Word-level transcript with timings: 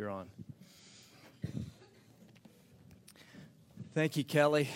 you're 0.00 0.08
on. 0.08 0.30
Thank 3.92 4.16
you, 4.16 4.24
Kelly. 4.24 4.66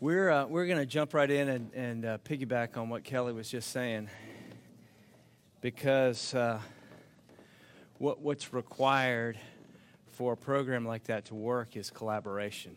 We're, 0.00 0.30
uh, 0.30 0.46
we're 0.46 0.64
going 0.64 0.78
to 0.78 0.86
jump 0.86 1.12
right 1.12 1.30
in 1.30 1.50
and, 1.50 1.70
and 1.74 2.04
uh, 2.06 2.18
piggyback 2.24 2.78
on 2.78 2.88
what 2.88 3.04
Kelly 3.04 3.34
was 3.34 3.50
just 3.50 3.72
saying 3.72 4.08
because 5.60 6.32
uh, 6.32 6.60
what, 7.98 8.22
what's 8.22 8.54
required 8.54 9.38
for 10.06 10.32
a 10.32 10.36
program 10.38 10.86
like 10.86 11.04
that 11.04 11.26
to 11.26 11.34
work 11.34 11.76
is 11.76 11.90
collaboration, 11.90 12.74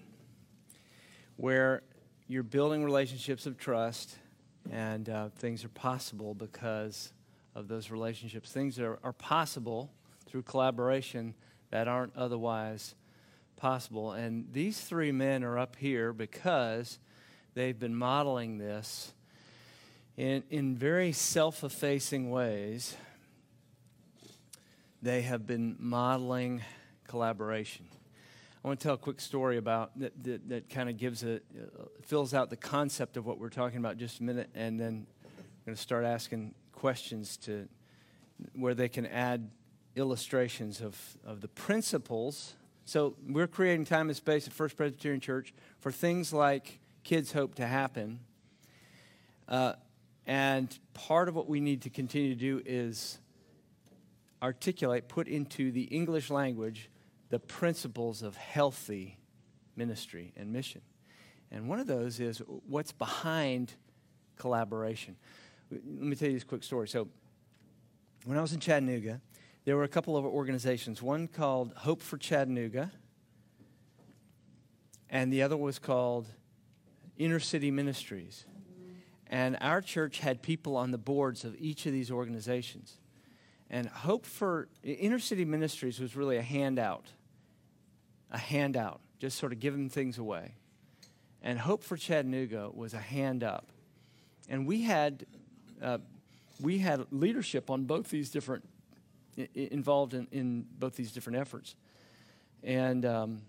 where 1.37 1.83
you're 2.27 2.43
building 2.43 2.83
relationships 2.83 3.45
of 3.45 3.57
trust 3.57 4.17
and 4.69 5.07
uh, 5.07 5.29
things 5.37 5.63
are 5.63 5.69
possible 5.69 6.33
because 6.33 7.13
of 7.55 7.69
those 7.69 7.89
relationships. 7.89 8.51
Things 8.51 8.77
are, 8.77 8.99
are 9.05 9.13
possible 9.13 9.93
through 10.29 10.43
collaboration 10.43 11.33
that 11.71 11.87
aren't 11.87 12.15
otherwise 12.15 12.95
possible. 13.57 14.11
And 14.13 14.47
these 14.51 14.79
three 14.79 15.11
men 15.11 15.43
are 15.43 15.57
up 15.57 15.75
here 15.75 16.13
because 16.13 16.99
they've 17.53 17.77
been 17.77 17.95
modeling 17.95 18.57
this 18.57 19.13
in, 20.17 20.43
in 20.49 20.75
very 20.75 21.11
self 21.11 21.63
effacing 21.63 22.29
ways. 22.29 22.95
They 25.01 25.21
have 25.21 25.47
been 25.47 25.77
modeling 25.79 26.61
collaboration. 27.07 27.85
I 28.63 28.67
want 28.67 28.81
to 28.81 28.83
tell 28.83 28.95
a 28.95 28.97
quick 28.97 29.21
story 29.21 29.55
about 29.55 29.97
that, 29.99 30.23
that, 30.23 30.49
that 30.49 30.69
kind 30.69 30.89
of 30.89 30.97
gives 30.97 31.23
a, 31.23 31.35
uh, 31.35 31.39
fills 32.01 32.33
out 32.33 32.49
the 32.49 32.57
concept 32.57 33.15
of 33.15 33.25
what 33.25 33.39
we're 33.39 33.49
talking 33.49 33.77
about 33.77 33.97
just 33.97 34.19
a 34.19 34.23
minute, 34.23 34.49
and 34.53 34.77
then 34.77 35.07
I'm 35.25 35.65
going 35.65 35.75
to 35.75 35.81
start 35.81 36.03
asking 36.03 36.53
questions 36.73 37.37
to 37.37 37.69
where 38.53 38.73
they 38.73 38.89
can 38.89 39.05
add 39.05 39.49
illustrations 39.99 40.81
of, 40.81 40.97
of 41.25 41.41
the 41.41 41.47
principles. 41.47 42.53
So 42.85 43.15
we're 43.27 43.47
creating 43.47 43.85
time 43.85 44.09
and 44.09 44.15
space 44.15 44.47
at 44.47 44.53
First 44.53 44.75
Presbyterian 44.75 45.21
Church 45.21 45.53
for 45.79 45.91
things 45.91 46.33
like 46.33 46.79
Kids 47.03 47.31
Hope 47.31 47.55
to 47.55 47.67
happen. 47.67 48.19
Uh, 49.47 49.73
and 50.25 50.77
part 50.93 51.27
of 51.27 51.35
what 51.35 51.47
we 51.47 51.59
need 51.59 51.81
to 51.83 51.89
continue 51.89 52.29
to 52.29 52.39
do 52.39 52.61
is 52.65 53.19
articulate, 54.41 55.07
put 55.07 55.27
into 55.27 55.71
the 55.71 55.83
English 55.83 56.29
language, 56.29 56.89
the 57.29 57.39
principles 57.39 58.21
of 58.21 58.37
healthy 58.37 59.17
ministry 59.75 60.33
and 60.35 60.51
mission. 60.51 60.81
And 61.51 61.67
one 61.67 61.79
of 61.79 61.87
those 61.87 62.19
is 62.19 62.41
what's 62.67 62.91
behind 62.91 63.73
collaboration 64.37 65.15
let 65.71 65.83
me 65.83 66.15
tell 66.15 66.27
you 66.27 66.33
this 66.33 66.43
quick 66.43 66.63
story. 66.63 66.87
So, 66.87 67.07
when 68.25 68.37
I 68.37 68.41
was 68.41 68.53
in 68.53 68.59
Chattanooga, 68.59 69.21
there 69.65 69.75
were 69.75 69.83
a 69.83 69.89
couple 69.89 70.17
of 70.17 70.25
organizations. 70.25 71.01
One 71.01 71.27
called 71.27 71.73
Hope 71.77 72.01
for 72.01 72.17
Chattanooga, 72.17 72.91
and 75.09 75.31
the 75.33 75.41
other 75.41 75.57
was 75.57 75.79
called 75.79 76.27
Inner 77.17 77.39
City 77.39 77.71
Ministries. 77.71 78.45
And 79.27 79.57
our 79.61 79.81
church 79.81 80.19
had 80.19 80.41
people 80.41 80.75
on 80.75 80.89
the 80.89 80.97
boards 80.97 81.43
of 81.43 81.55
each 81.59 81.85
of 81.85 81.91
these 81.91 82.09
organizations. 82.09 82.97
And 83.69 83.87
Hope 83.87 84.25
for 84.25 84.67
Inner 84.83 85.19
City 85.19 85.45
Ministries 85.45 85.99
was 85.99 86.15
really 86.15 86.37
a 86.37 86.41
handout, 86.41 87.05
a 88.31 88.39
handout, 88.39 89.01
just 89.19 89.37
sort 89.37 89.51
of 89.51 89.59
giving 89.59 89.87
things 89.87 90.17
away. 90.17 90.55
And 91.43 91.59
Hope 91.59 91.83
for 91.83 91.95
Chattanooga 91.95 92.71
was 92.73 92.95
a 92.95 92.99
hand 92.99 93.43
up. 93.43 93.67
And 94.49 94.65
we 94.65 94.81
had 94.81 95.25
uh, 95.79 95.99
we 96.59 96.79
had 96.79 97.05
leadership 97.11 97.69
on 97.69 97.85
both 97.85 98.09
these 98.09 98.29
different, 98.29 98.67
involved 99.53 100.13
in, 100.13 100.27
in 100.31 100.65
both 100.77 100.95
these 100.95 101.11
different 101.11 101.39
efforts. 101.39 101.75
And 102.63 103.05
um, 103.05 103.41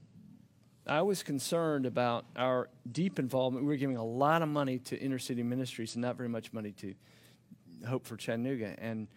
I 0.86 1.02
was 1.02 1.22
concerned 1.22 1.86
about 1.86 2.24
our 2.36 2.68
deep 2.90 3.18
involvement. 3.18 3.64
We 3.64 3.72
were 3.72 3.76
giving 3.76 3.96
a 3.96 4.04
lot 4.04 4.42
of 4.42 4.48
money 4.48 4.78
to 4.78 4.98
inner 4.98 5.18
city 5.18 5.42
ministries 5.42 5.94
and 5.94 6.02
not 6.02 6.16
very 6.16 6.28
much 6.28 6.52
money 6.52 6.72
to 6.72 6.94
Hope 7.86 8.06
for 8.06 8.16
Chattanooga. 8.16 8.74
And 8.78 9.08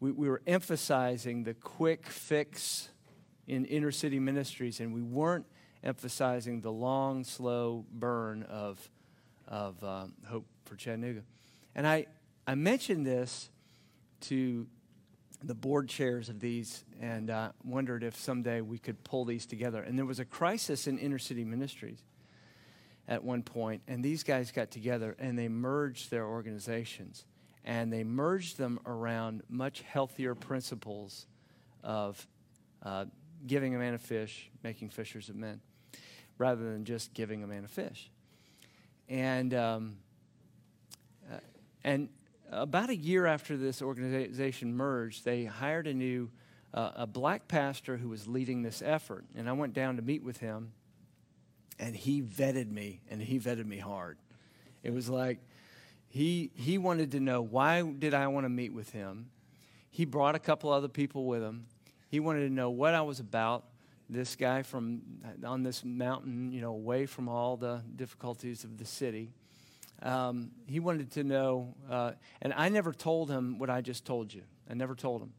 we, 0.00 0.12
we 0.12 0.28
were 0.28 0.42
emphasizing 0.46 1.44
the 1.44 1.54
quick 1.54 2.06
fix 2.06 2.88
in 3.46 3.64
inner 3.66 3.90
city 3.90 4.18
ministries, 4.18 4.80
and 4.80 4.94
we 4.94 5.02
weren't 5.02 5.46
emphasizing 5.82 6.60
the 6.60 6.72
long, 6.72 7.24
slow 7.24 7.84
burn 7.92 8.42
of, 8.44 8.90
of 9.46 9.82
um, 9.84 10.14
Hope 10.26 10.46
for 10.64 10.76
Chattanooga. 10.76 11.22
And 11.74 11.86
I, 11.86 12.06
I 12.46 12.54
mentioned 12.54 13.06
this 13.06 13.50
to 14.22 14.66
the 15.46 15.54
board 15.54 15.88
chairs 15.88 16.28
of 16.28 16.40
these 16.40 16.84
and 17.00 17.30
uh, 17.30 17.50
wondered 17.64 18.02
if 18.02 18.16
someday 18.16 18.60
we 18.60 18.78
could 18.78 19.02
pull 19.04 19.24
these 19.24 19.46
together. 19.46 19.82
And 19.82 19.98
there 19.98 20.06
was 20.06 20.18
a 20.18 20.24
crisis 20.24 20.86
in 20.86 20.98
inner 20.98 21.18
city 21.18 21.44
ministries 21.44 22.02
at 23.06 23.22
one 23.22 23.42
point, 23.42 23.82
and 23.86 24.02
these 24.02 24.22
guys 24.22 24.50
got 24.50 24.70
together 24.70 25.14
and 25.18 25.38
they 25.38 25.48
merged 25.48 26.10
their 26.10 26.26
organizations. 26.26 27.24
And 27.66 27.92
they 27.92 28.04
merged 28.04 28.58
them 28.58 28.78
around 28.84 29.42
much 29.48 29.80
healthier 29.82 30.34
principles 30.34 31.26
of 31.82 32.26
uh, 32.82 33.06
giving 33.46 33.74
a 33.74 33.78
man 33.78 33.94
a 33.94 33.98
fish, 33.98 34.50
making 34.62 34.90
fishers 34.90 35.28
of 35.30 35.36
men, 35.36 35.60
rather 36.36 36.62
than 36.62 36.84
just 36.84 37.14
giving 37.14 37.42
a 37.42 37.46
man 37.46 37.64
a 37.64 37.68
fish. 37.68 38.10
And, 39.08 39.54
um, 39.54 39.96
uh, 41.30 41.38
and 41.84 42.08
about 42.54 42.90
a 42.90 42.96
year 42.96 43.26
after 43.26 43.56
this 43.56 43.82
organization 43.82 44.76
merged, 44.76 45.24
they 45.24 45.44
hired 45.44 45.86
a 45.86 45.94
new 45.94 46.30
uh, 46.72 46.90
a 46.96 47.06
black 47.06 47.46
pastor 47.46 47.96
who 47.96 48.08
was 48.08 48.26
leading 48.26 48.62
this 48.62 48.82
effort, 48.84 49.24
and 49.36 49.48
I 49.48 49.52
went 49.52 49.74
down 49.74 49.96
to 49.96 50.02
meet 50.02 50.24
with 50.24 50.38
him, 50.38 50.72
and 51.78 51.94
he 51.94 52.20
vetted 52.20 52.68
me, 52.68 53.00
and 53.08 53.22
he 53.22 53.38
vetted 53.38 53.66
me 53.66 53.78
hard. 53.78 54.18
It 54.82 54.92
was 54.92 55.08
like 55.08 55.38
he 56.08 56.50
he 56.54 56.78
wanted 56.78 57.12
to 57.12 57.20
know 57.20 57.42
why 57.42 57.82
did 57.82 58.12
I 58.12 58.26
want 58.28 58.44
to 58.44 58.48
meet 58.48 58.72
with 58.72 58.90
him. 58.90 59.30
He 59.90 60.04
brought 60.04 60.34
a 60.34 60.40
couple 60.40 60.70
other 60.70 60.88
people 60.88 61.26
with 61.26 61.42
him. 61.42 61.66
He 62.08 62.18
wanted 62.18 62.48
to 62.48 62.52
know 62.52 62.70
what 62.70 62.94
I 62.94 63.02
was 63.02 63.20
about. 63.20 63.64
This 64.10 64.36
guy 64.36 64.62
from 64.62 65.02
on 65.44 65.62
this 65.62 65.84
mountain, 65.84 66.50
you 66.50 66.60
know, 66.60 66.72
away 66.72 67.06
from 67.06 67.28
all 67.28 67.56
the 67.56 67.82
difficulties 67.96 68.64
of 68.64 68.78
the 68.78 68.84
city 68.84 69.32
um, 70.04 70.50
he 70.66 70.80
wanted 70.80 71.12
to 71.12 71.24
know, 71.24 71.74
uh, 71.90 72.12
and 72.42 72.52
I 72.54 72.68
never 72.68 72.92
told 72.92 73.30
him 73.30 73.58
what 73.58 73.70
I 73.70 73.80
just 73.80 74.04
told 74.04 74.32
you. 74.32 74.42
I 74.70 74.74
never 74.74 74.94
told 74.94 75.22
him. 75.22 75.32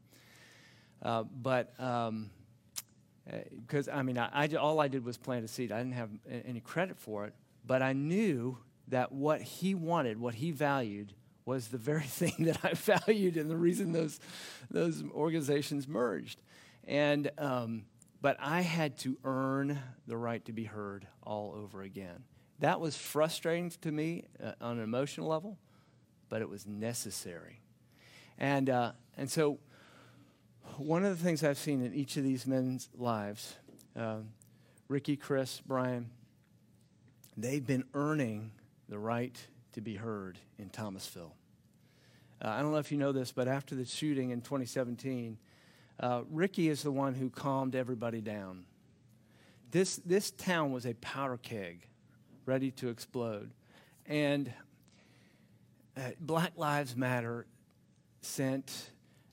Uh, 1.00 1.22
but 1.22 1.72
because, 1.76 3.88
um, 3.88 3.94
uh, 3.94 3.96
I 3.96 4.02
mean, 4.02 4.18
I, 4.18 4.28
I, 4.32 4.48
all 4.56 4.80
I 4.80 4.88
did 4.88 5.04
was 5.04 5.16
plant 5.16 5.44
a 5.44 5.48
seed. 5.48 5.70
I 5.70 5.78
didn't 5.78 5.94
have 5.94 6.10
any 6.44 6.60
credit 6.60 6.98
for 6.98 7.26
it. 7.26 7.34
But 7.64 7.80
I 7.80 7.92
knew 7.92 8.58
that 8.88 9.12
what 9.12 9.40
he 9.40 9.74
wanted, 9.74 10.18
what 10.18 10.34
he 10.34 10.50
valued, 10.50 11.12
was 11.44 11.68
the 11.68 11.78
very 11.78 12.02
thing 12.02 12.34
that 12.40 12.58
I 12.64 12.74
valued 12.74 13.36
and 13.36 13.48
the 13.48 13.56
reason 13.56 13.92
those, 13.92 14.18
those 14.68 15.04
organizations 15.12 15.86
merged. 15.86 16.40
And, 16.84 17.30
um, 17.38 17.84
but 18.20 18.36
I 18.40 18.62
had 18.62 18.98
to 18.98 19.16
earn 19.22 19.78
the 20.08 20.16
right 20.16 20.44
to 20.46 20.52
be 20.52 20.64
heard 20.64 21.06
all 21.22 21.54
over 21.56 21.82
again. 21.82 22.24
That 22.60 22.80
was 22.80 22.96
frustrating 22.96 23.70
to 23.82 23.92
me 23.92 24.24
uh, 24.42 24.52
on 24.60 24.78
an 24.78 24.84
emotional 24.84 25.28
level, 25.28 25.58
but 26.28 26.40
it 26.40 26.48
was 26.48 26.66
necessary. 26.66 27.60
And, 28.38 28.70
uh, 28.70 28.92
and 29.16 29.30
so, 29.30 29.58
one 30.78 31.04
of 31.04 31.16
the 31.16 31.22
things 31.22 31.44
I've 31.44 31.58
seen 31.58 31.84
in 31.84 31.94
each 31.94 32.16
of 32.16 32.24
these 32.24 32.46
men's 32.46 32.88
lives, 32.96 33.54
um, 33.94 34.30
Ricky, 34.88 35.16
Chris, 35.16 35.62
Brian, 35.64 36.10
they've 37.36 37.66
been 37.66 37.84
earning 37.94 38.52
the 38.88 38.98
right 38.98 39.36
to 39.72 39.80
be 39.80 39.96
heard 39.96 40.38
in 40.58 40.70
Thomasville. 40.70 41.34
Uh, 42.42 42.48
I 42.48 42.62
don't 42.62 42.72
know 42.72 42.78
if 42.78 42.92
you 42.92 42.98
know 42.98 43.12
this, 43.12 43.32
but 43.32 43.48
after 43.48 43.74
the 43.74 43.84
shooting 43.84 44.30
in 44.30 44.40
2017, 44.40 45.38
uh, 46.00 46.22
Ricky 46.30 46.68
is 46.68 46.82
the 46.82 46.92
one 46.92 47.14
who 47.14 47.30
calmed 47.30 47.74
everybody 47.74 48.20
down. 48.20 48.64
This, 49.70 49.96
this 49.96 50.30
town 50.30 50.72
was 50.72 50.86
a 50.86 50.94
powder 50.94 51.38
keg 51.38 51.86
ready 52.46 52.70
to 52.70 52.88
explode. 52.88 53.50
And 54.06 54.52
uh, 55.96 56.10
Black 56.20 56.52
Lives 56.56 56.96
Matter 56.96 57.46
sent 58.20 58.90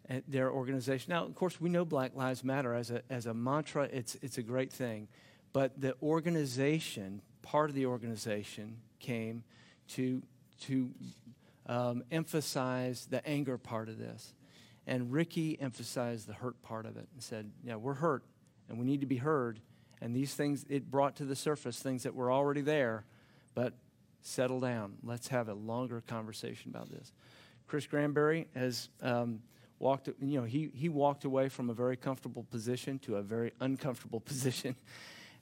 uh, 0.10 0.15
their 0.27 0.51
organization. 0.51 1.12
Now, 1.12 1.25
of 1.25 1.36
course, 1.36 1.62
we 1.62 1.69
know 1.69 1.86
Black 1.86 2.15
Lives 2.15 2.44
Matter 2.44 2.74
as 2.74 2.92
a, 2.92 3.01
as 3.10 3.25
a 3.25 3.33
mantra, 3.33 3.88
it's, 3.92 4.18
it's 4.21 4.38
a 4.38 4.44
great 4.44 4.71
thing. 4.71 5.07
But 5.54 5.80
the 5.80 5.95
organization, 6.01 7.21
part 7.44 7.69
of 7.69 7.75
the 7.75 7.86
organization, 7.86 8.77
came 9.00 9.44
to, 9.89 10.24
to 10.62 10.89
um, 11.68 12.04
emphasize 12.12 13.06
the 13.06 13.25
anger 13.27 13.57
part 13.57 13.89
of 13.89 14.00
this. 14.00 14.33
And 14.88 15.13
Ricky 15.13 15.60
emphasized 15.62 16.27
the 16.27 16.33
hurt 16.33 16.62
part 16.63 16.86
of 16.86 16.98
it 16.98 17.07
and 17.13 17.21
said, 17.21 17.51
Yeah, 17.63 17.75
we're 17.75 17.94
hurt 17.94 18.24
and 18.68 18.80
we 18.80 18.86
need 18.86 19.01
to 19.01 19.07
be 19.07 19.18
heard. 19.18 19.60
And 20.03 20.13
these 20.13 20.33
things, 20.33 20.65
it 20.67 20.91
brought 20.91 21.15
to 21.15 21.25
the 21.25 21.35
surface 21.35 21.79
things 21.79 22.03
that 22.03 22.13
were 22.13 22.29
already 22.29 22.59
there, 22.59 23.05
but 23.55 23.73
settle 24.21 24.59
down. 24.59 24.95
Let's 25.01 25.29
have 25.29 25.47
a 25.47 25.53
longer 25.53 26.03
conversation 26.05 26.71
about 26.71 26.91
this. 26.91 27.13
Chris 27.67 27.88
Granberry 27.88 28.47
has 28.53 28.89
um, 29.01 29.39
walked, 29.79 30.09
you 30.21 30.41
know, 30.41 30.44
he, 30.44 30.69
he 30.73 30.89
walked 30.89 31.23
away 31.23 31.47
from 31.47 31.69
a 31.69 31.73
very 31.73 31.95
comfortable 31.95 32.44
position 32.44 33.00
to 33.00 33.15
a 33.15 33.21
very 33.21 33.53
uncomfortable 33.61 34.19
position. 34.25 34.75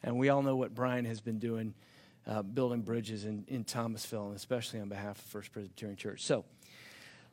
And 0.03 0.19
we 0.19 0.29
all 0.29 0.43
know 0.43 0.55
what 0.55 0.75
Brian 0.75 1.05
has 1.05 1.21
been 1.21 1.39
doing, 1.39 1.73
uh, 2.27 2.43
building 2.43 2.83
bridges 2.83 3.25
in, 3.25 3.45
in 3.47 3.63
Thomasville, 3.63 4.27
and 4.27 4.35
especially 4.35 4.79
on 4.79 4.89
behalf 4.89 5.17
of 5.17 5.23
First 5.23 5.51
Presbyterian 5.51 5.97
Church. 5.97 6.21
So 6.21 6.45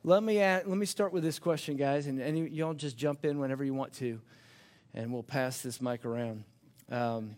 let 0.03 0.23
me, 0.23 0.39
add, 0.39 0.65
let 0.65 0.79
me 0.79 0.87
start 0.87 1.13
with 1.13 1.21
this 1.21 1.37
question, 1.37 1.77
guys, 1.77 2.07
and 2.07 2.19
any, 2.19 2.49
y'all 2.49 2.73
just 2.73 2.97
jump 2.97 3.23
in 3.23 3.37
whenever 3.37 3.63
you 3.63 3.75
want 3.75 3.93
to, 3.93 4.19
and 4.95 5.13
we'll 5.13 5.21
pass 5.21 5.61
this 5.61 5.79
mic 5.79 6.05
around. 6.05 6.43
Um, 6.91 7.35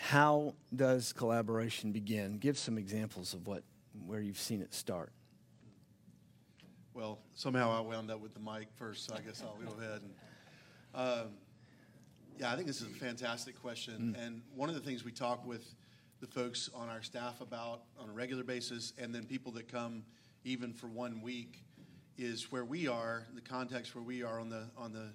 how 0.00 0.54
does 0.74 1.12
collaboration 1.12 1.92
begin? 1.92 2.38
Give 2.38 2.58
some 2.58 2.78
examples 2.78 3.34
of 3.34 3.46
what, 3.46 3.62
where 4.06 4.20
you've 4.20 4.38
seen 4.38 4.62
it 4.62 4.74
start. 4.74 5.12
Well, 6.94 7.18
somehow 7.34 7.76
I 7.76 7.80
wound 7.80 8.10
up 8.10 8.20
with 8.20 8.34
the 8.34 8.40
mic 8.40 8.68
first, 8.76 9.06
so 9.06 9.14
I 9.14 9.20
guess 9.20 9.42
I'll 9.42 9.56
go 9.56 9.80
ahead. 9.80 10.00
And, 10.02 10.12
um, 10.94 11.28
yeah, 12.38 12.52
I 12.52 12.54
think 12.54 12.66
this 12.66 12.80
is 12.80 12.86
a 12.86 12.90
fantastic 12.90 13.60
question. 13.60 14.14
Mm. 14.16 14.26
And 14.26 14.42
one 14.54 14.68
of 14.68 14.74
the 14.74 14.80
things 14.80 15.04
we 15.04 15.12
talk 15.12 15.46
with 15.46 15.74
the 16.20 16.26
folks 16.26 16.70
on 16.74 16.88
our 16.88 17.02
staff 17.02 17.40
about 17.40 17.82
on 17.98 18.08
a 18.08 18.12
regular 18.12 18.44
basis, 18.44 18.92
and 18.96 19.14
then 19.14 19.24
people 19.24 19.52
that 19.52 19.70
come 19.70 20.04
even 20.44 20.72
for 20.72 20.86
one 20.86 21.20
week, 21.20 21.64
is 22.16 22.52
where 22.52 22.64
we 22.64 22.86
are, 22.86 23.26
the 23.34 23.40
context 23.40 23.94
where 23.94 24.04
we 24.04 24.22
are 24.22 24.38
on 24.38 24.48
the 24.48 24.68
on 24.76 24.92
the 24.92 25.08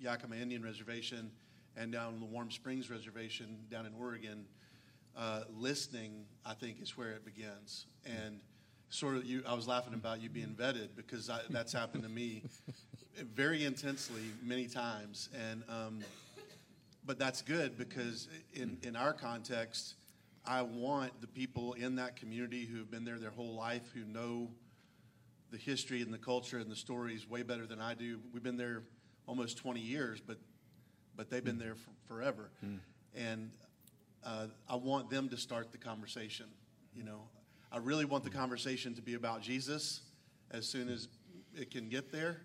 Yakima 0.00 0.36
Indian 0.36 0.62
Reservation 0.62 1.30
and 1.76 1.92
down 1.92 2.14
on 2.14 2.20
the 2.20 2.26
Warm 2.26 2.50
Springs 2.50 2.90
Reservation 2.90 3.58
down 3.70 3.86
in 3.86 3.92
Oregon. 3.98 4.46
Uh, 5.16 5.42
listening, 5.56 6.24
I 6.44 6.54
think, 6.54 6.82
is 6.82 6.96
where 6.96 7.10
it 7.10 7.24
begins. 7.24 7.86
And 8.04 8.40
sort 8.88 9.16
of 9.16 9.24
you 9.24 9.42
I 9.46 9.54
was 9.54 9.66
laughing 9.66 9.94
about 9.94 10.20
you 10.20 10.28
being 10.28 10.54
vetted 10.58 10.90
because 10.94 11.28
I, 11.28 11.40
that's 11.50 11.72
happened 11.72 12.04
to 12.04 12.08
me 12.08 12.42
very 13.34 13.64
intensely 13.64 14.22
many 14.42 14.66
times 14.66 15.28
and 15.34 15.64
um, 15.68 16.00
but 17.04 17.18
that's 17.18 17.42
good 17.42 17.76
because 17.76 18.28
in 18.54 18.78
in 18.82 18.94
our 18.94 19.12
context 19.12 19.94
I 20.44 20.62
want 20.62 21.20
the 21.20 21.26
people 21.26 21.72
in 21.72 21.96
that 21.96 22.14
community 22.14 22.64
who 22.64 22.78
have 22.78 22.90
been 22.90 23.04
there 23.04 23.18
their 23.18 23.30
whole 23.30 23.54
life 23.54 23.90
who 23.92 24.04
know 24.04 24.50
the 25.50 25.58
history 25.58 26.02
and 26.02 26.12
the 26.12 26.18
culture 26.18 26.58
and 26.58 26.70
the 26.70 26.76
stories 26.76 27.28
way 27.28 27.42
better 27.42 27.66
than 27.66 27.80
I 27.80 27.94
do 27.94 28.20
we've 28.32 28.42
been 28.42 28.56
there 28.56 28.82
almost 29.26 29.58
20 29.58 29.80
years 29.80 30.20
but 30.24 30.38
but 31.16 31.30
they've 31.30 31.44
been 31.44 31.58
there 31.58 31.74
for 31.74 31.90
forever 32.06 32.50
mm. 32.64 32.78
and 33.14 33.50
uh, 34.24 34.46
I 34.68 34.76
want 34.76 35.10
them 35.10 35.28
to 35.28 35.36
start 35.36 35.72
the 35.72 35.78
conversation 35.78 36.46
you 36.94 37.04
know 37.04 37.22
I 37.72 37.78
really 37.78 38.04
want 38.04 38.24
the 38.24 38.30
conversation 38.30 38.94
to 38.94 39.02
be 39.02 39.14
about 39.14 39.42
Jesus 39.42 40.00
as 40.50 40.66
soon 40.66 40.88
as 40.88 41.08
it 41.54 41.70
can 41.70 41.88
get 41.88 42.12
there. 42.12 42.42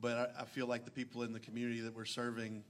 But 0.00 0.34
I, 0.36 0.42
I 0.42 0.44
feel 0.46 0.66
like 0.66 0.84
the 0.84 0.90
people 0.90 1.22
in 1.22 1.32
the 1.32 1.40
community 1.40 1.80
that 1.80 1.94
we're 1.94 2.04
serving, 2.04 2.64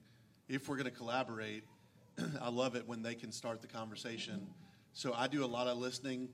if 0.49 0.69
we're 0.69 0.77
going 0.77 0.91
to 0.91 0.97
collaborate, 0.97 1.65
I 2.41 2.51
love 2.51 2.77
it 2.77 2.87
when 2.87 3.03
they 3.03 3.15
can 3.15 3.33
start 3.33 3.61
the 3.61 3.69
conversation. 3.69 4.47
So 4.93 5.15
I 5.15 5.27
do 5.29 5.45
a 5.45 5.47
lot 5.47 5.67
of 5.67 5.79
listening, 5.79 6.29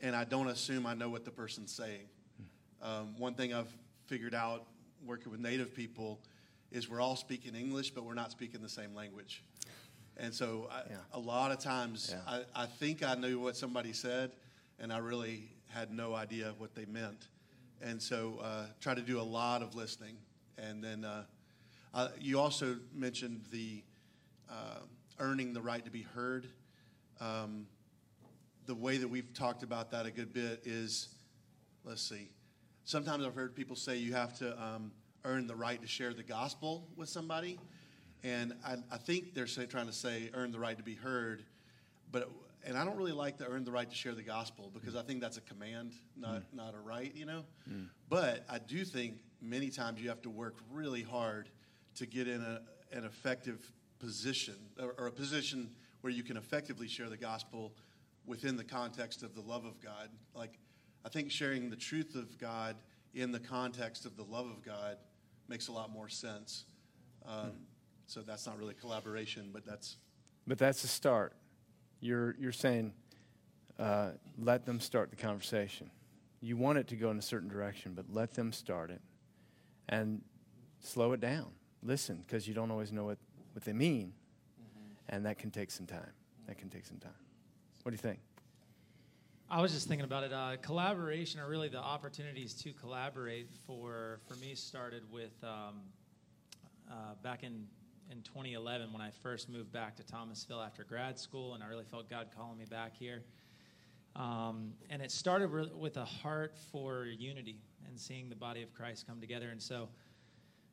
and 0.00 0.16
I 0.16 0.24
don't 0.24 0.48
assume 0.48 0.86
I 0.86 0.94
know 0.94 1.08
what 1.08 1.24
the 1.24 1.30
person's 1.30 1.72
saying. 1.72 2.08
Um, 2.82 3.14
one 3.18 3.34
thing 3.34 3.54
I've 3.54 3.72
figured 4.06 4.34
out 4.34 4.66
working 5.04 5.30
with 5.30 5.40
Native 5.40 5.74
people 5.74 6.20
is 6.76 6.90
we're 6.90 7.00
all 7.00 7.16
speaking 7.16 7.54
English, 7.54 7.90
but 7.90 8.04
we're 8.04 8.14
not 8.14 8.30
speaking 8.30 8.60
the 8.60 8.68
same 8.68 8.94
language. 8.94 9.42
And 10.18 10.32
so 10.32 10.68
I, 10.70 10.82
yeah. 10.90 10.96
a 11.14 11.18
lot 11.18 11.50
of 11.50 11.58
times 11.58 12.14
yeah. 12.14 12.20
I, 12.54 12.64
I 12.64 12.66
think 12.66 13.02
I 13.02 13.14
knew 13.14 13.40
what 13.40 13.56
somebody 13.56 13.94
said, 13.94 14.32
and 14.78 14.92
I 14.92 14.98
really 14.98 15.48
had 15.68 15.90
no 15.90 16.14
idea 16.14 16.52
what 16.58 16.74
they 16.74 16.84
meant. 16.84 17.28
And 17.80 18.00
so 18.00 18.40
uh, 18.42 18.66
try 18.78 18.94
to 18.94 19.00
do 19.00 19.18
a 19.18 19.22
lot 19.22 19.62
of 19.62 19.74
listening. 19.74 20.16
And 20.58 20.84
then 20.84 21.04
uh, 21.04 21.24
uh, 21.94 22.08
you 22.20 22.38
also 22.38 22.76
mentioned 22.94 23.46
the 23.50 23.82
uh, 24.50 24.80
earning 25.18 25.54
the 25.54 25.62
right 25.62 25.84
to 25.84 25.90
be 25.90 26.02
heard. 26.02 26.46
Um, 27.20 27.66
the 28.66 28.74
way 28.74 28.98
that 28.98 29.08
we've 29.08 29.32
talked 29.32 29.62
about 29.62 29.90
that 29.92 30.04
a 30.04 30.10
good 30.10 30.34
bit 30.34 30.62
is, 30.66 31.08
let's 31.84 32.02
see, 32.02 32.28
sometimes 32.84 33.24
I've 33.24 33.34
heard 33.34 33.54
people 33.54 33.76
say 33.76 33.96
you 33.96 34.12
have 34.12 34.36
to 34.38 34.62
um, 34.62 34.92
earn 35.26 35.46
the 35.46 35.56
right 35.56 35.80
to 35.82 35.88
share 35.88 36.14
the 36.14 36.22
gospel 36.22 36.86
with 36.96 37.08
somebody. 37.08 37.58
And 38.24 38.54
I, 38.64 38.76
I 38.90 38.96
think 38.96 39.34
they're 39.34 39.46
say, 39.46 39.66
trying 39.66 39.86
to 39.86 39.92
say 39.92 40.30
earn 40.32 40.52
the 40.52 40.58
right 40.58 40.76
to 40.76 40.82
be 40.82 40.94
heard. 40.94 41.44
But 42.10 42.30
and 42.64 42.76
I 42.76 42.84
don't 42.84 42.96
really 42.96 43.12
like 43.12 43.38
to 43.38 43.46
earn 43.46 43.64
the 43.64 43.70
right 43.70 43.88
to 43.88 43.94
share 43.94 44.14
the 44.14 44.22
gospel 44.22 44.70
because 44.74 44.96
I 44.96 45.02
think 45.02 45.20
that's 45.20 45.36
a 45.36 45.42
command, 45.42 45.92
not 46.16 46.40
mm. 46.40 46.42
not 46.52 46.74
a 46.74 46.78
right, 46.78 47.14
you 47.14 47.26
know. 47.26 47.44
Mm. 47.70 47.88
But 48.08 48.44
I 48.48 48.58
do 48.58 48.84
think 48.84 49.18
many 49.40 49.70
times 49.70 50.00
you 50.00 50.08
have 50.08 50.22
to 50.22 50.30
work 50.30 50.56
really 50.72 51.02
hard 51.02 51.48
to 51.96 52.06
get 52.06 52.26
in 52.26 52.40
a, 52.40 52.60
an 52.96 53.04
effective 53.04 53.70
position 53.98 54.56
or, 54.80 54.94
or 54.98 55.06
a 55.06 55.12
position 55.12 55.70
where 56.00 56.12
you 56.12 56.22
can 56.22 56.36
effectively 56.36 56.88
share 56.88 57.08
the 57.08 57.16
gospel 57.16 57.72
within 58.26 58.56
the 58.56 58.64
context 58.64 59.22
of 59.22 59.34
the 59.34 59.40
love 59.40 59.64
of 59.64 59.80
God. 59.80 60.08
Like 60.34 60.58
I 61.04 61.08
think 61.08 61.30
sharing 61.30 61.70
the 61.70 61.76
truth 61.76 62.14
of 62.14 62.36
God 62.38 62.76
in 63.14 63.32
the 63.32 63.40
context 63.40 64.04
of 64.04 64.16
the 64.16 64.24
love 64.24 64.46
of 64.46 64.62
God 64.64 64.98
makes 65.48 65.68
a 65.68 65.72
lot 65.72 65.90
more 65.92 66.08
sense. 66.08 66.64
Um, 67.26 67.34
mm. 67.34 67.50
So 68.06 68.20
that's 68.20 68.46
not 68.46 68.58
really 68.58 68.74
collaboration, 68.74 69.50
but 69.52 69.64
that's. 69.64 69.96
But 70.46 70.58
that's 70.58 70.84
a 70.84 70.88
start 70.88 71.34
you're, 72.00 72.36
you're 72.38 72.52
saying, 72.52 72.92
uh, 73.78 74.10
let 74.38 74.64
them 74.64 74.80
start 74.80 75.10
the 75.10 75.16
conversation. 75.16 75.90
You 76.40 76.56
want 76.56 76.78
it 76.78 76.88
to 76.88 76.96
go 76.96 77.10
in 77.10 77.18
a 77.18 77.22
certain 77.22 77.48
direction, 77.48 77.92
but 77.94 78.06
let 78.10 78.34
them 78.34 78.52
start 78.52 78.90
it 78.90 79.00
and 79.88 80.22
slow 80.80 81.12
it 81.12 81.20
down. 81.20 81.52
Listen, 81.82 82.24
because 82.26 82.46
you 82.46 82.54
don't 82.54 82.70
always 82.70 82.92
know 82.92 83.04
what, 83.04 83.18
what 83.52 83.64
they 83.64 83.72
mean, 83.72 84.12
mm-hmm. 84.60 85.14
and 85.14 85.26
that 85.26 85.38
can 85.38 85.50
take 85.50 85.70
some 85.70 85.86
time. 85.86 86.12
That 86.46 86.58
can 86.58 86.68
take 86.68 86.86
some 86.86 86.98
time. 86.98 87.12
What 87.82 87.90
do 87.90 87.94
you 87.94 87.98
think? 87.98 88.20
I 89.48 89.62
was 89.62 89.72
just 89.72 89.86
thinking 89.86 90.04
about 90.04 90.24
it. 90.24 90.32
Uh, 90.32 90.56
collaboration, 90.60 91.38
or 91.38 91.48
really 91.48 91.68
the 91.68 91.78
opportunities 91.78 92.52
to 92.54 92.72
collaborate, 92.72 93.48
for 93.64 94.18
for 94.26 94.34
me 94.36 94.56
started 94.56 95.04
with 95.12 95.32
um, 95.44 95.82
uh, 96.90 97.14
back 97.22 97.44
in 97.44 97.64
in 98.10 98.22
2011 98.22 98.92
when 98.92 99.00
I 99.00 99.10
first 99.22 99.48
moved 99.48 99.72
back 99.72 99.94
to 99.96 100.02
Thomasville 100.02 100.60
after 100.60 100.82
grad 100.82 101.16
school, 101.16 101.54
and 101.54 101.62
I 101.62 101.68
really 101.68 101.84
felt 101.84 102.10
God 102.10 102.28
calling 102.36 102.58
me 102.58 102.64
back 102.64 102.96
here. 102.96 103.22
Um, 104.16 104.72
and 104.90 105.00
it 105.00 105.12
started 105.12 105.48
re- 105.48 105.70
with 105.76 105.96
a 105.96 106.04
heart 106.04 106.56
for 106.72 107.04
unity 107.04 107.60
and 107.86 107.98
seeing 107.98 108.28
the 108.28 108.36
body 108.36 108.62
of 108.62 108.72
Christ 108.74 109.06
come 109.06 109.20
together. 109.20 109.50
And 109.50 109.62
so, 109.62 109.88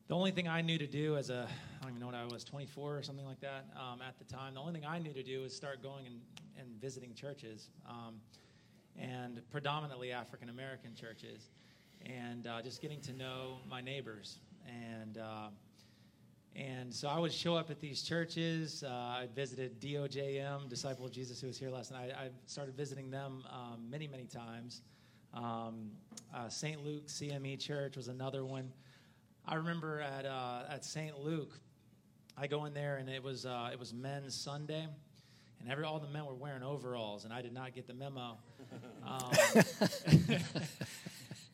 the 0.08 0.14
only 0.14 0.32
thing 0.32 0.48
I 0.48 0.62
knew 0.62 0.78
to 0.78 0.86
do 0.86 1.16
as 1.16 1.30
a, 1.30 1.46
I 1.80 1.82
don't 1.82 1.90
even 1.90 2.00
know 2.00 2.06
what 2.06 2.14
I 2.14 2.24
was, 2.24 2.42
24 2.42 2.96
or 2.96 3.02
something 3.02 3.24
like 3.24 3.40
that 3.40 3.66
um, 3.76 4.00
at 4.02 4.18
the 4.18 4.24
time, 4.24 4.54
the 4.54 4.60
only 4.60 4.72
thing 4.72 4.84
I 4.84 4.98
knew 4.98 5.12
to 5.12 5.22
do 5.22 5.42
was 5.42 5.54
start 5.54 5.82
going 5.82 6.06
and, 6.06 6.20
and 6.58 6.80
visiting 6.80 7.14
churches, 7.14 7.68
um, 7.88 8.16
and 8.98 9.40
predominantly 9.50 10.12
African 10.12 10.48
American 10.48 10.94
churches, 10.94 11.50
and 12.04 12.46
uh, 12.46 12.62
just 12.62 12.80
getting 12.80 13.00
to 13.02 13.12
know 13.12 13.58
my 13.68 13.80
neighbors. 13.80 14.38
And 14.66 15.18
uh, 15.18 15.48
and 16.56 16.94
so 16.94 17.08
I 17.08 17.18
would 17.18 17.32
show 17.32 17.56
up 17.56 17.70
at 17.70 17.80
these 17.80 18.02
churches. 18.02 18.84
Uh, 18.86 18.88
I 18.90 19.28
visited 19.34 19.80
DOJM, 19.80 20.68
Disciple 20.68 21.04
of 21.04 21.10
Jesus, 21.10 21.40
who 21.40 21.48
was 21.48 21.58
here 21.58 21.70
last 21.70 21.90
night. 21.90 22.12
I 22.16 22.28
started 22.46 22.76
visiting 22.76 23.10
them 23.10 23.42
um, 23.50 23.90
many, 23.90 24.06
many 24.06 24.26
times. 24.26 24.82
Um, 25.32 25.90
uh, 26.32 26.48
St. 26.48 26.84
Luke 26.84 27.08
CME 27.08 27.58
Church 27.58 27.96
was 27.96 28.06
another 28.06 28.44
one. 28.44 28.72
I 29.46 29.56
remember 29.56 30.00
at 30.00 30.24
uh, 30.24 30.62
at 30.70 30.84
St. 30.84 31.18
Luke, 31.18 31.58
I 32.38 32.46
go 32.46 32.66
in 32.66 32.74
there 32.74 32.96
and 32.96 33.08
it 33.08 33.22
was 33.22 33.44
uh, 33.46 33.70
it 33.72 33.78
was 33.78 33.92
Men's 33.92 34.34
Sunday, 34.34 34.86
and 35.64 35.72
every 35.72 35.84
all 35.84 35.98
the 35.98 36.08
men 36.08 36.26
were 36.26 36.34
wearing 36.34 36.62
overalls, 36.62 37.24
and 37.24 37.32
I 37.32 37.40
did 37.40 37.54
not 37.54 37.74
get 37.74 37.86
the 37.86 37.94
memo. 37.94 38.36
Um, 39.06 39.30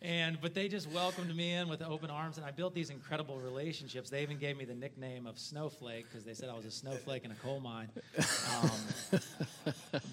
and 0.03 0.41
but 0.41 0.53
they 0.53 0.67
just 0.67 0.91
welcomed 0.91 1.35
me 1.37 1.53
in 1.53 1.69
with 1.69 1.81
open 1.81 2.11
arms, 2.11 2.37
and 2.37 2.45
I 2.45 2.51
built 2.51 2.75
these 2.75 2.91
incredible 2.91 3.39
relationships. 3.39 4.11
They 4.11 4.23
even 4.23 4.37
gave 4.37 4.57
me 4.57 4.65
the 4.65 4.75
nickname 4.75 5.29
of 5.29 5.39
Snowflake 5.39 6.07
because 6.09 6.25
they 6.25 6.35
said 6.35 6.49
I 6.49 6.55
was 6.55 6.65
a 6.65 6.73
snowflake 6.73 7.25
in 7.25 7.31
a 7.31 7.37
coal 7.37 7.61
mine. 7.61 7.89
Um, 8.61 9.21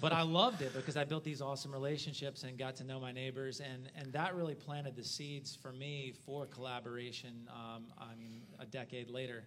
but 0.00 0.12
I 0.12 0.22
loved 0.22 0.62
it 0.62 0.72
because 0.74 0.96
I 0.96 1.02
built 1.02 1.24
these 1.24 1.42
awesome 1.42 1.72
relationships 1.72 2.44
and 2.44 2.56
got 2.56 2.76
to 2.76 2.84
know 2.84 3.00
my 3.00 3.10
neighbors, 3.10 3.60
and 3.60 3.90
and 3.96 4.12
that 4.12 4.36
really 4.36 4.54
planted 4.54 4.94
the 4.94 5.04
seeds 5.04 5.58
for 5.60 5.72
me 5.72 6.12
for 6.24 6.46
collaboration. 6.46 7.48
Um, 7.48 7.86
I 7.98 8.14
mean, 8.16 8.42
a 8.60 8.66
decade 8.66 9.10
later. 9.10 9.44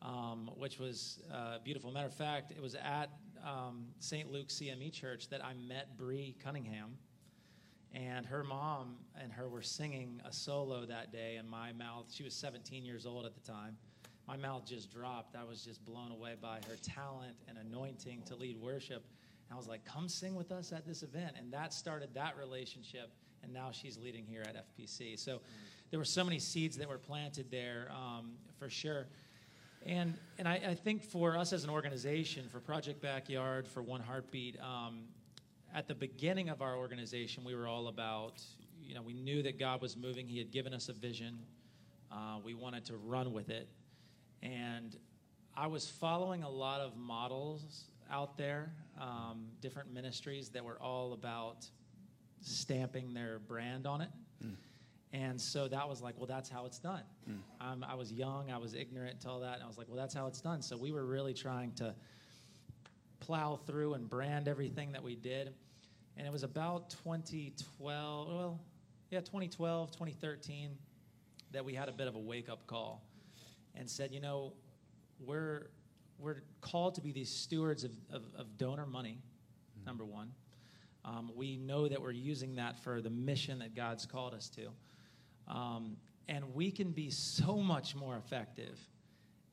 Um, 0.00 0.48
which 0.56 0.78
was 0.78 1.18
uh, 1.34 1.58
beautiful. 1.64 1.90
Matter 1.90 2.06
of 2.06 2.14
fact, 2.14 2.52
it 2.52 2.62
was 2.62 2.76
at 2.76 3.10
um, 3.44 3.86
St. 4.00 4.30
Luke 4.30 4.48
CME 4.48 4.92
Church 4.92 5.28
that 5.28 5.44
I 5.44 5.54
met 5.54 5.96
Bree 5.96 6.36
Cunningham, 6.42 6.96
and 7.94 8.26
her 8.26 8.44
mom 8.44 8.96
and 9.20 9.32
her 9.32 9.48
were 9.48 9.62
singing 9.62 10.20
a 10.24 10.32
solo 10.32 10.84
that 10.86 11.12
day, 11.12 11.36
and 11.36 11.48
my 11.48 11.72
mouth, 11.72 12.06
she 12.10 12.22
was 12.22 12.34
17 12.34 12.84
years 12.84 13.06
old 13.06 13.26
at 13.26 13.34
the 13.34 13.40
time. 13.40 13.76
My 14.26 14.36
mouth 14.36 14.66
just 14.66 14.90
dropped. 14.90 15.34
I 15.36 15.44
was 15.44 15.64
just 15.64 15.82
blown 15.86 16.12
away 16.12 16.34
by 16.40 16.60
her 16.68 16.76
talent 16.82 17.34
and 17.48 17.56
anointing 17.56 18.22
to 18.26 18.36
lead 18.36 18.58
worship. 18.60 19.02
And 19.48 19.54
I 19.54 19.56
was 19.56 19.66
like, 19.66 19.86
come 19.86 20.06
sing 20.06 20.34
with 20.34 20.52
us 20.52 20.70
at 20.70 20.86
this 20.86 21.02
event. 21.02 21.36
And 21.38 21.50
that 21.52 21.72
started 21.72 22.10
that 22.12 22.36
relationship. 22.36 23.10
And 23.42 23.54
now 23.54 23.70
she's 23.72 23.96
leading 23.96 24.26
here 24.26 24.42
at 24.42 24.54
FPC. 24.54 25.18
So 25.18 25.40
there 25.90 25.98
were 25.98 26.04
so 26.04 26.24
many 26.24 26.38
seeds 26.38 26.76
that 26.76 26.86
were 26.86 26.98
planted 26.98 27.50
there 27.50 27.90
um, 27.90 28.32
for 28.58 28.68
sure. 28.68 29.06
And, 29.86 30.18
and 30.38 30.48
I, 30.48 30.60
I, 30.68 30.74
think 30.74 31.02
for 31.02 31.36
us 31.36 31.52
as 31.52 31.64
an 31.64 31.70
organization, 31.70 32.48
for 32.50 32.60
Project 32.60 33.00
Backyard, 33.00 33.66
for 33.66 33.82
One 33.82 34.00
Heartbeat, 34.00 34.58
um, 34.60 35.04
at 35.74 35.86
the 35.86 35.94
beginning 35.94 36.48
of 36.48 36.62
our 36.62 36.76
organization, 36.76 37.44
we 37.44 37.54
were 37.54 37.66
all 37.66 37.88
about, 37.88 38.42
you 38.82 38.94
know, 38.94 39.02
we 39.02 39.14
knew 39.14 39.42
that 39.42 39.58
God 39.58 39.80
was 39.80 39.96
moving. 39.96 40.26
He 40.26 40.38
had 40.38 40.50
given 40.50 40.74
us 40.74 40.88
a 40.88 40.92
vision. 40.92 41.38
Uh, 42.10 42.38
we 42.44 42.54
wanted 42.54 42.84
to 42.86 42.96
run 42.96 43.32
with 43.32 43.50
it. 43.50 43.68
And 44.42 44.96
I 45.56 45.66
was 45.66 45.88
following 45.88 46.42
a 46.42 46.50
lot 46.50 46.80
of 46.80 46.96
models 46.96 47.84
out 48.10 48.36
there, 48.36 48.72
um, 49.00 49.46
different 49.60 49.92
ministries 49.92 50.48
that 50.50 50.64
were 50.64 50.80
all 50.80 51.12
about 51.12 51.66
stamping 52.40 53.12
their 53.12 53.38
brand 53.40 53.86
on 53.86 54.00
it. 54.00 54.08
Mm. 54.44 54.54
And 55.12 55.40
so 55.40 55.68
that 55.68 55.88
was 55.88 56.02
like, 56.02 56.16
well, 56.18 56.26
that's 56.26 56.50
how 56.50 56.66
it's 56.66 56.78
done. 56.78 57.02
Mm. 57.28 57.82
I 57.82 57.94
was 57.94 58.12
young, 58.12 58.50
I 58.50 58.58
was 58.58 58.74
ignorant 58.74 59.20
to 59.22 59.30
all 59.30 59.40
that, 59.40 59.54
and 59.54 59.62
I 59.62 59.66
was 59.66 59.78
like, 59.78 59.88
well, 59.88 59.96
that's 59.96 60.14
how 60.14 60.26
it's 60.26 60.40
done. 60.40 60.60
So 60.60 60.76
we 60.76 60.92
were 60.92 61.04
really 61.04 61.32
trying 61.32 61.72
to 61.76 61.94
plow 63.20 63.56
through 63.56 63.94
and 63.94 64.08
brand 64.08 64.48
everything 64.48 64.92
that 64.92 65.02
we 65.02 65.16
did. 65.16 65.54
And 66.16 66.26
it 66.26 66.32
was 66.32 66.42
about 66.42 66.90
2012, 66.90 68.28
well, 68.28 68.60
yeah, 69.10 69.20
2012, 69.20 69.90
2013, 69.92 70.76
that 71.52 71.64
we 71.64 71.72
had 71.74 71.88
a 71.88 71.92
bit 71.92 72.06
of 72.06 72.14
a 72.14 72.18
wake 72.18 72.50
up 72.50 72.66
call 72.66 73.02
and 73.74 73.88
said, 73.88 74.12
you 74.12 74.20
know, 74.20 74.52
we're, 75.20 75.70
we're 76.18 76.42
called 76.60 76.94
to 76.96 77.00
be 77.00 77.12
these 77.12 77.30
stewards 77.30 77.84
of, 77.84 77.92
of, 78.12 78.24
of 78.36 78.58
donor 78.58 78.86
money, 78.86 79.20
mm. 79.80 79.86
number 79.86 80.04
one. 80.04 80.32
Um, 81.04 81.30
we 81.34 81.56
know 81.56 81.88
that 81.88 82.02
we're 82.02 82.10
using 82.10 82.56
that 82.56 82.76
for 82.82 83.00
the 83.00 83.10
mission 83.10 83.60
that 83.60 83.74
God's 83.74 84.04
called 84.04 84.34
us 84.34 84.50
to. 84.50 84.68
Um, 85.48 85.96
and 86.28 86.54
we 86.54 86.70
can 86.70 86.90
be 86.90 87.10
so 87.10 87.56
much 87.56 87.94
more 87.94 88.16
effective 88.16 88.78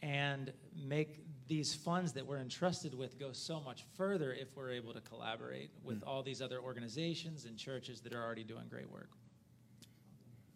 and 0.02 0.52
make 0.75 1.20
these 1.48 1.74
funds 1.74 2.14
that 2.14 2.25
we're 2.25 2.40
entrusted 2.40 2.94
with 2.94 3.20
go 3.20 3.32
so 3.32 3.60
much 3.60 3.86
further 3.96 4.34
if 4.34 4.56
we're 4.56 4.72
able 4.72 4.94
to 4.94 5.02
collaborate 5.02 5.72
with 5.84 6.02
mm. 6.02 6.08
all 6.08 6.22
these 6.22 6.42
other 6.42 6.60
organizations 6.60 7.46
and 7.46 7.58
churches 7.58 8.02
that 8.02 8.14
are 8.14 8.24
already 8.24 8.44
doing 8.44 8.66
great 8.70 8.92
work. 8.92 9.10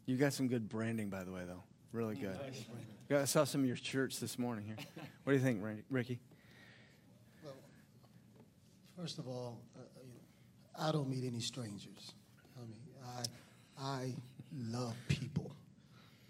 You 0.06 0.18
got 0.18 0.34
some 0.34 0.48
good 0.48 0.68
branding, 0.68 1.10
by 1.10 1.24
the 1.24 1.32
way, 1.32 1.42
though. 1.46 1.64
Really 1.92 2.16
good. 2.16 2.38
Yeah, 3.10 3.22
I 3.22 3.26
saw 3.26 3.44
some 3.44 3.62
of 3.62 3.68
your 3.68 3.76
shirts 3.76 4.20
this 4.20 4.38
morning 4.38 4.66
here. 4.66 4.76
What 5.24 5.34
do 5.34 5.38
you 5.38 5.44
think, 5.44 5.62
Ricky? 5.92 6.20
Well, 7.44 7.54
first 8.98 9.20
of 9.20 9.28
all, 9.28 9.62
uh, 9.78 10.88
I 10.88 10.92
don't 10.92 11.08
meet 11.08 11.24
any 11.24 11.40
strangers. 11.40 12.14
I 12.58 12.66
mean, 12.66 12.80
I, 13.78 13.84
I 13.84 14.16
love 14.54 14.96
people. 15.08 15.56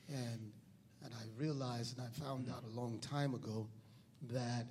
And, 0.07 0.51
and 1.03 1.13
I 1.13 1.41
realized 1.41 1.97
and 1.97 2.07
I 2.07 2.23
found 2.23 2.49
out 2.49 2.63
a 2.63 2.79
long 2.79 2.99
time 2.99 3.33
ago 3.33 3.67
that 4.31 4.65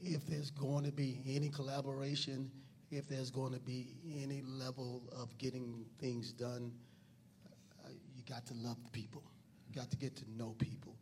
if 0.00 0.26
there's 0.26 0.50
going 0.50 0.84
to 0.84 0.92
be 0.92 1.20
any 1.26 1.48
collaboration, 1.48 2.50
if 2.90 3.08
there's 3.08 3.30
going 3.30 3.52
to 3.52 3.60
be 3.60 3.96
any 4.22 4.42
level 4.42 5.02
of 5.16 5.36
getting 5.38 5.84
things 5.98 6.32
done, 6.32 6.72
uh, 7.84 7.88
you 8.14 8.22
got 8.28 8.46
to 8.46 8.54
love 8.54 8.76
the 8.84 8.90
people. 8.90 9.22
You 9.68 9.74
got 9.74 9.90
to 9.90 9.96
get 9.96 10.16
to 10.16 10.24
know 10.36 10.54
people. 10.58 10.96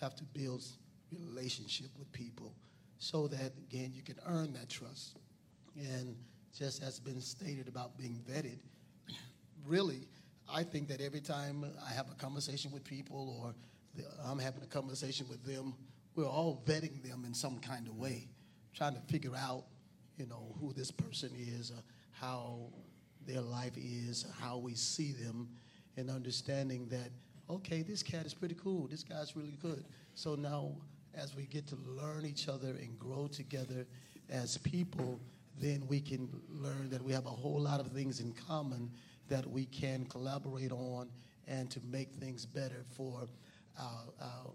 Have 0.00 0.14
to 0.16 0.24
build 0.24 0.64
relationship 1.12 1.90
with 1.98 2.10
people 2.12 2.54
so 2.98 3.26
that 3.28 3.52
again 3.58 3.92
you 3.94 4.02
can 4.02 4.16
earn 4.26 4.52
that 4.54 4.68
trust. 4.68 5.18
And 5.76 6.16
just 6.56 6.82
as 6.82 7.00
been 7.00 7.20
stated 7.20 7.68
about 7.68 7.96
being 7.96 8.20
vetted, 8.30 8.58
really, 9.66 10.06
I 10.52 10.64
think 10.64 10.88
that 10.88 11.00
every 11.00 11.20
time 11.20 11.64
I 11.88 11.92
have 11.94 12.10
a 12.10 12.14
conversation 12.14 12.70
with 12.72 12.84
people 12.84 13.36
or 13.40 13.54
I'm 14.24 14.38
having 14.38 14.62
a 14.62 14.66
conversation 14.66 15.26
with 15.28 15.42
them, 15.44 15.74
we're 16.14 16.26
all 16.26 16.62
vetting 16.66 17.02
them 17.02 17.24
in 17.26 17.32
some 17.32 17.58
kind 17.58 17.88
of 17.88 17.96
way, 17.96 18.28
trying 18.74 18.94
to 18.94 19.00
figure 19.00 19.34
out, 19.34 19.64
you 20.18 20.26
know, 20.26 20.54
who 20.60 20.74
this 20.74 20.90
person 20.90 21.30
is, 21.34 21.72
how 22.10 22.70
their 23.26 23.40
life 23.40 23.76
is, 23.76 24.26
how 24.40 24.58
we 24.58 24.74
see 24.74 25.12
them, 25.12 25.48
and 25.96 26.10
understanding 26.10 26.86
that, 26.88 27.10
okay, 27.48 27.82
this 27.82 28.02
cat 28.02 28.26
is 28.26 28.34
pretty 28.34 28.56
cool, 28.62 28.86
this 28.88 29.02
guy's 29.02 29.34
really 29.34 29.56
good. 29.62 29.84
So 30.14 30.34
now, 30.34 30.72
as 31.14 31.34
we 31.34 31.44
get 31.44 31.66
to 31.68 31.76
learn 31.86 32.26
each 32.26 32.48
other 32.48 32.70
and 32.70 32.98
grow 32.98 33.26
together 33.26 33.86
as 34.28 34.58
people, 34.58 35.18
then 35.58 35.84
we 35.88 36.00
can 36.00 36.28
learn 36.48 36.90
that 36.90 37.02
we 37.02 37.12
have 37.12 37.26
a 37.26 37.30
whole 37.30 37.60
lot 37.60 37.80
of 37.80 37.88
things 37.88 38.20
in 38.20 38.32
common 38.32 38.90
that 39.32 39.50
we 39.50 39.64
can 39.64 40.04
collaborate 40.04 40.72
on 40.72 41.08
and 41.48 41.70
to 41.70 41.80
make 41.90 42.12
things 42.12 42.44
better 42.44 42.84
for 42.90 43.26
our, 43.80 44.04
our, 44.20 44.50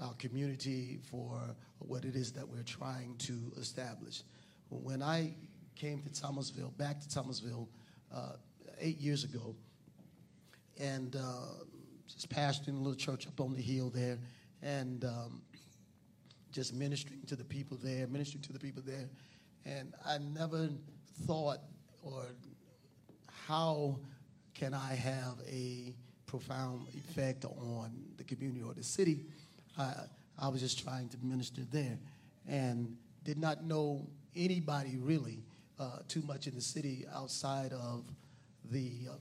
our 0.00 0.14
community, 0.14 0.98
for 1.10 1.38
what 1.80 2.06
it 2.06 2.16
is 2.16 2.32
that 2.32 2.48
we're 2.48 2.62
trying 2.62 3.14
to 3.18 3.52
establish. 3.58 4.22
When 4.70 5.02
I 5.02 5.34
came 5.76 6.00
to 6.00 6.10
Thomasville, 6.10 6.72
back 6.78 7.00
to 7.00 7.08
Thomasville 7.08 7.68
uh, 8.14 8.32
eight 8.80 8.98
years 8.98 9.24
ago, 9.24 9.54
and 10.80 11.14
uh, 11.14 11.64
just 12.06 12.30
pastoring 12.30 12.76
a 12.76 12.78
little 12.78 12.94
church 12.94 13.26
up 13.26 13.38
on 13.40 13.52
the 13.52 13.60
hill 13.60 13.90
there, 13.90 14.18
and 14.62 15.04
um, 15.04 15.42
just 16.50 16.72
ministering 16.72 17.20
to 17.26 17.36
the 17.36 17.44
people 17.44 17.76
there, 17.82 18.06
ministering 18.06 18.40
to 18.40 18.54
the 18.54 18.58
people 18.58 18.82
there. 18.86 19.10
And 19.66 19.92
I 20.06 20.16
never 20.16 20.70
thought, 21.26 21.58
or 22.02 22.22
how 23.48 23.98
can 24.54 24.74
I 24.74 24.94
have 24.94 25.36
a 25.50 25.94
profound 26.26 26.86
effect 26.94 27.46
on 27.46 27.90
the 28.18 28.24
community 28.24 28.62
or 28.62 28.74
the 28.74 28.82
city? 28.82 29.24
I, 29.78 29.94
I 30.38 30.48
was 30.48 30.60
just 30.60 30.84
trying 30.84 31.08
to 31.08 31.16
minister 31.22 31.62
there 31.72 31.98
and 32.46 32.94
did 33.24 33.38
not 33.38 33.64
know 33.64 34.06
anybody 34.36 34.98
really 34.98 35.44
uh, 35.78 36.00
too 36.08 36.20
much 36.26 36.46
in 36.46 36.54
the 36.54 36.60
city 36.60 37.06
outside 37.14 37.72
of 37.72 38.04
the 38.70 39.08
uh, 39.10 39.14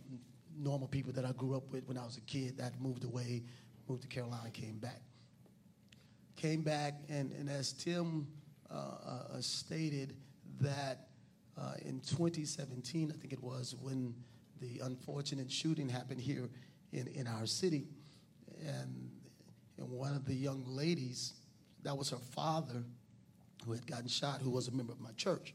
normal 0.60 0.90
people 0.90 1.14
that 1.14 1.24
I 1.24 1.32
grew 1.32 1.56
up 1.56 1.72
with 1.72 1.88
when 1.88 1.98
I 1.98 2.04
was 2.04 2.18
a 2.18 2.22
kid 2.22 2.58
that 2.58 2.82
moved 2.82 3.06
away, 3.06 3.44
moved 3.88 4.02
to 4.02 4.10
Carolina, 4.10 4.50
came 4.52 4.78
back. 4.78 5.02
Came 6.36 6.64
back, 6.64 6.96
and, 7.08 7.32
and 7.32 7.50
as 7.50 7.72
Tim 7.72 8.28
uh, 8.70 8.74
uh 8.74 9.40
stated, 9.40 10.16
that 10.60 11.07
uh, 11.60 11.74
in 11.86 12.00
2017, 12.02 13.12
I 13.14 13.20
think 13.20 13.34
it 13.34 13.42
was, 13.42 13.76
when 13.82 14.14
the 14.62 14.82
unfortunate 14.84 15.52
shooting 15.52 15.90
happened 15.90 16.22
here 16.22 16.50
in, 16.92 17.08
in 17.08 17.28
our 17.28 17.46
city. 17.46 17.88
And, 18.66 19.12
and 19.78 19.90
one 19.90 20.16
of 20.16 20.26
the 20.26 20.34
young 20.34 20.64
ladies, 20.68 21.34
that 21.84 21.98
was 21.98 22.10
her 22.10 22.18
father 22.18 22.84
who 23.66 23.74
had 23.74 23.86
gotten 23.88 24.08
shot, 24.08 24.42
who 24.42 24.50
was 24.50 24.68
a 24.68 24.72
member 24.72 24.94
of 24.94 25.00
my 25.00 25.12
church. 25.18 25.54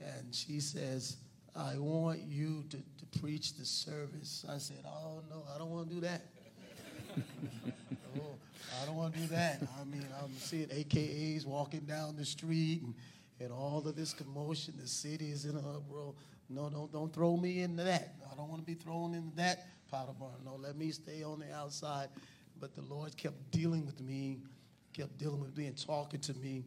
And 0.00 0.34
she 0.34 0.60
says, 0.60 1.16
I 1.54 1.76
want 1.78 2.20
you 2.22 2.64
to, 2.70 2.76
to 2.76 3.20
preach 3.20 3.54
the 3.54 3.64
service. 3.64 4.44
I 4.48 4.58
said, 4.58 4.78
Oh, 4.86 5.22
no, 5.28 5.42
I 5.54 5.58
don't 5.58 5.70
want 5.70 5.88
to 5.88 5.94
do 5.94 6.00
that. 6.00 6.22
oh, 8.18 8.34
I 8.80 8.86
don't 8.86 8.96
want 8.96 9.14
to 9.14 9.20
do 9.20 9.26
that. 9.28 9.62
I 9.80 9.84
mean, 9.84 10.06
I'm 10.22 10.32
seeing 10.38 10.68
AKAs 10.68 11.44
walking 11.44 11.80
down 11.80 12.16
the 12.16 12.24
street 12.24 12.82
and 12.82 12.94
and 13.40 13.52
all 13.52 13.82
of 13.86 13.96
this 13.96 14.12
commotion, 14.12 14.74
the 14.78 14.86
city 14.86 15.30
is 15.30 15.46
in 15.46 15.56
a 15.56 15.58
uproar. 15.58 16.14
No, 16.48 16.68
don't, 16.68 16.92
don't 16.92 17.12
throw 17.12 17.36
me 17.36 17.62
into 17.62 17.84
that. 17.84 18.14
I 18.30 18.36
don't 18.36 18.48
want 18.48 18.60
to 18.60 18.66
be 18.66 18.74
thrown 18.74 19.14
into 19.14 19.34
that 19.36 19.66
pot 19.90 20.08
of 20.08 20.18
burn. 20.18 20.44
No, 20.44 20.56
let 20.56 20.76
me 20.76 20.90
stay 20.90 21.22
on 21.22 21.40
the 21.40 21.52
outside. 21.54 22.08
But 22.60 22.74
the 22.74 22.82
Lord 22.82 23.16
kept 23.16 23.50
dealing 23.50 23.86
with 23.86 24.00
me, 24.00 24.38
kept 24.92 25.16
dealing 25.18 25.40
with 25.40 25.56
me 25.56 25.66
and 25.66 25.86
talking 25.86 26.20
to 26.20 26.34
me 26.34 26.64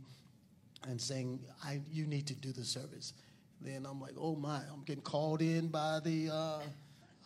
and 0.88 1.00
saying, 1.00 1.40
I, 1.64 1.82
you 1.92 2.06
need 2.06 2.28
to 2.28 2.36
do 2.36 2.52
the 2.52 2.64
service. 2.64 3.14
Then 3.62 3.86
I'm 3.86 4.02
like, 4.02 4.14
oh 4.18 4.36
my, 4.36 4.62
I'm 4.72 4.84
getting 4.86 5.04
called 5.04 5.42
in 5.42 5.68
by 5.68 6.00
the 6.04 6.30
uh, 6.30 6.60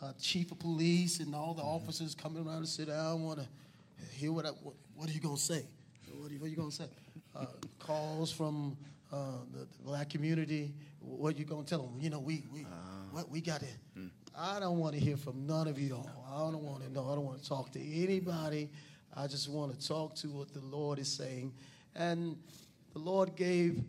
uh, 0.02 0.12
chief 0.20 0.52
of 0.52 0.58
police 0.58 1.20
and 1.20 1.34
all 1.34 1.54
the 1.54 1.62
mm-hmm. 1.62 1.70
officers 1.70 2.14
coming 2.14 2.46
around 2.46 2.60
to 2.62 2.66
sit 2.66 2.88
down, 2.88 3.22
want 3.22 3.40
to 3.40 3.48
hear 4.12 4.32
what, 4.32 4.46
I, 4.46 4.50
what, 4.50 4.74
what 4.94 5.08
are 5.08 5.12
you 5.12 5.20
going 5.20 5.36
to 5.36 5.42
say? 5.42 5.64
What 6.12 6.30
are 6.30 6.34
you, 6.34 6.44
you 6.44 6.56
going 6.56 6.70
to 6.70 6.76
say? 6.76 6.88
Uh, 7.34 7.46
calls 7.78 8.30
from 8.32 8.76
uh, 9.12 9.38
the, 9.52 9.60
the, 9.60 9.82
black 9.84 10.10
community, 10.10 10.74
what 11.00 11.38
you 11.38 11.44
gonna 11.44 11.64
tell 11.64 11.82
them? 11.82 12.00
You 12.00 12.10
know, 12.10 12.20
we 12.20 12.44
we 12.52 12.62
uh, 12.62 12.66
what 13.10 13.30
we 13.30 13.40
got 13.40 13.60
to. 13.60 13.66
Hmm. 13.94 14.06
I 14.36 14.60
don't 14.60 14.78
want 14.78 14.94
to 14.94 15.00
hear 15.00 15.16
from 15.16 15.46
none 15.46 15.66
of 15.66 15.78
you 15.78 15.94
all. 15.94 16.10
I 16.30 16.52
don't 16.52 16.62
want 16.62 16.82
to 16.84 16.92
know. 16.92 17.10
I 17.10 17.14
don't 17.14 17.24
want 17.24 17.42
to 17.42 17.48
talk 17.48 17.72
to 17.72 17.80
anybody. 17.80 18.70
I 19.16 19.26
just 19.26 19.48
want 19.48 19.78
to 19.78 19.88
talk 19.88 20.14
to 20.16 20.28
what 20.28 20.52
the 20.52 20.60
Lord 20.60 20.98
is 20.98 21.08
saying, 21.08 21.54
and 21.94 22.36
the 22.92 22.98
Lord 22.98 23.34
gave 23.34 23.82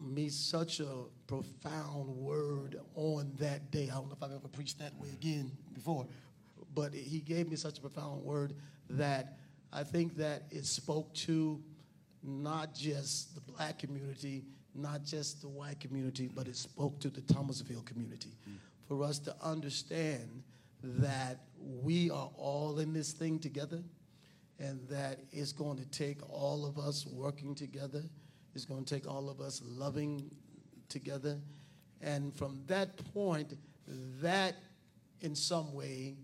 me 0.00 0.28
such 0.28 0.80
a 0.80 1.04
profound 1.26 2.08
word 2.08 2.80
on 2.94 3.32
that 3.38 3.70
day. 3.70 3.88
I 3.90 3.94
don't 3.94 4.08
know 4.08 4.16
if 4.16 4.22
I've 4.22 4.32
ever 4.32 4.48
preached 4.48 4.78
that 4.78 4.96
way 4.98 5.08
again 5.12 5.50
before, 5.74 6.06
but 6.74 6.94
He 6.94 7.20
gave 7.20 7.48
me 7.48 7.56
such 7.56 7.78
a 7.78 7.80
profound 7.80 8.22
word 8.22 8.54
that 8.90 9.38
I 9.72 9.84
think 9.84 10.16
that 10.16 10.44
it 10.50 10.66
spoke 10.66 11.12
to 11.14 11.60
not 12.22 12.74
just 12.74 13.34
the 13.34 13.40
black 13.40 13.78
community, 13.78 14.44
not 14.74 15.04
just 15.04 15.42
the 15.42 15.48
white 15.48 15.80
community, 15.80 16.28
but 16.32 16.48
it 16.48 16.56
spoke 16.56 16.98
to 17.00 17.10
the 17.10 17.20
Thomasville 17.22 17.82
community. 17.82 18.36
Mm. 18.48 18.56
For 18.86 19.02
us 19.04 19.18
to 19.20 19.34
understand 19.42 20.42
that 20.82 21.40
we 21.62 22.10
are 22.10 22.30
all 22.36 22.78
in 22.78 22.92
this 22.92 23.12
thing 23.12 23.38
together 23.38 23.82
and 24.58 24.80
that 24.88 25.20
it's 25.30 25.52
going 25.52 25.76
to 25.78 25.86
take 25.86 26.18
all 26.28 26.66
of 26.66 26.78
us 26.78 27.06
working 27.06 27.54
together. 27.54 28.02
It's 28.54 28.64
going 28.64 28.84
to 28.84 28.94
take 28.94 29.08
all 29.08 29.28
of 29.28 29.40
us 29.40 29.62
loving 29.64 30.30
together. 30.88 31.38
And 32.00 32.34
from 32.36 32.60
that 32.66 32.96
point, 33.12 33.54
that 34.20 34.56
in 35.20 35.34
some 35.34 35.72
way 35.72 36.16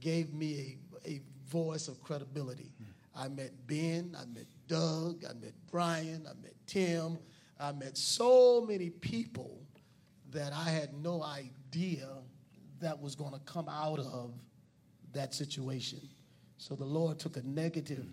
gave 0.00 0.32
me 0.32 0.78
a, 1.04 1.08
a 1.08 1.20
voice 1.48 1.88
of 1.88 2.02
credibility. 2.02 2.70
I 3.14 3.28
met 3.28 3.52
Ben, 3.66 4.14
I 4.18 4.26
met 4.26 4.46
Doug, 4.66 5.24
I 5.28 5.32
met 5.34 5.52
Brian, 5.70 6.26
I 6.28 6.34
met 6.42 6.54
Tim, 6.66 7.18
I 7.58 7.72
met 7.72 7.96
so 7.96 8.64
many 8.66 8.90
people 8.90 9.60
that 10.30 10.52
I 10.52 10.68
had 10.70 10.92
no 10.94 11.22
idea 11.22 12.08
that 12.80 13.00
was 13.00 13.14
going 13.14 13.32
to 13.32 13.40
come 13.40 13.68
out 13.68 13.98
of 13.98 14.32
that 15.12 15.34
situation. 15.34 16.00
So 16.58 16.74
the 16.74 16.84
Lord 16.84 17.18
took 17.18 17.36
a 17.36 17.42
negative 17.42 18.06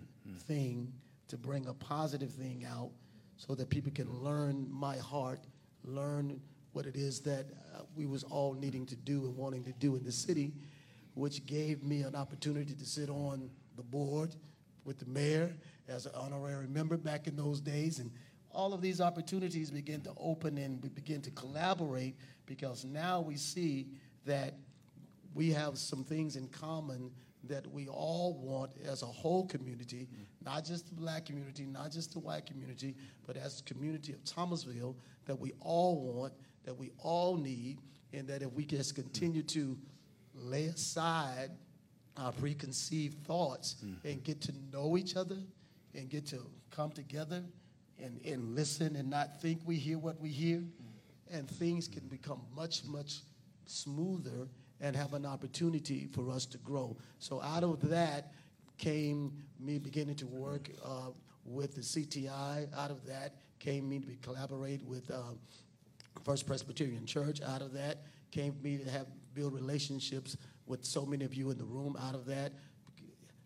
thing 0.46 0.92
to 1.28 1.36
bring 1.36 1.66
a 1.66 1.74
positive 1.74 2.30
thing 2.30 2.64
out 2.64 2.90
so 3.36 3.54
that 3.54 3.68
people 3.68 3.92
can 3.92 4.10
learn 4.22 4.66
my 4.70 4.96
heart, 4.96 5.40
learn 5.84 6.40
what 6.72 6.86
it 6.86 6.96
is 6.96 7.20
that 7.20 7.46
uh, 7.74 7.82
we 7.94 8.06
was 8.06 8.24
all 8.24 8.54
needing 8.54 8.86
to 8.86 8.96
do 8.96 9.24
and 9.24 9.36
wanting 9.36 9.64
to 9.64 9.72
do 9.72 9.96
in 9.96 10.04
the 10.04 10.12
city, 10.12 10.52
which 11.14 11.44
gave 11.46 11.82
me 11.82 12.02
an 12.02 12.14
opportunity 12.14 12.74
to 12.74 12.84
sit 12.84 13.08
on 13.08 13.50
the 13.76 13.82
board 13.82 14.34
with 14.84 14.98
the 14.98 15.06
mayor 15.06 15.54
as 15.88 16.06
an 16.06 16.12
honorary 16.14 16.66
member 16.66 16.96
back 16.96 17.26
in 17.26 17.36
those 17.36 17.60
days. 17.60 17.98
And 17.98 18.10
all 18.50 18.72
of 18.72 18.80
these 18.80 19.00
opportunities 19.00 19.70
begin 19.70 20.00
to 20.02 20.12
open 20.16 20.58
and 20.58 20.82
we 20.82 20.88
begin 20.88 21.20
to 21.22 21.30
collaborate 21.30 22.16
because 22.46 22.84
now 22.84 23.20
we 23.20 23.36
see 23.36 23.88
that 24.24 24.54
we 25.34 25.50
have 25.50 25.76
some 25.76 26.04
things 26.04 26.36
in 26.36 26.48
common 26.48 27.10
that 27.48 27.66
we 27.70 27.88
all 27.88 28.38
want 28.40 28.72
as 28.86 29.02
a 29.02 29.06
whole 29.06 29.46
community, 29.46 30.08
not 30.44 30.64
just 30.64 30.86
the 30.88 30.94
black 30.94 31.26
community, 31.26 31.66
not 31.66 31.90
just 31.90 32.12
the 32.12 32.18
white 32.18 32.46
community, 32.46 32.94
but 33.26 33.36
as 33.36 33.60
a 33.60 33.64
community 33.64 34.12
of 34.12 34.24
Thomasville 34.24 34.96
that 35.26 35.38
we 35.38 35.52
all 35.60 36.00
want, 36.00 36.32
that 36.64 36.74
we 36.74 36.90
all 36.98 37.36
need, 37.36 37.80
and 38.12 38.26
that 38.28 38.42
if 38.42 38.50
we 38.52 38.64
just 38.64 38.94
continue 38.94 39.42
to 39.42 39.76
lay 40.34 40.66
aside 40.66 41.50
our 42.16 42.32
preconceived 42.32 43.24
thoughts 43.26 43.76
and 44.04 44.22
get 44.22 44.40
to 44.40 44.52
know 44.72 44.96
each 44.96 45.16
other 45.16 45.36
and 45.94 46.08
get 46.08 46.26
to 46.26 46.40
come 46.70 46.90
together 46.90 47.42
and, 48.02 48.20
and 48.24 48.54
listen 48.54 48.96
and 48.96 49.08
not 49.08 49.40
think 49.40 49.60
we 49.64 49.76
hear 49.76 49.98
what 49.98 50.20
we 50.20 50.28
hear, 50.28 50.62
and 51.30 51.48
things 51.48 51.88
can 51.88 52.06
become 52.08 52.40
much, 52.54 52.84
much 52.84 53.20
smoother 53.66 54.48
and 54.80 54.94
have 54.94 55.14
an 55.14 55.24
opportunity 55.24 56.06
for 56.12 56.30
us 56.30 56.46
to 56.46 56.58
grow. 56.58 56.96
So 57.18 57.40
out 57.40 57.62
of 57.62 57.88
that 57.88 58.32
came 58.76 59.32
me 59.60 59.78
beginning 59.78 60.16
to 60.16 60.26
work 60.26 60.70
uh, 60.84 61.10
with 61.44 61.74
the 61.74 61.80
CTI. 61.80 62.66
Out 62.76 62.90
of 62.90 63.06
that 63.06 63.36
came 63.58 63.88
me 63.88 64.00
to 64.00 64.06
be, 64.06 64.16
collaborate 64.16 64.82
with 64.84 65.10
uh, 65.10 65.34
First 66.24 66.46
Presbyterian 66.46 67.06
Church. 67.06 67.40
Out 67.42 67.62
of 67.62 67.72
that 67.72 68.02
came 68.30 68.56
me 68.62 68.78
to 68.78 68.90
have 68.90 69.06
build 69.34 69.54
relationships 69.54 70.36
with 70.66 70.84
so 70.84 71.04
many 71.06 71.24
of 71.24 71.34
you 71.34 71.50
in 71.50 71.58
the 71.58 71.64
room. 71.64 71.96
Out 72.00 72.14
of 72.14 72.26
that 72.26 72.52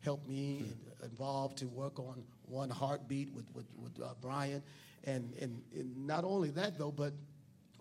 helped 0.00 0.28
me 0.28 0.64
involved 1.02 1.58
to 1.58 1.66
work 1.66 1.98
on 1.98 2.22
One 2.48 2.70
Heartbeat 2.70 3.32
with, 3.34 3.44
with, 3.54 3.66
with 3.82 4.00
uh, 4.02 4.14
Brian. 4.20 4.62
And, 5.04 5.32
and, 5.40 5.62
and 5.74 6.06
not 6.06 6.24
only 6.24 6.50
that, 6.50 6.78
though, 6.78 6.90
but 6.90 7.12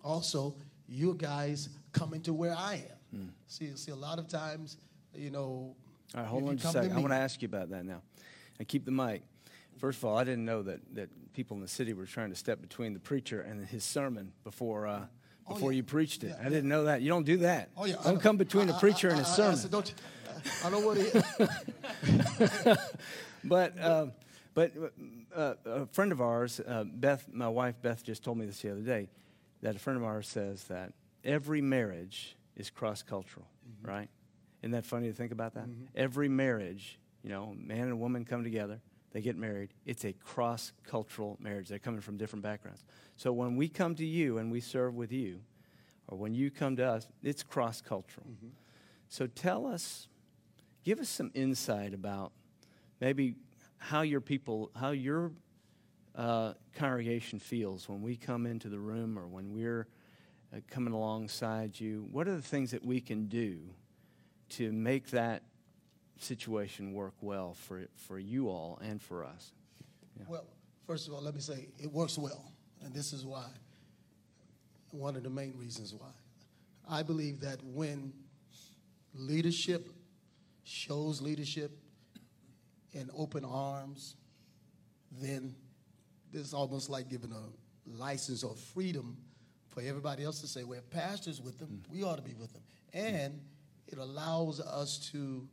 also 0.04 0.54
you 0.88 1.14
guys 1.14 1.68
coming 1.92 2.20
to 2.22 2.32
where 2.32 2.54
I 2.54 2.84
am. 3.12 3.32
See, 3.46 3.74
see, 3.76 3.90
a 3.90 3.96
lot 3.96 4.18
of 4.18 4.28
times, 4.28 4.76
you 5.14 5.30
know. 5.30 5.74
All 6.14 6.20
right, 6.22 6.26
hold 6.26 6.48
on 6.48 6.56
just 6.58 6.74
a 6.76 6.82
second. 6.82 6.96
I 6.96 7.00
want 7.00 7.12
to 7.12 7.16
ask 7.18 7.40
you 7.42 7.46
about 7.46 7.70
that 7.70 7.84
now. 7.84 8.02
And 8.58 8.68
keep 8.68 8.84
the 8.84 8.90
mic. 8.90 9.22
First 9.78 9.98
of 9.98 10.04
all, 10.04 10.16
I 10.16 10.24
didn't 10.24 10.44
know 10.44 10.62
that, 10.62 10.80
that 10.94 11.08
people 11.32 11.54
in 11.56 11.62
the 11.62 11.68
city 11.68 11.92
were 11.92 12.04
trying 12.06 12.30
to 12.30 12.36
step 12.36 12.60
between 12.60 12.92
the 12.94 13.00
preacher 13.00 13.40
and 13.40 13.66
his 13.66 13.84
sermon 13.84 14.32
before, 14.44 14.86
uh, 14.86 15.00
Oh, 15.50 15.54
before 15.54 15.72
yeah. 15.72 15.76
you 15.78 15.82
preached 15.82 16.24
it. 16.24 16.34
Yeah, 16.38 16.46
I 16.46 16.50
didn't 16.50 16.68
know 16.68 16.84
that. 16.84 17.00
You 17.00 17.08
don't 17.08 17.24
do 17.24 17.38
that. 17.38 17.70
Oh, 17.76 17.86
yeah. 17.86 17.94
I 18.00 18.04
Don't 18.10 18.20
come 18.20 18.36
between 18.36 18.64
I- 18.68 18.72
the 18.72 18.76
I- 18.76 18.80
preacher 18.80 19.08
I- 19.08 19.12
and 19.12 19.20
his 19.20 19.28
I- 19.28 19.32
I 19.32 19.36
sermon. 19.36 19.56
said, 19.56 19.70
don't 19.70 19.88
you, 19.88 19.94
I 20.64 20.70
don't 20.70 20.84
want 20.84 20.98
to. 21.00 22.78
But 23.44 23.78
uh, 23.78 24.06
but 24.54 24.72
uh, 25.34 25.54
a 25.64 25.86
friend 25.86 26.12
of 26.12 26.20
ours, 26.20 26.60
uh, 26.60 26.84
Beth, 26.84 27.28
my 27.32 27.48
wife 27.48 27.76
Beth, 27.80 28.02
just 28.02 28.22
told 28.24 28.38
me 28.38 28.46
this 28.46 28.60
the 28.60 28.72
other 28.72 28.80
day, 28.80 29.08
that 29.62 29.76
a 29.76 29.78
friend 29.78 29.96
of 29.96 30.04
ours 30.04 30.28
says 30.28 30.64
that 30.64 30.92
every 31.24 31.60
marriage 31.60 32.36
is 32.56 32.70
cross-cultural, 32.70 33.46
right? 33.82 34.08
Isn't 34.62 34.72
that 34.72 34.84
funny 34.84 35.08
to 35.08 35.14
think 35.14 35.32
about 35.32 35.54
that? 35.54 35.68
Every 35.94 36.28
marriage, 36.28 36.98
you 37.22 37.30
know, 37.30 37.54
man 37.56 37.82
and 37.82 38.00
woman 38.00 38.24
come 38.24 38.42
together, 38.42 38.80
they 39.12 39.20
get 39.20 39.36
married. 39.36 39.70
It's 39.86 40.04
a 40.04 40.12
cross-cultural 40.12 41.38
marriage. 41.40 41.68
They're 41.68 41.78
coming 41.78 42.00
from 42.00 42.16
different 42.16 42.42
backgrounds. 42.42 42.84
So 43.16 43.32
when 43.32 43.56
we 43.56 43.68
come 43.68 43.94
to 43.94 44.04
you 44.04 44.38
and 44.38 44.50
we 44.50 44.60
serve 44.60 44.94
with 44.94 45.12
you, 45.12 45.40
or 46.08 46.18
when 46.18 46.34
you 46.34 46.50
come 46.50 46.76
to 46.76 46.84
us, 46.84 47.08
it's 47.22 47.42
cross-cultural. 47.42 48.26
So 49.08 49.26
tell 49.26 49.66
us, 49.66 50.08
give 50.84 50.98
us 50.98 51.08
some 51.08 51.30
insight 51.34 51.94
about 51.94 52.32
maybe 53.00 53.36
how 53.78 54.02
your 54.02 54.20
people, 54.20 54.70
how 54.78 54.90
your 54.90 55.32
uh, 56.14 56.54
congregation 56.74 57.38
feels 57.38 57.88
when 57.88 58.02
we 58.02 58.16
come 58.16 58.46
into 58.46 58.68
the 58.68 58.78
room 58.78 59.18
or 59.18 59.26
when 59.26 59.52
we're 59.52 59.86
uh, 60.52 60.60
coming 60.68 60.92
alongside 60.92 61.78
you. 61.78 62.06
What 62.10 62.26
are 62.28 62.34
the 62.34 62.42
things 62.42 62.72
that 62.72 62.84
we 62.84 63.00
can 63.00 63.26
do 63.26 63.58
to 64.50 64.72
make 64.72 65.10
that 65.10 65.42
situation 66.18 66.92
work 66.92 67.14
well 67.20 67.54
for, 67.54 67.86
for 67.94 68.18
you 68.18 68.48
all 68.48 68.78
and 68.82 69.00
for 69.00 69.24
us? 69.24 69.52
Well, 70.26 70.46
first 70.86 71.06
of 71.06 71.14
all, 71.14 71.22
let 71.22 71.34
me 71.34 71.40
say 71.40 71.68
it 71.78 71.92
works 71.92 72.18
well, 72.18 72.52
and 72.82 72.92
this 72.92 73.12
is 73.12 73.24
why. 73.24 73.46
One 74.90 75.16
of 75.16 75.22
the 75.22 75.30
main 75.30 75.54
reasons 75.56 75.94
why. 75.94 76.08
I 76.88 77.02
believe 77.02 77.40
that 77.40 77.62
when 77.62 78.12
leadership 79.14 79.90
shows 80.64 81.20
leadership 81.20 81.78
in 82.98 83.10
open 83.16 83.44
arms, 83.44 84.16
then 85.20 85.54
it's 86.32 86.52
almost 86.52 86.90
like 86.90 87.08
giving 87.08 87.32
a 87.32 87.96
license 87.96 88.44
or 88.44 88.54
freedom 88.54 89.16
for 89.68 89.80
everybody 89.82 90.24
else 90.24 90.40
to 90.40 90.46
say, 90.46 90.64
well, 90.64 90.80
pastor's 90.90 91.40
with 91.40 91.58
them, 91.58 91.82
we 91.90 92.02
ought 92.02 92.16
to 92.16 92.22
be 92.22 92.34
with 92.34 92.52
them. 92.52 92.62
And 92.92 93.40
it 93.86 93.98
allows 93.98 94.60
us 94.60 94.98
to, 95.12 95.46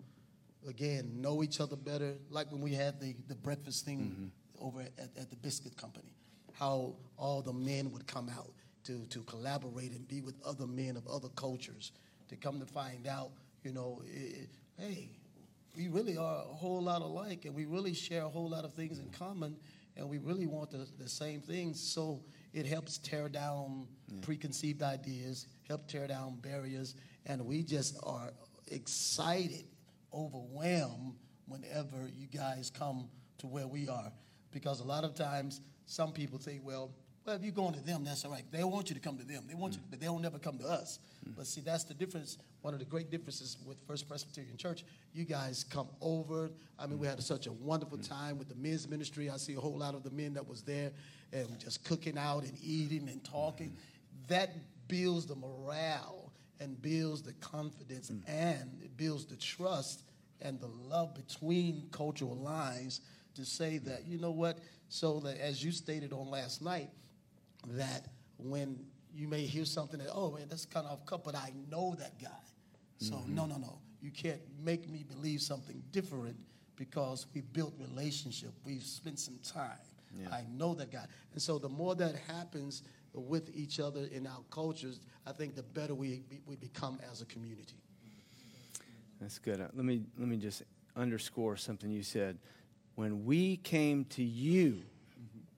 again, 0.68 1.22
know 1.22 1.44
each 1.44 1.62
other 1.62 1.76
better, 1.76 2.14
like 2.30 2.52
when 2.52 2.62
we 2.62 2.74
had 2.74 3.00
the, 3.00 3.16
the 3.28 3.36
breakfast 3.36 3.86
thing 3.86 4.00
mm-hmm. 4.00 4.66
over 4.66 4.82
at, 4.82 5.10
at 5.18 5.30
the 5.30 5.36
Biscuit 5.38 5.78
Company, 5.78 6.14
how 6.54 6.96
all 7.18 7.42
the 7.42 7.54
men 7.54 7.92
would 7.92 8.08
come 8.08 8.30
out 8.30 8.52
to, 8.86 9.06
to 9.08 9.22
collaborate 9.24 9.92
and 9.92 10.08
be 10.08 10.22
with 10.22 10.36
other 10.46 10.68
men 10.68 10.96
of 10.98 11.08
other 11.08 11.30
cultures, 11.36 11.92
to 12.30 12.36
come 12.36 12.60
to 12.60 12.66
find 12.66 13.08
out, 13.08 13.32
you 13.64 13.72
know, 13.72 14.02
i 14.06 14.18
i- 14.18 14.84
hey, 14.84 15.10
we 15.76 15.88
really 15.88 16.18
are 16.18 16.38
a 16.38 16.54
whole 16.54 16.82
lot 16.82 17.02
alike 17.02 17.46
and 17.46 17.54
we 17.54 17.66
really 17.66 17.94
share 17.94 18.24
a 18.24 18.30
whole 18.30 18.50
lot 18.50 18.66
of 18.66 18.74
things 18.74 19.00
in 19.00 19.10
common 19.10 19.56
and 19.98 20.10
we 20.10 20.18
really 20.18 20.46
want 20.46 20.72
the, 20.72 20.88
the 20.98 21.10
same 21.10 21.42
things. 21.42 21.80
So 21.80 22.24
it 22.54 22.66
helps 22.66 22.98
tear 22.98 23.30
down 23.30 23.88
preconceived 24.22 24.82
ideas 24.82 25.48
help 25.68 25.88
tear 25.88 26.08
down 26.08 26.36
barriers 26.42 26.96
and 27.26 27.44
we 27.46 27.64
just 27.64 27.98
are 28.04 28.32
excited 28.68 29.66
overwhelmed 30.14 31.16
whenever 31.48 32.10
you 32.14 32.28
guys 32.28 32.70
come 32.70 33.10
to 33.40 33.48
where 33.48 33.68
we 33.68 33.88
are. 33.90 34.12
Because 34.52 34.80
a 34.80 34.84
lot 34.84 35.04
of 35.04 35.16
times 35.16 35.62
some 35.86 36.12
people 36.12 36.40
think 36.40 36.62
well 36.64 36.92
well, 37.26 37.36
if 37.36 37.44
you're 37.44 37.52
going 37.52 37.74
to 37.74 37.82
them, 37.82 38.04
that's 38.04 38.24
all 38.24 38.32
right. 38.32 38.44
They 38.52 38.64
want 38.64 38.90
you 38.90 38.96
to 38.96 39.02
come 39.02 39.18
to 39.18 39.24
them. 39.26 39.46
They 39.48 39.56
want 39.56 39.74
you, 39.74 39.80
mm. 39.80 39.90
but 39.90 40.00
they 40.00 40.08
won't 40.08 40.22
never 40.22 40.38
come 40.38 40.60
to 40.60 40.66
us. 40.66 41.00
Mm. 41.28 41.36
But 41.36 41.48
see, 41.48 41.62
that's 41.62 41.84
the 41.84 41.96
difference. 41.96 42.38
One 42.62 42.74
of 42.74 42.80
the 42.80 42.86
great 42.86 43.10
differences 43.10 43.58
with 43.66 43.80
First 43.88 44.08
Presbyterian 44.08 44.58
Church, 44.58 44.86
you 45.14 45.26
guys 45.26 45.64
come 45.64 45.88
over. 46.02 46.52
I 46.78 46.86
mean, 46.86 47.00
we 47.00 47.08
had 47.08 47.18
mm. 47.18 47.24
such 47.24 47.48
a 47.48 47.52
wonderful 47.52 47.98
time 47.98 48.38
with 48.38 48.48
the 48.48 48.56
men's 48.56 48.88
ministry. 48.88 49.30
I 49.32 49.38
see 49.38 49.56
a 49.56 49.60
whole 49.60 49.78
lot 49.78 49.96
of 49.96 50.04
the 50.04 50.12
men 50.12 50.36
that 50.36 50.48
was 50.48 50.62
there 50.62 50.92
and 51.34 51.60
just 51.60 51.84
cooking 51.84 52.18
out 52.18 52.44
and 52.44 52.54
eating 52.62 53.10
and 53.10 53.24
talking. 53.24 53.76
That 54.28 54.52
builds 54.88 55.26
the 55.26 55.36
morale 55.36 56.32
and 56.60 56.80
builds 56.80 57.24
the 57.24 57.34
confidence 57.34 58.10
and 58.10 58.82
it 58.84 58.96
builds 58.98 59.26
the 59.26 59.36
trust 59.36 60.04
and 60.42 60.60
the 60.60 60.68
love 60.68 61.16
between 61.16 61.88
cultural 61.92 62.36
lines 62.36 63.02
to 63.34 63.44
say 63.44 63.80
that, 63.80 64.06
you 64.06 64.20
know 64.20 64.32
what, 64.32 64.60
so 64.90 65.20
that 65.22 65.40
as 65.40 65.64
you 65.64 65.72
stated 65.72 66.14
on 66.14 66.30
last 66.30 66.62
night, 66.62 66.90
that 67.72 68.08
when 68.38 68.80
you 69.14 69.28
may 69.28 69.42
hear 69.42 69.66
something 69.66 70.00
that, 70.00 70.10
oh 70.14 70.32
man, 70.32 70.48
that's 70.50 70.66
kind 70.66 70.86
of 70.86 70.94
off 70.94 71.06
cut, 71.06 71.24
but 71.24 71.36
I 71.36 71.52
know 71.70 71.96
that 72.00 72.20
guy. 72.22 72.30
So 72.98 73.22
no, 73.28 73.46
no, 73.46 73.58
no. 73.58 73.80
You 74.02 74.12
can't 74.12 74.40
make 74.64 74.90
me 74.90 75.04
believe 75.04 75.42
something 75.42 75.82
different 75.92 76.38
because 76.76 77.28
we've 77.34 77.52
built 77.54 77.74
relationship. 77.80 78.52
We've 78.66 78.84
spent 78.84 79.20
some 79.20 79.40
time. 79.44 79.78
I 80.32 80.44
know 80.50 80.74
that 80.76 80.92
guy. 80.92 81.06
And 81.34 81.42
so 81.42 81.58
the 81.60 81.68
more 81.68 81.94
that 81.96 82.16
happens 82.28 82.84
with 83.14 83.50
each 83.54 83.80
other 83.80 84.08
in 84.12 84.26
our 84.28 84.44
cultures, 84.50 85.02
I 85.26 85.34
think 85.34 85.56
the 85.56 85.64
better 85.64 85.94
we, 85.94 86.24
we 86.46 86.56
become 86.56 87.00
as 87.12 87.22
a 87.22 87.26
community. 87.26 87.76
That's 89.20 89.40
good. 89.40 89.60
Uh, 89.60 89.68
Let 89.74 89.86
me 89.86 90.04
let 90.18 90.28
me 90.28 90.38
just 90.38 90.64
underscore 90.96 91.58
something 91.58 91.90
you 91.90 92.04
said. 92.04 92.38
When 92.96 93.26
we 93.26 93.58
came 93.58 94.06
to 94.06 94.24
you, 94.24 94.84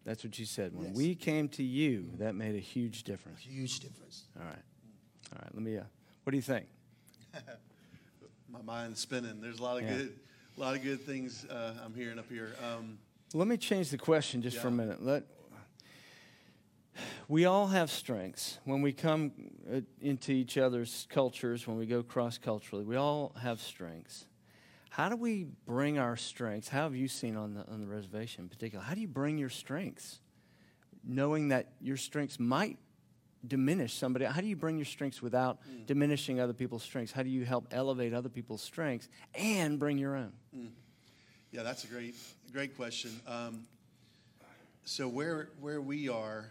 that's 0.08 0.24
what 0.24 0.40
you 0.40 0.46
said. 0.46 0.74
When 0.74 0.88
Yes. 0.88 0.96
we 0.96 1.16
came 1.16 1.50
to 1.50 1.64
you, 1.64 2.12
that 2.18 2.34
made 2.34 2.56
a 2.56 2.60
huge 2.60 3.04
difference. 3.04 3.42
Huge 3.42 3.82
difference. 3.82 4.24
All 4.40 4.46
right, 4.46 4.64
all 5.34 5.40
right. 5.42 5.54
Let 5.54 5.62
me. 5.62 5.78
Uh, 5.78 5.84
what 6.24 6.32
do 6.32 6.38
you 6.38 6.42
think? 6.42 6.66
My 8.50 8.62
mind's 8.62 9.02
spinning. 9.02 9.42
There's 9.42 9.60
a 9.60 9.64
lot 9.64 9.78
of 9.78 9.84
Yeah. 9.84 9.98
good, 9.98 10.20
a 10.56 10.60
lot 10.60 10.76
of 10.78 10.82
good 10.82 11.02
things 11.02 11.44
uh, 11.46 11.74
I'm 11.84 11.94
hearing 11.94 12.18
up 12.20 12.30
here. 12.30 12.56
Um, 12.64 12.98
Let 13.34 13.50
me 13.50 13.58
change 13.58 13.90
the 13.90 13.98
question 13.98 14.42
just 14.42 14.58
for 14.58 14.70
a 14.70 14.72
minute. 14.72 15.04
Let 15.04 15.26
we 17.28 17.44
all 17.46 17.68
have 17.68 17.92
strengths 17.92 18.60
when 18.64 18.82
we 18.82 18.94
come 18.94 19.32
uh, 19.72 19.82
into 20.00 20.32
each 20.32 20.58
other's 20.58 21.06
cultures. 21.10 21.68
When 21.68 21.78
we 21.78 21.86
go 21.86 22.02
cross 22.02 22.38
culturally, 22.38 22.86
we 22.86 22.96
all 22.96 23.34
have 23.42 23.60
strengths. 23.60 24.26
How 24.98 25.10
do 25.10 25.16
we 25.16 25.46
bring 25.68 26.00
our 26.00 26.18
strengths? 26.18 26.70
How 26.70 26.82
have 26.82 26.96
you 26.96 27.08
seen 27.08 27.36
on 27.36 27.54
the 27.54 27.64
on 27.68 27.82
the 27.82 27.86
reservation 27.86 28.46
in 28.46 28.50
particular? 28.50 28.84
How 28.84 28.96
do 28.96 29.00
you 29.00 29.08
bring 29.08 29.38
your 29.38 29.52
strengths, 29.52 30.22
knowing 31.04 31.50
that 31.50 31.74
your 31.80 31.98
strengths 31.98 32.40
might 32.40 32.80
diminish 33.46 33.94
somebody? 33.94 34.26
How 34.26 34.42
do 34.42 34.48
you 34.48 34.56
bring 34.56 34.76
your 34.76 34.88
strengths 34.88 35.22
without 35.22 35.60
diminishing 35.86 36.40
other 36.40 36.52
people's 36.52 36.82
strengths? 36.82 37.12
How 37.12 37.22
do 37.22 37.30
you 37.30 37.46
help 37.46 37.68
elevate 37.70 38.12
other 38.12 38.28
people's 38.28 38.64
strengths 38.64 39.08
and 39.36 39.78
bring 39.78 40.00
your 40.00 40.16
own? 40.16 40.34
Yeah, 41.52 41.62
that's 41.62 41.84
a 41.84 41.88
great, 41.88 42.16
great 42.52 42.76
question. 42.76 43.12
Um, 43.28 43.68
so 44.84 45.08
where 45.08 45.50
where 45.60 45.80
we 45.80 46.10
are, 46.10 46.50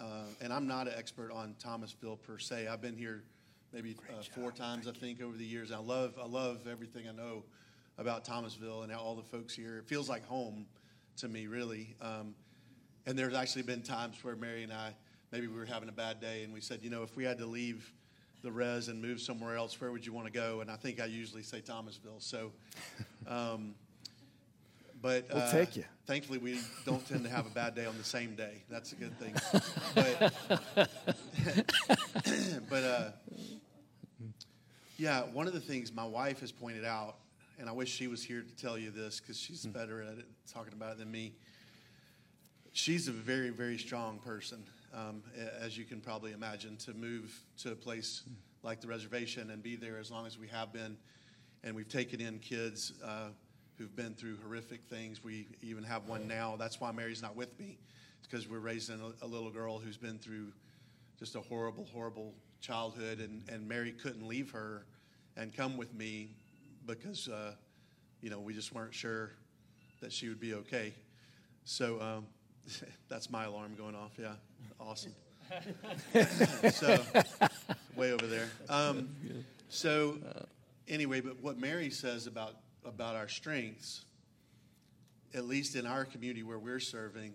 uh, 0.00 0.22
and 0.40 0.50
I'm 0.50 0.66
not 0.66 0.88
an 0.88 0.94
expert 0.96 1.30
on 1.30 1.56
Thomasville 1.58 2.16
per 2.16 2.38
se. 2.38 2.68
I've 2.68 2.80
been 2.80 2.96
here 2.96 3.22
maybe 3.70 3.98
uh, 4.08 4.22
four 4.34 4.50
times, 4.50 4.88
I 4.88 4.92
think, 4.92 5.20
over 5.20 5.36
the 5.36 5.44
years. 5.44 5.70
I 5.70 5.78
love 5.78 6.14
I 6.18 6.26
love 6.26 6.66
everything 6.66 7.06
I 7.06 7.12
know 7.12 7.42
about 7.98 8.24
Thomasville 8.24 8.82
and 8.82 8.92
how 8.92 9.00
all 9.00 9.14
the 9.14 9.22
folks 9.22 9.54
here. 9.54 9.78
It 9.78 9.86
feels 9.86 10.08
like 10.08 10.26
home 10.26 10.66
to 11.18 11.28
me, 11.28 11.46
really. 11.46 11.94
Um, 12.00 12.34
and 13.06 13.18
there's 13.18 13.34
actually 13.34 13.62
been 13.62 13.82
times 13.82 14.16
where 14.22 14.36
Mary 14.36 14.62
and 14.62 14.72
I 14.72 14.94
maybe 15.32 15.46
we 15.46 15.58
were 15.58 15.64
having 15.64 15.88
a 15.88 15.92
bad 15.92 16.20
day, 16.20 16.44
and 16.44 16.52
we 16.52 16.60
said, 16.60 16.80
you 16.82 16.90
know, 16.90 17.02
if 17.02 17.16
we 17.16 17.24
had 17.24 17.38
to 17.38 17.46
leave 17.46 17.90
the 18.42 18.52
res 18.52 18.88
and 18.88 19.00
move 19.00 19.20
somewhere 19.20 19.56
else, 19.56 19.80
where 19.80 19.90
would 19.90 20.04
you 20.04 20.12
want 20.12 20.26
to 20.26 20.32
go? 20.32 20.60
And 20.60 20.70
I 20.70 20.76
think 20.76 21.00
I 21.00 21.06
usually 21.06 21.42
say 21.42 21.60
Thomasville. 21.60 22.20
So. 22.20 22.52
Um, 23.28 23.76
but 25.00 25.26
We'll 25.32 25.42
uh, 25.42 25.52
take 25.52 25.76
you. 25.76 25.84
Thankfully, 26.06 26.38
we 26.38 26.60
don't 26.86 27.06
tend 27.08 27.24
to 27.24 27.30
have 27.30 27.46
a 27.46 27.50
bad 27.50 27.74
day 27.74 27.86
on 27.86 27.98
the 27.98 28.04
same 28.04 28.34
day. 28.34 28.62
That's 28.70 28.92
a 28.92 28.96
good 28.96 29.16
thing. 29.18 29.34
But, 29.94 30.34
but 32.70 32.82
uh, 32.84 33.10
yeah, 34.96 35.22
one 35.32 35.46
of 35.46 35.52
the 35.52 35.60
things 35.60 35.92
my 35.92 36.04
wife 36.04 36.40
has 36.40 36.52
pointed 36.52 36.84
out, 36.84 37.16
and 37.62 37.70
I 37.70 37.72
wish 37.72 37.94
she 37.94 38.08
was 38.08 38.24
here 38.24 38.42
to 38.42 38.56
tell 38.56 38.76
you 38.76 38.90
this 38.90 39.20
because 39.20 39.38
she's 39.38 39.64
better 39.64 40.02
at 40.02 40.18
it, 40.18 40.24
talking 40.52 40.72
about 40.72 40.94
it 40.94 40.98
than 40.98 41.12
me. 41.12 41.32
She's 42.72 43.06
a 43.06 43.12
very, 43.12 43.50
very 43.50 43.78
strong 43.78 44.18
person, 44.18 44.64
um, 44.92 45.22
as 45.60 45.78
you 45.78 45.84
can 45.84 46.00
probably 46.00 46.32
imagine, 46.32 46.76
to 46.78 46.92
move 46.92 47.32
to 47.58 47.70
a 47.70 47.76
place 47.76 48.22
like 48.64 48.80
the 48.80 48.88
reservation 48.88 49.50
and 49.50 49.62
be 49.62 49.76
there 49.76 49.98
as 49.98 50.10
long 50.10 50.26
as 50.26 50.40
we 50.40 50.48
have 50.48 50.72
been. 50.72 50.96
And 51.62 51.76
we've 51.76 51.88
taken 51.88 52.20
in 52.20 52.40
kids 52.40 52.94
uh, 53.04 53.28
who've 53.78 53.94
been 53.94 54.14
through 54.14 54.38
horrific 54.42 54.80
things. 54.90 55.22
We 55.22 55.46
even 55.62 55.84
have 55.84 56.08
one 56.08 56.26
now. 56.26 56.56
That's 56.58 56.80
why 56.80 56.90
Mary's 56.90 57.22
not 57.22 57.36
with 57.36 57.56
me, 57.60 57.78
because 58.28 58.48
we're 58.48 58.58
raising 58.58 59.00
a, 59.00 59.24
a 59.24 59.28
little 59.28 59.50
girl 59.52 59.78
who's 59.78 59.96
been 59.96 60.18
through 60.18 60.48
just 61.16 61.36
a 61.36 61.40
horrible, 61.40 61.86
horrible 61.92 62.34
childhood. 62.60 63.20
And, 63.20 63.44
and 63.48 63.68
Mary 63.68 63.92
couldn't 63.92 64.26
leave 64.26 64.50
her 64.50 64.84
and 65.36 65.54
come 65.54 65.76
with 65.76 65.94
me 65.94 66.30
because, 66.86 67.28
uh, 67.28 67.54
you 68.20 68.30
know, 68.30 68.40
we 68.40 68.54
just 68.54 68.72
weren't 68.72 68.94
sure 68.94 69.32
that 70.00 70.12
she 70.12 70.28
would 70.28 70.40
be 70.40 70.54
okay. 70.54 70.92
So 71.64 72.00
um, 72.00 72.26
that's 73.08 73.30
my 73.30 73.44
alarm 73.44 73.74
going 73.76 73.94
off. 73.94 74.12
Yeah, 74.18 74.34
awesome. 74.80 75.14
so 76.72 76.98
way 77.96 78.12
over 78.12 78.26
there. 78.26 78.48
Um, 78.68 79.08
so 79.68 80.18
anyway, 80.88 81.20
but 81.20 81.42
what 81.42 81.58
Mary 81.58 81.90
says 81.90 82.26
about 82.26 82.54
about 82.84 83.16
our 83.16 83.28
strengths, 83.28 84.04
at 85.34 85.44
least 85.44 85.76
in 85.76 85.86
our 85.86 86.04
community 86.04 86.42
where 86.42 86.58
we're 86.58 86.80
serving, 86.80 87.32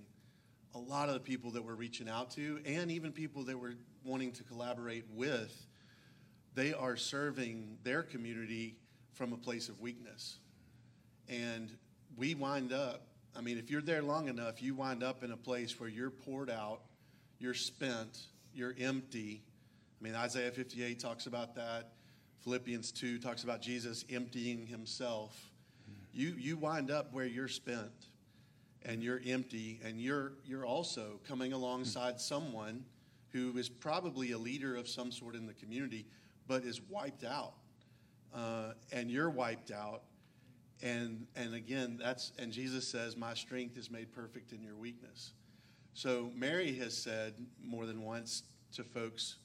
a 0.75 0.79
lot 0.79 1.07
of 1.07 1.13
the 1.13 1.19
people 1.19 1.51
that 1.51 1.63
we're 1.63 1.75
reaching 1.75 2.09
out 2.09 2.31
to, 2.31 2.59
and 2.65 2.91
even 2.91 3.11
people 3.11 3.43
that 3.43 3.57
we're 3.57 3.75
wanting 4.03 4.31
to 4.33 4.43
collaborate 4.43 5.05
with, 5.13 5.67
they 6.53 6.73
are 6.73 6.95
serving 6.95 7.77
their 7.83 8.03
community 8.03 8.75
from 9.17 9.33
a 9.33 9.37
place 9.37 9.67
of 9.67 9.81
weakness. 9.81 10.37
And 11.27 11.69
we 12.15 12.35
wind 12.35 12.71
up, 12.71 13.07
I 13.35 13.41
mean, 13.41 13.57
if 13.57 13.69
you're 13.69 13.81
there 13.81 14.01
long 14.01 14.27
enough, 14.29 14.61
you 14.61 14.75
wind 14.75 15.03
up 15.03 15.23
in 15.23 15.31
a 15.31 15.37
place 15.37 15.79
where 15.79 15.89
you're 15.89 16.11
poured 16.11 16.49
out, 16.49 16.81
you're 17.39 17.53
spent, 17.55 18.19
you're 18.53 18.75
empty. 18.79 19.41
I 19.99 20.03
mean, 20.03 20.15
Isaiah 20.15 20.51
58 20.51 20.99
talks 20.99 21.25
about 21.25 21.55
that. 21.55 21.93
Philippians 22.43 22.91
2 22.91 23.19
talks 23.19 23.43
about 23.43 23.61
Jesus 23.61 24.05
emptying 24.09 24.65
himself. 24.67 25.51
You, 26.13 26.35
you 26.37 26.55
wind 26.55 26.89
up 26.89 27.13
where 27.13 27.25
you're 27.25 27.47
spent 27.47 27.91
and 28.85 29.03
you're 29.03 29.21
empty, 29.25 29.79
and 29.83 29.99
you're, 29.99 30.33
you're 30.45 30.65
also 30.65 31.19
coming 31.27 31.51
alongside 31.51 32.21
someone 32.21 32.85
who 33.33 33.57
is 33.57 33.67
probably 33.67 34.31
a 34.31 34.37
leader 34.37 34.75
of 34.75 34.87
some 34.87 35.11
sort 35.11 35.35
in 35.35 35.45
the 35.45 35.53
community, 35.53 36.05
but 36.47 36.63
is 36.63 36.79
wiped 36.89 37.25
out. 37.25 37.53
Uh, 38.33 38.73
and 38.91 39.09
you're 39.09 39.29
wiped 39.29 39.71
out. 39.71 40.03
And, 40.81 41.25
and 41.35 41.55
again, 41.55 41.99
that's, 42.01 42.33
and 42.37 42.51
Jesus 42.51 42.87
says, 42.87 43.17
My 43.17 43.33
strength 43.33 43.77
is 43.77 43.89
made 43.89 44.11
perfect 44.13 44.51
in 44.51 44.61
your 44.61 44.75
weakness. 44.75 45.33
So 45.93 46.29
Mary 46.35 46.73
has 46.75 46.95
said 46.95 47.33
more 47.63 47.87
than 47.87 48.03
once 48.03 48.43
to 48.73 48.83
folks, 48.83 49.37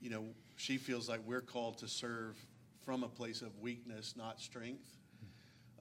you 0.00 0.10
know, 0.10 0.24
she 0.56 0.76
feels 0.76 1.08
like 1.08 1.20
we're 1.26 1.40
called 1.40 1.78
to 1.78 1.88
serve 1.88 2.36
from 2.84 3.02
a 3.02 3.08
place 3.08 3.42
of 3.42 3.58
weakness, 3.58 4.14
not 4.16 4.40
strength. 4.40 4.86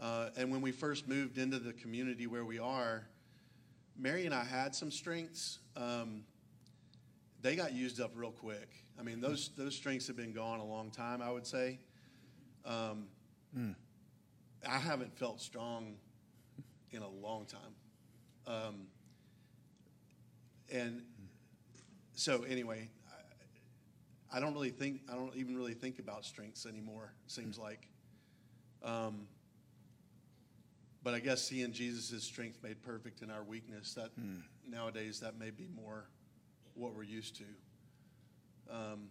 Uh, 0.01 0.29
and 0.35 0.51
when 0.51 0.61
we 0.61 0.71
first 0.71 1.07
moved 1.07 1.37
into 1.37 1.59
the 1.59 1.73
community 1.73 2.27
where 2.27 2.43
we 2.43 2.57
are, 2.57 3.05
Mary 3.97 4.25
and 4.25 4.33
I 4.33 4.43
had 4.43 4.73
some 4.73 4.91
strengths. 4.91 5.59
Um, 5.77 6.23
they 7.41 7.55
got 7.55 7.73
used 7.73 8.01
up 8.01 8.11
real 8.15 8.31
quick. 8.31 8.69
I 8.99 9.03
mean, 9.03 9.21
those 9.21 9.51
those 9.55 9.75
strengths 9.75 10.07
have 10.07 10.17
been 10.17 10.33
gone 10.33 10.59
a 10.59 10.65
long 10.65 10.89
time. 10.89 11.21
I 11.21 11.31
would 11.31 11.45
say. 11.45 11.79
Um, 12.65 13.07
I 14.67 14.77
haven't 14.77 15.17
felt 15.17 15.41
strong 15.41 15.95
in 16.91 17.01
a 17.01 17.09
long 17.09 17.45
time. 17.45 17.75
Um, 18.47 18.87
and 20.71 21.01
so, 22.13 22.43
anyway, 22.43 22.89
I, 24.31 24.37
I 24.37 24.39
don't 24.39 24.53
really 24.53 24.69
think 24.69 25.01
I 25.11 25.15
don't 25.15 25.35
even 25.35 25.55
really 25.55 25.73
think 25.73 25.99
about 25.99 26.25
strengths 26.25 26.65
anymore. 26.65 27.13
Seems 27.27 27.57
like. 27.57 27.87
Um, 28.83 29.27
but 31.03 31.13
I 31.13 31.19
guess 31.19 31.41
seeing 31.41 31.73
Jesus' 31.73 32.23
strength 32.23 32.59
made 32.63 32.81
perfect 32.81 33.21
in 33.21 33.29
our 33.29 33.43
weakness, 33.43 33.93
that 33.95 34.11
nowadays 34.69 35.19
that 35.19 35.37
may 35.37 35.49
be 35.49 35.67
more 35.75 36.05
what 36.75 36.95
we're 36.95 37.03
used 37.03 37.35
to. 37.37 37.43
Um, 38.69 39.09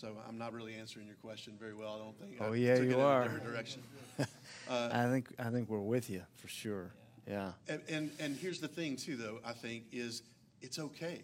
so 0.00 0.16
I'm 0.26 0.38
not 0.38 0.54
really 0.54 0.74
answering 0.74 1.06
your 1.06 1.16
question 1.16 1.54
very 1.60 1.74
well. 1.74 1.94
I 1.94 1.98
don't 1.98 2.18
think. 2.18 2.36
Oh, 2.40 2.54
I 2.54 2.56
yeah, 2.56 2.78
you 2.78 2.98
are. 2.98 3.24
different 3.24 3.44
direction. 3.44 3.82
I 4.70 5.06
think 5.08 5.28
I 5.38 5.50
think 5.50 5.68
we're 5.68 5.78
with 5.78 6.08
you 6.08 6.22
for 6.36 6.48
sure. 6.48 6.92
Yeah. 7.28 7.52
And, 7.68 7.82
and 7.88 8.10
and 8.18 8.36
here's 8.36 8.60
the 8.60 8.68
thing 8.68 8.96
too, 8.96 9.16
though. 9.16 9.40
I 9.44 9.52
think 9.52 9.84
is 9.92 10.22
it's 10.62 10.78
okay. 10.78 11.22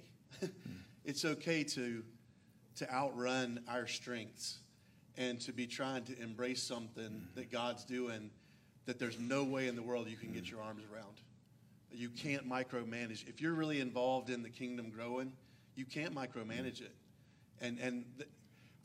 it's 1.04 1.24
okay 1.24 1.64
to 1.64 2.04
to 2.76 2.92
outrun 2.92 3.60
our 3.66 3.86
strengths 3.86 4.58
and 5.16 5.40
to 5.40 5.52
be 5.52 5.66
trying 5.66 6.04
to 6.04 6.22
embrace 6.22 6.62
something 6.62 7.04
mm-hmm. 7.04 7.34
that 7.34 7.50
God's 7.50 7.84
doing 7.84 8.30
that 8.84 8.98
there's 8.98 9.18
no 9.18 9.42
way 9.42 9.68
in 9.68 9.74
the 9.74 9.82
world 9.82 10.06
you 10.08 10.16
can 10.16 10.32
get 10.32 10.44
mm-hmm. 10.44 10.56
your 10.56 10.62
arms 10.62 10.82
around. 10.92 11.22
You 11.90 12.10
can't 12.10 12.46
micromanage. 12.46 13.26
If 13.26 13.40
you're 13.40 13.54
really 13.54 13.80
involved 13.80 14.28
in 14.28 14.42
the 14.42 14.50
kingdom 14.50 14.90
growing, 14.90 15.32
you 15.76 15.86
can't 15.86 16.14
micromanage 16.14 16.82
mm-hmm. 16.82 16.84
it. 16.84 16.94
And 17.62 17.78
and 17.78 18.04
th- 18.18 18.28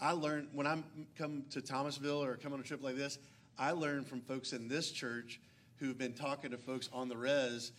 I 0.01 0.11
learned 0.11 0.47
when 0.53 0.65
I 0.65 0.83
come 1.15 1.43
to 1.51 1.61
Thomasville 1.61 2.23
or 2.23 2.35
come 2.35 2.53
on 2.53 2.59
a 2.59 2.63
trip 2.63 2.83
like 2.83 2.97
this, 2.97 3.19
I 3.57 3.71
learned 3.71 4.07
from 4.07 4.21
folks 4.21 4.51
in 4.51 4.67
this 4.67 4.91
church 4.91 5.39
who've 5.77 5.97
been 5.97 6.13
talking 6.13 6.51
to 6.51 6.57
folks 6.57 6.89
on 6.91 7.07
the 7.07 7.15
res 7.15 7.71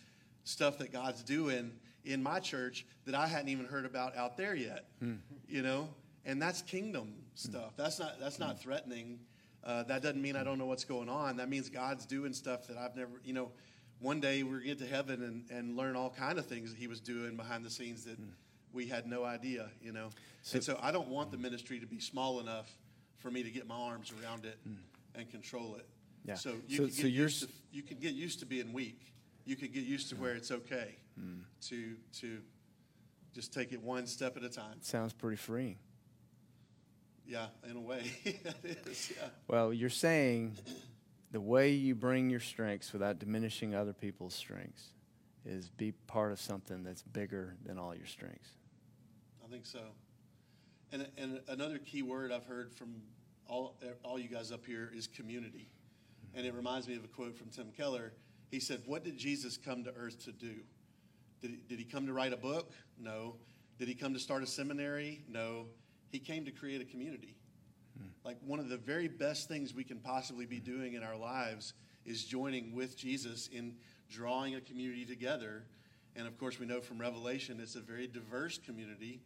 stuff 0.45 0.77
that 0.77 0.91
God's 0.91 1.21
doing 1.23 1.71
in 2.05 2.23
my 2.23 2.39
church 2.39 2.85
that 3.05 3.15
I 3.15 3.27
hadn't 3.27 3.49
even 3.49 3.65
heard 3.65 3.85
about 3.85 4.15
out 4.15 4.37
there 4.37 4.55
yet. 4.55 4.85
Hmm. 4.99 5.15
You 5.47 5.61
know, 5.61 5.89
and 6.25 6.41
that's 6.41 6.61
kingdom 6.61 7.13
stuff. 7.35 7.73
Hmm. 7.75 7.81
That's 7.81 7.99
not 7.99 8.19
that's 8.19 8.39
not 8.39 8.55
hmm. 8.55 8.61
threatening. 8.61 9.19
Uh, 9.63 9.83
that 9.83 10.01
doesn't 10.01 10.21
mean 10.21 10.35
I 10.35 10.43
don't 10.43 10.57
know 10.57 10.65
what's 10.65 10.83
going 10.83 11.09
on. 11.09 11.37
That 11.37 11.49
means 11.49 11.69
God's 11.69 12.05
doing 12.05 12.33
stuff 12.33 12.67
that 12.67 12.77
I've 12.77 12.95
never. 12.95 13.11
You 13.23 13.33
know, 13.33 13.51
one 13.99 14.19
day 14.19 14.43
we're 14.43 14.59
gonna 14.59 14.65
get 14.65 14.79
to 14.79 14.87
heaven 14.87 15.23
and, 15.23 15.57
and 15.57 15.77
learn 15.77 15.95
all 15.95 16.09
kind 16.09 16.37
of 16.37 16.45
things 16.45 16.71
that 16.71 16.79
He 16.79 16.87
was 16.87 16.99
doing 16.99 17.35
behind 17.35 17.65
the 17.65 17.69
scenes 17.69 18.03
that 18.05 18.17
we 18.73 18.87
had 18.87 19.07
no 19.07 19.23
idea. 19.23 19.69
You 19.81 19.93
know, 19.93 20.09
and 20.53 20.63
so 20.63 20.77
I 20.81 20.91
don't 20.91 21.07
want 21.07 21.31
the 21.31 21.37
ministry 21.37 21.79
to 21.79 21.85
be 21.85 21.99
small 21.99 22.39
enough 22.39 22.69
for 23.19 23.31
me 23.31 23.43
to 23.43 23.49
get 23.49 23.67
my 23.67 23.75
arms 23.75 24.11
around 24.21 24.45
it. 24.45 24.57
and 25.15 25.29
control 25.29 25.75
it. 25.75 25.87
Yeah. 26.25 26.33
So 26.33 26.55
you 26.67 26.77
So- 26.77 26.83
can 26.85 26.91
so 26.91 27.03
get 27.03 27.11
you're 27.11 27.23
used 27.23 27.43
to 27.43 27.49
you 27.71 27.83
can 27.83 27.99
get 27.99 28.13
used 28.15 28.39
to 28.39 28.45
being 28.47 28.73
weak. 28.73 29.13
You 29.45 29.55
can 29.55 29.67
get 29.71 29.83
used 29.83 30.09
to 30.09 30.15
where 30.15 30.33
it's 30.35 30.49
okay 30.51 30.95
Hmm. 31.15 31.41
to 31.69 31.95
to 32.21 32.41
just 33.33 33.53
take 33.53 33.71
it 33.73 33.81
one 33.81 34.07
step 34.07 34.35
at 34.37 34.43
a 34.43 34.49
time. 34.49 34.81
Sounds 34.81 35.13
pretty 35.13 35.37
freeing. 35.37 35.77
Yeah, 37.25 37.47
in 37.69 37.75
a 37.77 37.79
way, 37.81 38.11
it 38.25 38.87
is. 38.87 39.13
Yeah. 39.15 39.29
Well, 39.47 39.71
you're 39.73 39.89
saying 39.89 40.57
the 41.31 41.39
way 41.41 41.71
you 41.73 41.95
bring 41.95 42.29
your 42.29 42.39
strengths 42.39 42.91
without 42.91 43.19
diminishing 43.19 43.73
other 43.75 43.93
people's 43.93 44.33
strengths 44.35 44.93
is 45.45 45.69
be 45.69 45.91
part 45.91 46.31
of 46.31 46.39
something 46.39 46.83
that's 46.83 47.01
bigger 47.01 47.55
than 47.65 47.77
all 47.77 47.95
your 47.95 48.05
strengths. 48.07 48.49
I 49.43 49.47
think 49.47 49.65
so. 49.65 49.81
And, 50.93 51.07
and 51.17 51.41
another 51.47 51.79
key 51.79 52.03
word 52.03 52.31
I've 52.31 52.45
heard 52.45 52.71
from 52.71 53.01
all, 53.47 53.75
all 54.03 54.19
you 54.19 54.29
guys 54.29 54.51
up 54.51 54.63
here 54.63 54.91
is 54.95 55.07
community. 55.07 55.67
And 56.35 56.45
it 56.45 56.53
reminds 56.53 56.87
me 56.87 56.95
of 56.95 57.03
a 57.03 57.07
quote 57.07 57.35
from 57.35 57.49
Tim 57.49 57.71
Keller. 57.75 58.13
He 58.51 58.59
said, 58.59 58.83
What 58.85 59.03
did 59.03 59.17
Jesus 59.17 59.57
come 59.57 59.83
to 59.85 59.93
earth 59.97 60.23
to 60.25 60.31
do? 60.31 60.53
Did 61.41 61.49
he, 61.49 61.57
did 61.67 61.79
he 61.79 61.83
come 61.83 62.05
to 62.05 62.13
write 62.13 62.31
a 62.31 62.37
book? 62.37 62.71
No. 62.99 63.37
Did 63.79 63.87
he 63.87 63.95
come 63.95 64.13
to 64.13 64.19
start 64.19 64.43
a 64.43 64.47
seminary? 64.47 65.23
No. 65.27 65.65
He 66.11 66.19
came 66.19 66.45
to 66.45 66.51
create 66.51 66.79
a 66.79 66.85
community. 66.85 67.37
Hmm. 67.97 68.09
Like 68.23 68.37
one 68.45 68.59
of 68.59 68.69
the 68.69 68.77
very 68.77 69.07
best 69.07 69.47
things 69.47 69.73
we 69.73 69.83
can 69.83 69.97
possibly 69.97 70.45
be 70.45 70.59
doing 70.59 70.93
in 70.93 71.01
our 71.01 71.17
lives 71.17 71.73
is 72.05 72.23
joining 72.23 72.75
with 72.75 72.95
Jesus 72.95 73.49
in 73.51 73.73
drawing 74.11 74.53
a 74.53 74.61
community 74.61 75.05
together. 75.05 75.63
And 76.15 76.27
of 76.27 76.37
course, 76.37 76.59
we 76.59 76.67
know 76.67 76.81
from 76.81 76.99
Revelation 76.99 77.59
it's 77.59 77.75
a 77.75 77.81
very 77.81 78.05
diverse 78.05 78.59
community 78.59 79.21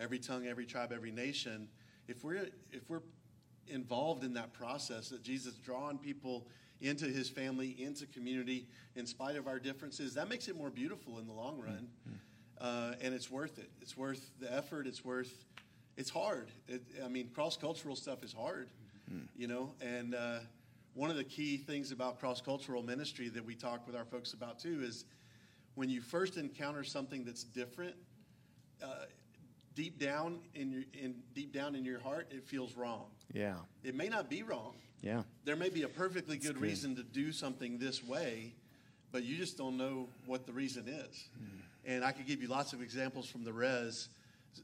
every 0.00 0.18
tongue, 0.18 0.46
every 0.46 0.66
tribe, 0.66 0.92
every 0.92 1.12
nation. 1.12 1.68
If 2.08 2.24
we're, 2.24 2.48
if 2.72 2.88
we're 2.88 3.02
involved 3.68 4.24
in 4.24 4.34
that 4.34 4.52
process, 4.52 5.10
that 5.10 5.22
Jesus 5.22 5.54
drawing 5.54 5.98
people 5.98 6.46
into 6.80 7.04
his 7.04 7.28
family, 7.28 7.76
into 7.78 8.06
community, 8.06 8.66
in 8.96 9.06
spite 9.06 9.36
of 9.36 9.46
our 9.46 9.58
differences, 9.58 10.14
that 10.14 10.28
makes 10.28 10.48
it 10.48 10.56
more 10.56 10.70
beautiful 10.70 11.18
in 11.18 11.26
the 11.26 11.32
long 11.32 11.60
run. 11.60 11.88
Uh, 12.60 12.94
and 13.00 13.14
it's 13.14 13.30
worth 13.30 13.58
it. 13.58 13.70
It's 13.80 13.96
worth 13.96 14.30
the 14.40 14.52
effort. 14.52 14.86
It's 14.86 15.04
worth, 15.04 15.44
it's 15.96 16.10
hard. 16.10 16.50
It, 16.68 16.82
I 17.04 17.08
mean, 17.08 17.28
cross 17.34 17.56
cultural 17.56 17.96
stuff 17.96 18.22
is 18.24 18.32
hard, 18.32 18.68
you 19.36 19.46
know? 19.46 19.72
And 19.80 20.14
uh, 20.14 20.38
one 20.94 21.10
of 21.10 21.16
the 21.16 21.24
key 21.24 21.58
things 21.58 21.92
about 21.92 22.18
cross 22.18 22.40
cultural 22.40 22.82
ministry 22.82 23.28
that 23.28 23.44
we 23.44 23.54
talk 23.54 23.86
with 23.86 23.94
our 23.94 24.04
folks 24.04 24.32
about 24.32 24.58
too 24.58 24.80
is 24.82 25.04
when 25.74 25.88
you 25.88 26.00
first 26.00 26.36
encounter 26.36 26.82
something 26.84 27.24
that's 27.24 27.44
different, 27.44 27.94
uh, 28.82 29.04
deep 29.80 29.98
down 29.98 30.38
in 30.54 30.70
your 30.70 30.82
in 30.92 31.14
deep 31.34 31.54
down 31.54 31.74
in 31.74 31.86
your 31.86 31.98
heart, 32.00 32.28
it 32.30 32.44
feels 32.44 32.76
wrong. 32.76 33.06
Yeah. 33.32 33.54
It 33.82 33.94
may 33.94 34.10
not 34.10 34.28
be 34.28 34.42
wrong. 34.42 34.74
Yeah. 35.00 35.22
There 35.46 35.56
may 35.56 35.70
be 35.70 35.84
a 35.84 35.88
perfectly 35.88 36.36
good 36.36 36.54
good. 36.54 36.60
reason 36.60 36.96
to 36.96 37.02
do 37.02 37.32
something 37.32 37.78
this 37.78 38.04
way, 38.04 38.52
but 39.10 39.22
you 39.24 39.38
just 39.38 39.56
don't 39.56 39.78
know 39.78 40.10
what 40.26 40.44
the 40.44 40.52
reason 40.52 40.86
is. 40.86 41.28
Hmm. 41.34 41.60
And 41.86 42.04
I 42.04 42.12
could 42.12 42.26
give 42.26 42.42
you 42.42 42.48
lots 42.48 42.74
of 42.74 42.82
examples 42.82 43.26
from 43.26 43.42
the 43.42 43.54
res. 43.54 44.10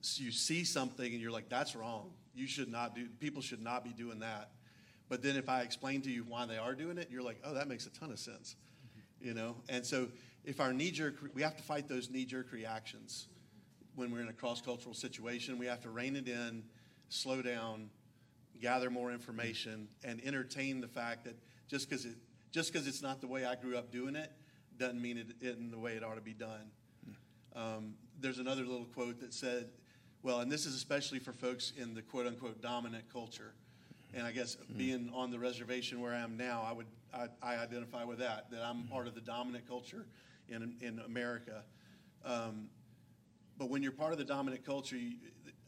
So 0.03 0.23
you 0.23 0.31
see 0.31 0.65
something 0.65 1.11
and 1.11 1.23
you're 1.23 1.31
like, 1.31 1.49
"That's 1.49 1.75
wrong. 1.75 2.11
You 2.35 2.47
should 2.47 2.71
not 2.71 2.95
do. 2.95 3.07
People 3.19 3.41
should 3.41 3.63
not 3.63 3.85
be 3.85 3.95
doing 3.95 4.19
that." 4.19 4.51
But 5.09 5.23
then 5.23 5.37
if 5.37 5.49
I 5.49 5.63
explain 5.63 6.03
to 6.03 6.11
you 6.11 6.25
why 6.25 6.45
they 6.45 6.59
are 6.59 6.75
doing 6.75 6.99
it, 6.99 7.09
you're 7.11 7.23
like, 7.23 7.41
"Oh, 7.43 7.55
that 7.55 7.69
makes 7.69 7.87
a 7.87 7.91
ton 7.91 8.11
of 8.11 8.19
sense." 8.19 8.55
Mm-hmm. 8.55 9.29
You 9.29 9.35
know. 9.35 9.57
And 9.71 9.87
so 9.87 10.09
if 10.45 10.61
our 10.61 10.75
knee 10.75 10.91
jerk, 10.91 11.15
we 11.33 11.41
have 11.41 11.57
to 11.57 11.63
fight 11.63 11.89
those 11.89 12.11
knee 12.11 12.27
jerk 12.27 12.53
reactions 12.53 13.29
when 13.97 14.13
we're 14.13 14.21
in 14.21 14.29
a 14.29 14.33
cross 14.33 14.61
cultural 14.61 14.95
situation. 14.95 15.59
We 15.59 15.67
have 15.67 15.81
to 15.83 15.91
rein 15.91 16.15
it 16.15 16.29
in, 16.29 16.63
slow 17.09 17.43
down, 17.43 17.91
gather 18.61 18.91
more 18.91 19.11
information, 19.11 19.89
and 20.05 20.21
entertain 20.25 20.81
the 20.81 20.89
fact 20.89 21.25
that 21.25 21.37
just 21.69 21.89
because 21.89 22.05
it 22.05 22.15
just 22.53 22.73
because 22.73 22.87
it's 22.87 23.03
not 23.03 23.21
the 23.21 23.27
way 23.27 23.45
I 23.45 23.55
grew 23.57 23.77
up 23.77 23.91
doing 23.91 24.15
it 24.15 24.31
doesn't 24.79 25.01
mean 25.01 25.19
it 25.19 25.27
isn't 25.41 25.71
the 25.71 25.79
way 25.79 25.93
it 25.93 26.05
ought 26.05 26.15
to 26.15 26.21
be 26.21 26.33
done. 26.33 26.71
Um, 27.55 27.95
there's 28.21 28.39
another 28.39 28.63
little 28.63 28.87
quote 28.87 29.21
that 29.21 29.35
said, 29.35 29.69
well, 30.23 30.41
and 30.41 30.51
this 30.51 30.67
is 30.67 30.75
especially 30.75 31.19
for 31.19 31.33
folks 31.33 31.73
in 31.77 31.95
the 31.95 32.03
quote 32.03 32.27
unquote 32.27 32.61
dominant 32.63 33.05
culture. 33.13 33.55
And 34.15 34.27
I 34.27 34.33
guess 34.33 34.57
being 34.77 35.11
on 35.15 35.31
the 35.31 35.39
reservation 35.39 36.01
where 36.01 36.15
I 36.15 36.21
am 36.21 36.37
now, 36.37 36.65
I 36.67 36.73
would 36.73 36.87
I, 37.13 37.27
I 37.43 37.57
identify 37.57 38.05
with 38.05 38.19
that 38.19 38.51
that 38.51 38.63
I'm 38.63 38.85
part 38.85 39.07
of 39.07 39.15
the 39.15 39.21
dominant 39.21 39.69
culture 39.69 40.07
in 40.49 40.77
in 40.81 41.01
America. 41.01 41.63
Um, 42.25 42.69
but 43.59 43.71
when 43.71 43.83
you're 43.83 43.92
part 43.92 44.12
of 44.12 44.19
the 44.19 44.25
dominant 44.25 44.64
culture, 44.64 44.97
you, 44.97 45.16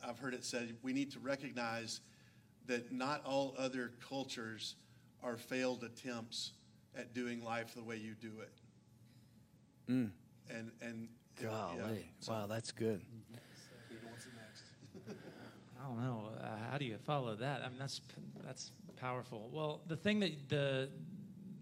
I've 0.06 0.18
heard 0.18 0.34
it 0.34 0.44
said 0.44 0.76
we 0.82 0.92
need 0.92 1.10
to 1.12 1.18
recognize 1.20 2.00
that 2.66 2.92
not 2.92 3.24
all 3.24 3.54
other 3.58 3.92
cultures 4.08 4.76
are 5.22 5.36
failed 5.36 5.82
attempts 5.84 6.52
at 6.96 7.14
doing 7.14 7.42
life 7.42 7.74
the 7.74 7.82
way 7.82 7.96
you 7.96 8.14
do 8.14 8.32
it. 8.40 8.52
Mm. 9.90 10.10
And 10.50 10.70
and 10.80 11.08
Golly. 11.40 11.76
yeah. 11.78 12.02
So- 12.20 12.32
Wow, 12.32 12.46
that's 12.46 12.72
good. 12.72 13.00
I 15.80 15.86
don't 15.86 16.02
know. 16.02 16.30
Uh, 16.40 16.46
how 16.70 16.76
do 16.76 16.84
you 16.84 16.98
follow 16.98 17.36
that? 17.36 17.62
I 17.64 17.68
mean, 17.68 17.78
that's 17.78 18.00
that's 18.44 18.72
powerful. 18.96 19.48
Well, 19.52 19.80
the 19.86 19.96
thing 19.96 20.20
that 20.20 20.48
the 20.48 20.90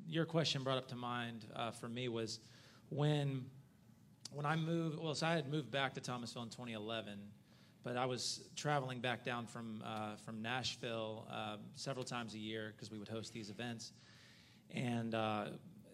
your 0.08 0.24
question 0.24 0.62
brought 0.62 0.78
up 0.78 0.88
to 0.88 0.96
mind 0.96 1.44
uh, 1.54 1.70
for 1.70 1.88
me 1.88 2.08
was 2.08 2.40
when 2.88 3.44
when 4.36 4.44
I 4.44 4.54
moved. 4.54 4.98
Well, 4.98 5.14
so 5.14 5.26
I 5.26 5.32
had 5.32 5.50
moved 5.50 5.70
back 5.70 5.94
to 5.94 6.00
Thomasville 6.00 6.42
in 6.42 6.50
2011, 6.50 7.18
but 7.82 7.96
I 7.96 8.04
was 8.04 8.50
traveling 8.54 9.00
back 9.00 9.24
down 9.24 9.46
from 9.46 9.82
uh, 9.84 10.16
from 10.24 10.42
Nashville 10.42 11.26
uh, 11.32 11.56
several 11.74 12.04
times 12.04 12.34
a 12.34 12.38
year 12.38 12.74
because 12.76 12.90
we 12.90 12.98
would 12.98 13.08
host 13.08 13.32
these 13.32 13.48
events, 13.48 13.92
and 14.70 15.14
uh, 15.14 15.46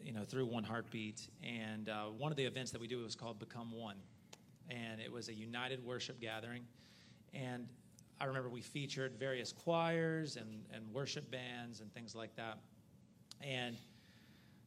you 0.02 0.12
know 0.12 0.24
through 0.24 0.46
One 0.46 0.64
Heartbeat. 0.64 1.28
And 1.44 1.88
uh, 1.88 2.06
one 2.06 2.32
of 2.32 2.36
the 2.36 2.44
events 2.44 2.72
that 2.72 2.80
we 2.80 2.88
do 2.88 2.98
was 2.98 3.14
called 3.14 3.38
Become 3.38 3.70
One, 3.70 3.96
and 4.68 5.00
it 5.00 5.10
was 5.10 5.28
a 5.28 5.34
united 5.34 5.84
worship 5.84 6.20
gathering, 6.20 6.64
and 7.32 7.68
I 8.20 8.24
remember 8.24 8.48
we 8.48 8.60
featured 8.60 9.14
various 9.20 9.52
choirs 9.52 10.36
and, 10.36 10.64
and 10.74 10.92
worship 10.92 11.30
bands 11.30 11.80
and 11.80 11.94
things 11.94 12.16
like 12.16 12.34
that. 12.34 12.58
And 13.40 13.76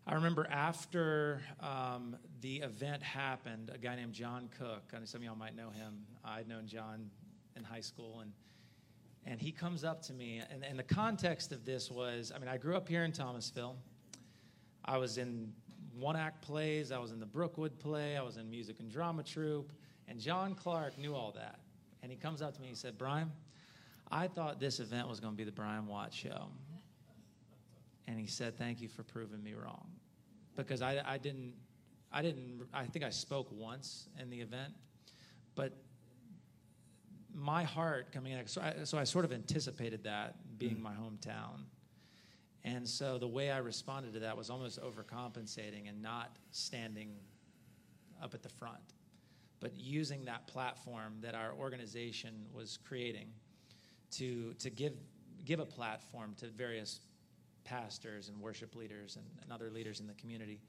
I 0.08 0.14
remember 0.14 0.46
after 0.52 1.42
um, 1.62 2.16
the 2.42 2.58
event 2.58 3.02
happened, 3.02 3.72
a 3.74 3.78
guy 3.78 3.96
named 3.96 4.14
John 4.14 4.50
Cook, 4.56 4.84
I 4.94 5.00
know 5.00 5.06
some 5.06 5.22
of 5.22 5.26
y'all 5.26 5.36
might 5.36 5.56
know 5.56 5.72
him. 5.72 6.06
I'd 6.24 6.48
known 6.48 6.68
John 6.68 7.10
in 7.56 7.64
high 7.64 7.82
school, 7.82 8.20
and 8.20 8.32
and 9.28 9.42
he 9.42 9.52
comes 9.52 9.84
up 9.84 10.04
to 10.04 10.14
me, 10.14 10.42
and, 10.52 10.64
and 10.64 10.78
the 10.78 10.84
context 10.84 11.52
of 11.52 11.66
this 11.66 11.90
was, 11.90 12.32
I 12.34 12.38
mean, 12.38 12.48
I 12.48 12.58
grew 12.58 12.76
up 12.76 12.88
here 12.88 13.04
in 13.04 13.12
Thomasville. 13.12 13.76
I 14.84 14.98
was 14.98 15.18
in 15.18 15.52
one 15.98 16.16
act 16.16 16.44
plays, 16.44 16.92
I 16.92 17.00
was 17.00 17.12
in 17.12 17.20
the 17.20 17.26
Brookwood 17.26 17.80
play, 17.80 18.18
I 18.18 18.22
was 18.22 18.38
in 18.38 18.48
music 18.50 18.80
and 18.80 18.92
drama 18.92 19.24
troupe, 19.24 19.72
and 20.08 20.20
John 20.20 20.54
Clark 20.54 21.00
knew 21.00 21.16
all 21.16 21.32
that. 21.32 21.60
And 22.04 22.12
he 22.12 22.18
comes 22.20 22.44
up 22.44 22.54
to 22.56 22.62
me, 22.62 22.68
he 22.68 22.76
said, 22.76 23.00
Brian, 23.00 23.32
I 24.12 24.28
thought 24.28 24.60
this 24.60 24.80
event 24.80 25.08
was 25.08 25.20
going 25.20 25.34
to 25.34 25.38
be 25.38 25.44
the 25.44 25.52
Brian 25.52 25.88
Watt 25.88 26.14
show. 26.14 26.50
And 28.08 28.20
he 28.20 28.28
said, 28.28 28.58
Thank 28.58 28.82
you 28.82 28.88
for 28.88 29.04
proving 29.04 29.44
me 29.44 29.54
wrong. 29.54 29.88
Because 30.56 30.82
I, 30.82 31.02
I 31.06 31.18
didn't, 31.18 31.54
I 32.12 32.22
didn't, 32.22 32.62
I 32.74 32.86
think 32.86 33.04
I 33.04 33.10
spoke 33.10 33.48
once 33.52 34.08
in 34.20 34.30
the 34.30 34.40
event, 34.40 34.74
but 35.54 35.74
my 37.34 37.64
heart 37.64 38.14
coming 38.14 38.32
in, 38.32 38.48
so 38.48 38.62
I, 38.62 38.84
so 38.86 38.98
I 38.98 39.04
sort 39.04 39.26
of 39.26 39.34
anticipated 39.34 40.04
that 40.06 40.36
being 40.58 40.78
mm. 40.78 40.82
my 40.82 40.94
hometown. 40.94 41.66
And 42.64 42.88
so 42.88 43.18
the 43.18 43.28
way 43.28 43.52
I 43.52 43.58
responded 43.58 44.14
to 44.14 44.20
that 44.20 44.36
was 44.36 44.50
almost 44.50 44.80
overcompensating 44.82 45.88
and 45.88 46.02
not 46.02 46.38
standing 46.52 47.12
up 48.24 48.34
at 48.34 48.42
the 48.42 48.50
front, 48.50 48.94
but 49.60 49.76
using 49.76 50.26
that 50.26 50.48
platform 50.48 51.18
that 51.22 51.36
our 51.36 51.54
organization 51.54 52.46
was 52.54 52.80
creating 52.88 53.28
to, 54.12 54.54
to 54.54 54.70
give, 54.70 54.94
give 55.44 55.60
a 55.60 55.66
platform 55.66 56.34
to 56.38 56.48
various 56.48 57.02
pastors 57.66 58.30
and 58.30 58.40
worship 58.40 58.76
leaders 58.76 59.18
and, 59.18 59.26
and 59.44 59.52
other 59.52 59.70
leaders 59.70 60.00
in 60.00 60.08
the 60.08 60.14
community, 60.14 60.62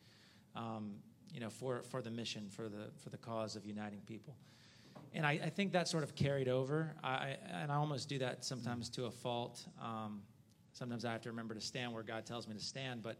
um, 0.56 0.94
you 1.32 1.38
know, 1.38 1.50
for, 1.50 1.82
for 1.82 2.02
the 2.02 2.10
mission, 2.10 2.48
for 2.50 2.68
the, 2.68 2.90
for 2.98 3.10
the 3.10 3.16
cause 3.18 3.54
of 3.54 3.64
uniting 3.64 4.00
people. 4.06 4.34
And 5.14 5.24
I, 5.24 5.32
I 5.44 5.50
think 5.50 5.72
that 5.72 5.88
sort 5.88 6.02
of 6.02 6.14
carried 6.14 6.48
over. 6.48 6.94
I, 7.04 7.36
and 7.52 7.70
I 7.70 7.76
almost 7.76 8.08
do 8.08 8.18
that 8.18 8.44
sometimes 8.44 8.88
to 8.90 9.04
a 9.04 9.10
fault. 9.10 9.64
Um, 9.80 10.22
sometimes 10.72 11.04
I 11.04 11.12
have 11.12 11.22
to 11.22 11.30
remember 11.30 11.54
to 11.54 11.60
stand 11.60 11.92
where 11.92 12.02
God 12.02 12.26
tells 12.26 12.48
me 12.48 12.54
to 12.54 12.60
stand. 12.60 13.02
But 13.02 13.16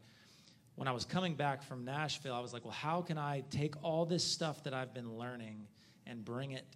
when 0.75 0.89
I 0.89 0.93
was 0.93 1.05
coming 1.05 1.35
back 1.35 1.63
from 1.63 1.85
Nashville, 1.85 2.35
I 2.35 2.41
was 2.41 2.53
like, 2.53 2.65
well, 2.65 2.75
how 2.75 3.01
can 3.03 3.17
I 3.19 3.45
take 3.51 3.75
all 3.83 4.05
this 4.05 4.25
stuff 4.25 4.63
that 4.65 4.75
I've 4.75 4.93
been 4.93 5.17
learning 5.17 5.67
and 6.07 6.25
bring 6.25 6.53
it 6.53 6.67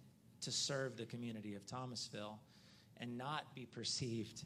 to 0.41 0.51
serve 0.51 0.97
the 0.97 1.05
community 1.05 1.55
of 1.55 1.65
Thomasville 1.65 2.39
and 2.97 3.17
not 3.17 3.53
be 3.53 3.65
perceived 3.65 4.45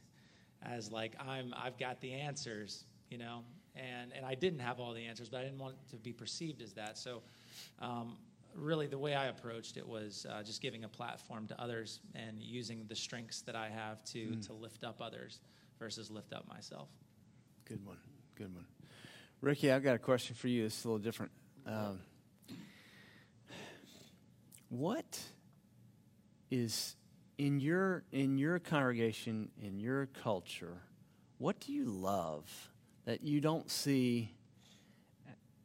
as 0.65 0.91
like 0.91 1.15
I'm 1.19 1.53
I've 1.55 1.77
got 1.77 2.01
the 2.01 2.13
answers, 2.13 2.85
you 3.09 3.17
know? 3.17 3.43
And 3.75 4.11
and 4.13 4.25
I 4.25 4.35
didn't 4.35 4.59
have 4.59 4.79
all 4.79 4.93
the 4.93 5.05
answers, 5.05 5.29
but 5.29 5.39
I 5.41 5.43
didn't 5.43 5.59
want 5.59 5.75
to 5.89 5.97
be 5.97 6.13
perceived 6.13 6.61
as 6.61 6.73
that. 6.73 6.97
So 6.97 7.21
um, 7.79 8.17
really 8.55 8.87
the 8.87 8.97
way 8.97 9.15
I 9.15 9.25
approached 9.27 9.77
it 9.77 9.87
was 9.87 10.25
uh, 10.29 10.43
just 10.43 10.61
giving 10.61 10.83
a 10.85 10.89
platform 10.89 11.47
to 11.47 11.61
others 11.61 11.99
and 12.13 12.41
using 12.41 12.85
the 12.87 12.95
strengths 12.95 13.41
that 13.41 13.55
I 13.55 13.69
have 13.69 14.03
to 14.05 14.35
to 14.35 14.53
lift 14.53 14.83
up 14.83 15.01
others 15.01 15.41
versus 15.79 16.09
lift 16.09 16.33
up 16.33 16.47
myself. 16.47 16.89
Good 17.65 17.85
one. 17.85 17.97
Good 18.35 18.53
one. 18.53 18.65
Ricky, 19.41 19.71
I've 19.71 19.83
got 19.83 19.95
a 19.95 19.99
question 19.99 20.35
for 20.35 20.47
you. 20.47 20.65
It's 20.65 20.85
a 20.85 20.87
little 20.87 20.99
different. 20.99 21.31
Um, 21.65 21.99
what 24.69 25.19
is 26.49 26.95
in 27.37 27.59
your 27.59 28.03
in 28.11 28.37
your 28.37 28.59
congregation 28.59 29.49
in 29.61 29.79
your 29.79 30.07
culture? 30.07 30.81
What 31.37 31.59
do 31.59 31.73
you 31.73 31.85
love 31.85 32.49
that 33.05 33.23
you 33.23 33.41
don't 33.41 33.69
see 33.69 34.31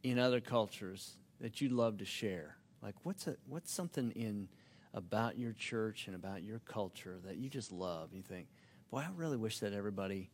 in 0.03 0.19
other 0.19 0.41
cultures 0.41 1.15
that 1.39 1.61
you'd 1.61 1.71
love 1.71 1.97
to 1.99 2.05
share? 2.05 2.57
Like, 2.81 2.95
what's 3.03 3.27
a, 3.27 3.35
what's 3.47 3.71
something 3.71 4.11
in 4.11 4.49
about 4.93 5.37
your 5.37 5.53
church 5.53 6.07
and 6.07 6.15
about 6.15 6.43
your 6.43 6.59
culture 6.59 7.19
that 7.25 7.37
you 7.37 7.49
just 7.49 7.71
love? 7.71 8.09
You 8.13 8.21
think, 8.21 8.47
boy, 8.89 8.99
I 8.99 9.09
really 9.15 9.37
wish 9.37 9.59
that 9.59 9.73
everybody. 9.73 10.29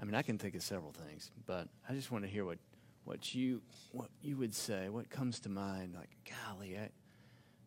I 0.00 0.04
mean, 0.04 0.14
I 0.14 0.22
can 0.22 0.38
think 0.38 0.54
of 0.54 0.62
several 0.62 0.92
things, 0.92 1.30
but 1.46 1.68
I 1.88 1.94
just 1.94 2.12
want 2.12 2.24
to 2.24 2.30
hear 2.30 2.44
what 2.44 2.58
what 3.04 3.34
you 3.34 3.62
what 3.92 4.10
you 4.22 4.36
would 4.36 4.54
say. 4.54 4.88
What 4.88 5.10
comes 5.10 5.40
to 5.40 5.48
mind? 5.48 5.94
Like, 5.96 6.10
golly, 6.46 6.78
I 6.78 6.90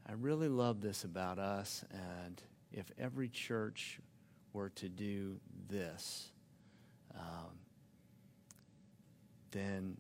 I 0.08 0.14
really 0.14 0.48
love 0.48 0.82
this 0.82 1.04
about 1.04 1.40
us, 1.40 1.84
and 1.92 2.42
if 2.72 2.92
every 2.98 3.30
church 3.30 4.00
were 4.54 4.70
to 4.70 4.90
do 4.90 5.40
this, 5.70 6.32
um, 7.16 7.58
then 9.52 9.98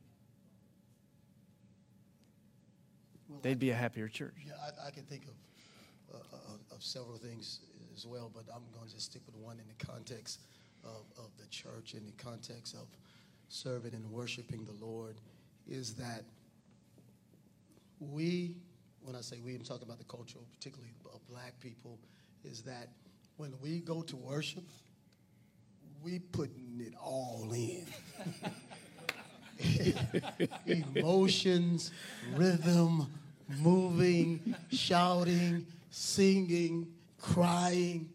Well, 3.31 3.39
they'd 3.41 3.59
be 3.59 3.69
a 3.69 3.75
happier 3.75 4.09
church. 4.09 4.35
Yeah, 4.45 4.53
I, 4.61 4.87
I 4.87 4.91
can 4.91 5.03
think 5.03 5.23
of, 5.23 6.15
uh, 6.15 6.53
of, 6.53 6.75
of 6.75 6.83
several 6.83 7.17
things 7.17 7.61
as 7.95 8.05
well, 8.05 8.29
but 8.33 8.43
I'm 8.53 8.63
going 8.73 8.87
to 8.87 8.93
just 8.93 9.11
stick 9.11 9.21
with 9.25 9.35
one 9.35 9.57
in 9.57 9.65
the 9.67 9.85
context 9.85 10.41
of, 10.83 11.05
of 11.17 11.29
the 11.39 11.47
church, 11.47 11.93
in 11.93 12.05
the 12.05 12.11
context 12.23 12.75
of 12.75 12.87
serving 13.47 13.93
and 13.93 14.09
worshiping 14.11 14.65
the 14.65 14.85
Lord, 14.85 15.15
is 15.65 15.93
that 15.95 16.23
we, 17.99 18.57
when 19.01 19.15
I 19.15 19.21
say 19.21 19.39
we, 19.39 19.55
I'm 19.55 19.63
talking 19.63 19.83
about 19.83 19.99
the 19.99 20.05
culture, 20.05 20.39
particularly 20.51 20.91
of 21.13 21.25
black 21.29 21.57
people, 21.61 21.99
is 22.43 22.61
that 22.63 22.89
when 23.37 23.53
we 23.61 23.79
go 23.79 24.01
to 24.03 24.15
worship, 24.15 24.63
we 26.03 26.19
putting 26.19 26.79
it 26.79 26.93
all 27.01 27.51
in. 27.53 27.85
Emotions, 30.95 31.91
rhythm, 32.35 33.07
moving, 33.59 34.55
shouting, 34.71 35.65
singing, 35.89 36.87
crying. 37.19 38.09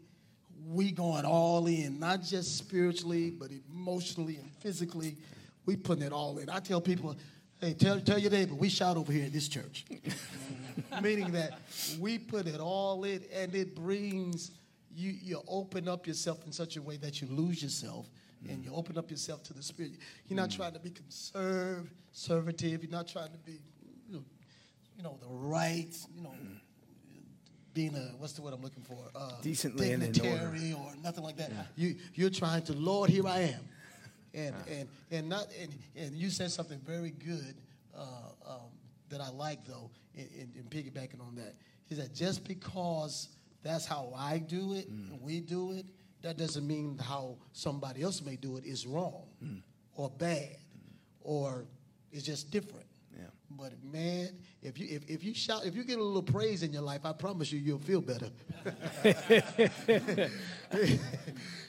We 0.68 0.90
going 0.90 1.24
all 1.24 1.66
in, 1.66 2.00
not 2.00 2.22
just 2.22 2.56
spiritually, 2.56 3.30
but 3.30 3.50
emotionally 3.72 4.36
and 4.36 4.50
physically. 4.60 5.16
We 5.64 5.76
putting 5.76 6.04
it 6.04 6.12
all 6.12 6.38
in. 6.38 6.50
I 6.50 6.58
tell 6.58 6.80
people, 6.80 7.14
hey, 7.60 7.74
tell, 7.74 8.00
tell 8.00 8.18
your 8.18 8.32
neighbor, 8.32 8.54
we 8.54 8.68
shout 8.68 8.96
over 8.96 9.12
here 9.12 9.26
at 9.26 9.32
this 9.32 9.48
church. 9.48 9.84
Meaning 11.02 11.32
that 11.32 11.58
we 11.98 12.18
put 12.18 12.46
it 12.46 12.60
all 12.60 13.04
in, 13.04 13.22
and 13.32 13.54
it 13.54 13.74
brings 13.74 14.50
you. 14.94 15.10
You 15.10 15.42
open 15.48 15.88
up 15.88 16.06
yourself 16.06 16.44
in 16.46 16.52
such 16.52 16.76
a 16.76 16.82
way 16.82 16.96
that 16.98 17.20
you 17.20 17.28
lose 17.28 17.62
yourself, 17.62 18.08
and 18.48 18.64
you 18.64 18.72
open 18.74 18.98
up 18.98 19.10
yourself 19.10 19.42
to 19.44 19.54
the 19.54 19.62
Spirit. 19.62 19.92
You're 20.28 20.36
not 20.36 20.50
trying 20.50 20.72
to 20.72 20.78
be 20.78 20.90
conservative. 20.90 22.82
You're 22.82 22.92
not 22.92 23.08
trying 23.08 23.32
to 23.32 23.38
be, 23.38 23.60
you 24.08 24.14
know, 24.14 24.24
you 24.96 25.02
know, 25.02 25.18
the 25.20 25.28
right, 25.28 25.94
you 26.14 26.22
know, 26.22 26.34
being 27.74 27.94
a 27.94 28.14
what's 28.18 28.32
the 28.32 28.42
word 28.42 28.54
I'm 28.54 28.62
looking 28.62 28.82
for? 28.82 28.98
Uh, 29.14 29.32
Decently 29.42 29.92
and 29.92 30.02
dignitary 30.02 30.72
or 30.72 30.94
nothing 31.02 31.22
like 31.22 31.36
that. 31.36 31.52
You 31.76 31.96
you're 32.14 32.30
trying 32.30 32.62
to, 32.64 32.72
Lord, 32.72 33.10
here 33.10 33.26
I 33.26 33.40
am, 33.40 33.60
and 34.34 34.54
and 34.70 34.88
and 35.10 35.28
not 35.28 35.46
and, 35.60 35.74
and 35.94 36.16
you 36.16 36.30
said 36.30 36.50
something 36.50 36.80
very 36.80 37.10
good 37.10 37.54
uh, 37.96 38.00
um, 38.48 38.70
that 39.10 39.20
I 39.20 39.28
like 39.28 39.66
though, 39.66 39.90
in, 40.16 40.28
in, 40.34 40.52
in 40.56 40.64
piggybacking 40.64 41.20
on 41.20 41.34
that. 41.36 41.54
He 41.88 41.94
said, 41.94 42.14
just 42.14 42.46
because 42.46 43.28
that's 43.62 43.86
how 43.86 44.12
I 44.16 44.38
do 44.38 44.74
it, 44.74 44.88
and 44.88 45.12
mm. 45.12 45.20
we 45.22 45.40
do 45.40 45.72
it, 45.72 45.86
that 46.22 46.36
doesn't 46.36 46.66
mean 46.66 46.98
how 46.98 47.36
somebody 47.52 48.02
else 48.02 48.22
may 48.22 48.36
do 48.36 48.56
it 48.56 48.64
is 48.64 48.86
wrong 48.86 49.26
mm. 49.42 49.62
or 49.94 50.10
bad 50.10 50.56
mm. 50.56 50.92
or 51.20 51.66
it's 52.10 52.24
just 52.24 52.50
different. 52.50 52.86
Yeah. 53.16 53.26
But 53.50 53.72
man, 53.84 54.30
if 54.62 54.78
you 54.78 54.86
if, 54.90 55.08
if 55.08 55.24
you 55.24 55.34
shout 55.34 55.64
if 55.64 55.76
you 55.76 55.84
get 55.84 55.98
a 55.98 56.02
little 56.02 56.22
praise 56.22 56.62
in 56.62 56.72
your 56.72 56.82
life, 56.82 57.02
I 57.04 57.12
promise 57.12 57.52
you 57.52 57.58
you'll 57.58 57.78
feel 57.78 58.00
better. 58.00 58.30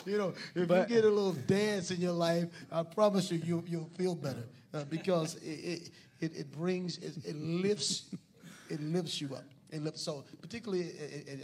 you 0.05 0.17
know, 0.17 0.33
if 0.55 0.67
But- 0.67 0.89
you 0.89 0.95
get 0.95 1.05
a 1.05 1.09
little 1.09 1.33
dance 1.33 1.91
in 1.91 2.01
your 2.01 2.13
life, 2.13 2.45
I 2.71 2.83
promise 2.83 3.31
you 3.31 3.41
you'll 3.43 3.63
you'll 3.67 3.91
feel 3.97 4.15
better 4.15 4.43
uh, 4.73 4.83
because 4.85 5.35
it 5.35 5.47
it, 5.47 5.91
it, 6.19 6.35
it 6.35 6.51
brings 6.51 6.97
it, 6.97 7.15
it 7.25 7.35
lifts 7.35 8.05
it 8.69 8.81
lifts 8.81 9.21
you 9.21 9.35
up. 9.35 9.43
It 9.69 9.81
lifts, 9.83 10.01
so 10.01 10.23
particularly 10.41 10.93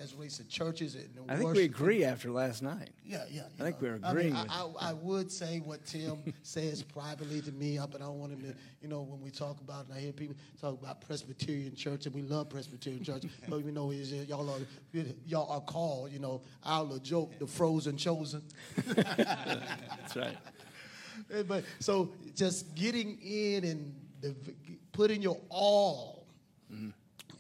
as 0.02 0.14
relates 0.14 0.38
to 0.38 0.48
churches 0.48 0.96
and 0.96 1.30
I 1.30 1.36
think 1.36 1.54
we 1.54 1.66
agree 1.66 2.06
after 2.06 2.32
last 2.32 2.62
night. 2.64 2.90
yeah, 3.06 3.26
yeah. 3.30 3.42
I 3.60 3.64
think 3.64 3.82
we're 3.82 4.00
I 4.02 4.14
mean, 4.14 4.34
I, 4.34 4.46
I, 4.50 4.72
I 4.80 4.94
would 4.94 5.30
say 5.30 5.60
what 5.60 5.86
Tim 5.86 6.34
says 6.42 6.84
privately 6.84 7.42
to 7.42 7.52
me, 7.52 7.78
uh, 7.78 7.86
but 7.86 8.02
I 8.02 8.06
don't 8.06 8.20
want 8.20 8.32
him 8.32 8.42
to, 8.44 8.56
you 8.82 8.88
know, 8.88 9.02
when 9.02 9.20
we 9.20 9.30
talk 9.30 9.60
about, 9.60 9.88
and 9.88 9.98
I 9.98 10.00
hear 10.00 10.14
people 10.14 10.38
talk 10.62 10.82
about 10.82 11.02
Presbyterian 11.02 11.76
Church, 11.76 12.06
and 12.06 12.16
we 12.16 12.22
love 12.22 12.50
Presbyterian 12.50 13.04
Church, 13.04 13.24
but 13.50 13.62
we 13.62 13.74
know 13.74 13.92
is 13.92 14.14
y'all 14.14 14.50
are 14.50 14.60
y'all 15.26 15.52
are 15.52 15.62
called, 15.62 16.12
you 16.12 16.20
know, 16.20 16.42
our 16.64 16.84
little 16.84 17.00
joke, 17.00 17.38
the 17.40 17.48
frozen 17.48 17.98
chosen. 17.98 18.42
That's 18.96 20.16
right. 20.16 20.38
But 21.46 21.66
so 21.80 22.14
just 22.36 22.74
getting 22.74 23.18
in 23.22 23.66
and 23.66 23.96
the, 24.22 24.34
putting 24.94 25.22
your 25.22 25.38
all 25.50 26.26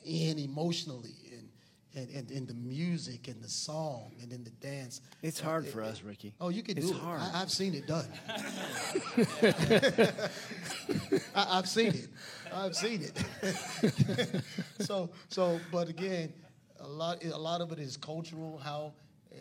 in 0.05 0.39
emotionally 0.39 1.15
and, 1.31 1.49
and, 1.95 2.09
and 2.15 2.31
in 2.31 2.45
the 2.45 2.53
music 2.53 3.27
and 3.27 3.41
the 3.41 3.49
song 3.49 4.13
and 4.21 4.31
in 4.31 4.43
the 4.43 4.49
dance. 4.51 5.01
It's 5.21 5.39
hard 5.39 5.67
for 5.67 5.81
us, 5.81 6.01
Ricky. 6.03 6.33
Oh, 6.41 6.49
you 6.49 6.63
can 6.63 6.77
It's 6.77 6.89
do 6.89 6.95
it. 6.95 6.99
hard. 6.99 7.21
I, 7.21 7.41
I've 7.41 7.51
seen 7.51 7.73
it 7.75 7.87
done. 7.87 8.07
I, 11.35 11.57
I've 11.57 11.67
seen 11.67 11.93
it. 11.93 12.07
I've 12.53 12.75
seen 12.75 13.01
it. 13.03 14.41
so, 14.79 15.09
so, 15.29 15.59
but 15.71 15.89
again, 15.89 16.33
a 16.79 16.87
lot, 16.87 17.23
a 17.23 17.37
lot 17.37 17.61
of 17.61 17.71
it 17.71 17.79
is 17.79 17.97
cultural. 17.97 18.57
How, 18.63 18.93
eh, 19.33 19.37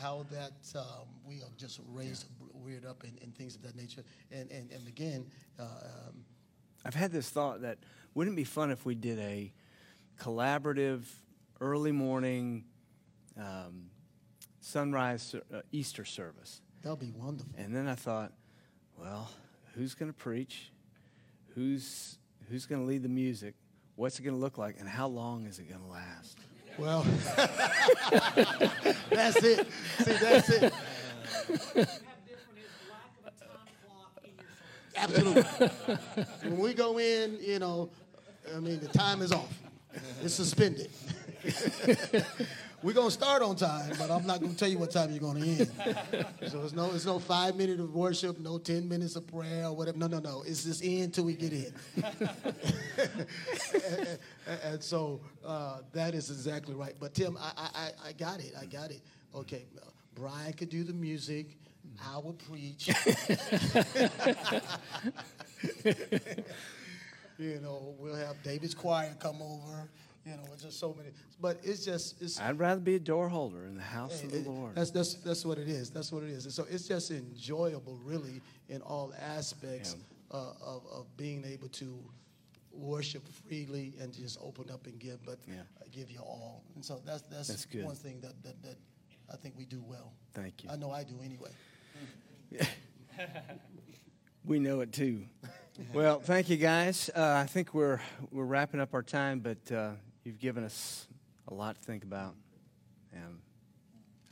how 0.00 0.26
that 0.30 0.52
um, 0.78 1.06
we 1.26 1.36
are 1.42 1.50
just 1.56 1.80
raised, 1.92 2.26
reared 2.62 2.84
up, 2.84 3.02
and, 3.04 3.18
and 3.22 3.34
things 3.34 3.54
of 3.54 3.62
that 3.62 3.76
nature. 3.76 4.02
And 4.32 4.50
and, 4.50 4.70
and 4.72 4.86
again, 4.88 5.26
uh, 5.58 5.62
um, 5.62 6.24
I've 6.84 6.94
had 6.94 7.12
this 7.12 7.28
thought 7.28 7.62
that 7.62 7.78
wouldn't 8.14 8.34
it 8.34 8.36
be 8.36 8.44
fun 8.44 8.70
if 8.70 8.84
we 8.86 8.94
did 8.94 9.18
a 9.18 9.52
collaborative 10.20 11.02
early 11.60 11.92
morning 11.92 12.64
um, 13.38 13.90
sunrise 14.60 15.34
uh, 15.34 15.60
Easter 15.72 16.04
service? 16.04 16.60
that'll 16.86 16.96
be 16.96 17.10
wonderful. 17.16 17.52
And 17.58 17.74
then 17.74 17.88
I 17.88 17.96
thought, 17.96 18.32
well, 18.96 19.28
who's 19.74 19.94
going 19.94 20.08
to 20.08 20.16
preach? 20.16 20.70
Who's 21.56 22.18
who's 22.48 22.64
going 22.64 22.80
to 22.80 22.86
lead 22.86 23.02
the 23.02 23.08
music? 23.08 23.54
What's 23.96 24.20
it 24.20 24.22
going 24.22 24.36
to 24.36 24.40
look 24.40 24.56
like? 24.56 24.76
And 24.78 24.88
how 24.88 25.08
long 25.08 25.46
is 25.46 25.58
it 25.58 25.68
going 25.68 25.80
to 25.80 25.88
last? 25.88 26.38
Well, 26.78 27.02
that's 29.10 29.42
it. 29.42 29.66
See, 29.98 30.12
that's 30.12 30.50
it. 30.50 30.72
Absolutely. 34.96 35.42
when 36.42 36.58
we 36.58 36.72
go 36.72 36.98
in, 36.98 37.38
you 37.40 37.58
know, 37.58 37.90
I 38.54 38.60
mean, 38.60 38.78
the 38.78 38.88
time 38.88 39.22
is 39.22 39.32
off. 39.32 39.65
It's 40.22 40.34
suspended. 40.34 40.90
We're 42.82 42.92
gonna 42.92 43.10
start 43.10 43.42
on 43.42 43.56
time, 43.56 43.94
but 43.98 44.10
I'm 44.10 44.26
not 44.26 44.40
gonna 44.40 44.54
tell 44.54 44.68
you 44.68 44.78
what 44.78 44.90
time 44.90 45.10
you're 45.10 45.20
gonna 45.20 45.44
end. 45.44 45.70
So 46.48 46.62
it's 46.62 46.72
no, 46.74 46.90
it's 46.94 47.06
no 47.06 47.18
five 47.18 47.56
minutes 47.56 47.80
of 47.80 47.94
worship, 47.94 48.38
no 48.38 48.58
ten 48.58 48.88
minutes 48.88 49.16
of 49.16 49.26
prayer 49.26 49.64
or 49.66 49.72
whatever. 49.74 49.96
No, 49.98 50.06
no, 50.06 50.18
no. 50.18 50.42
It's 50.46 50.64
just 50.64 50.82
in 50.84 51.10
till 51.10 51.24
we 51.24 51.34
get 51.34 51.52
in. 51.52 51.72
and, 54.46 54.60
and 54.64 54.82
so 54.82 55.20
uh, 55.44 55.78
that 55.92 56.14
is 56.14 56.30
exactly 56.30 56.74
right. 56.74 56.94
But 57.00 57.14
Tim, 57.14 57.36
I, 57.40 57.52
I, 57.56 57.68
I- 57.80 58.08
I 58.08 58.12
got 58.12 58.40
it. 58.40 58.52
I 58.60 58.66
got 58.66 58.90
it. 58.90 59.00
Okay, 59.34 59.64
uh, 59.78 59.86
Brian 60.14 60.52
could 60.52 60.68
do 60.68 60.84
the 60.84 60.92
music. 60.92 61.56
I 62.04 62.18
would 62.18 62.38
preach. 62.38 62.90
you 67.38 67.60
know, 67.60 67.94
we'll 67.98 68.14
have 68.16 68.42
David's 68.42 68.74
choir 68.74 69.14
come 69.18 69.40
over. 69.42 69.88
You 70.24 70.32
know, 70.32 70.42
it's 70.52 70.62
just 70.64 70.80
so 70.80 70.92
many. 70.96 71.10
But 71.40 71.58
it's 71.62 71.84
just 71.84 72.20
it's. 72.20 72.40
I'd 72.40 72.58
rather 72.58 72.80
be 72.80 72.96
a 72.96 72.98
door 72.98 73.28
holder 73.28 73.64
in 73.66 73.76
the 73.76 73.82
house 73.82 74.22
of 74.24 74.34
It- 74.34 74.44
the 74.44 74.50
Lord. 74.50 74.74
That's 74.74 74.90
that's 74.90 75.14
that's 75.14 75.44
what 75.44 75.58
it 75.58 75.68
is. 75.68 75.90
That's 75.90 76.10
what 76.10 76.22
it 76.24 76.30
is. 76.30 76.44
And 76.46 76.52
so 76.52 76.66
it's 76.68 76.88
just 76.88 77.10
enjoyable, 77.12 77.98
really, 78.04 78.40
in 78.68 78.80
all 78.82 79.12
aspects 79.20 79.94
uh, 80.32 80.52
of 80.60 80.84
of 80.86 81.16
being 81.16 81.44
able 81.44 81.68
to 81.68 81.98
worship 82.72 83.26
freely 83.48 83.94
and 84.00 84.12
just 84.12 84.38
open 84.42 84.68
up 84.70 84.86
and 84.86 84.98
give, 84.98 85.24
but 85.24 85.38
Yeah. 85.46 85.54
uh, 85.80 85.84
give 85.92 86.10
you 86.10 86.18
all. 86.20 86.62
And 86.74 86.84
so 86.84 87.00
that's 87.06 87.22
that's, 87.22 87.48
That's 87.48 87.74
one 87.84 87.94
thing 87.94 88.20
that, 88.20 88.42
that 88.42 88.60
that 88.62 88.76
I 89.32 89.36
think 89.36 89.54
we 89.56 89.64
do 89.64 89.82
well. 89.86 90.12
Thank 90.34 90.64
you. 90.64 90.70
I 90.70 90.76
know 90.76 90.90
I 90.90 91.04
do 91.04 91.14
anyway. 91.24 91.50
We 94.44 94.60
know 94.60 94.80
it 94.80 94.92
too. 94.92 95.24
Well, 95.92 96.20
thank 96.20 96.48
you 96.48 96.56
guys. 96.56 97.10
Uh, 97.14 97.42
I 97.42 97.46
think 97.46 97.74
we're 97.74 98.00
we're 98.30 98.44
wrapping 98.44 98.80
up 98.80 98.94
our 98.94 99.02
time, 99.02 99.40
but 99.40 99.72
uh, 99.72 99.92
you've 100.24 100.38
given 100.38 100.64
us 100.64 101.06
a 101.48 101.54
lot 101.54 101.76
to 101.76 101.82
think 101.82 102.04
about. 102.04 102.34
And 103.12 103.40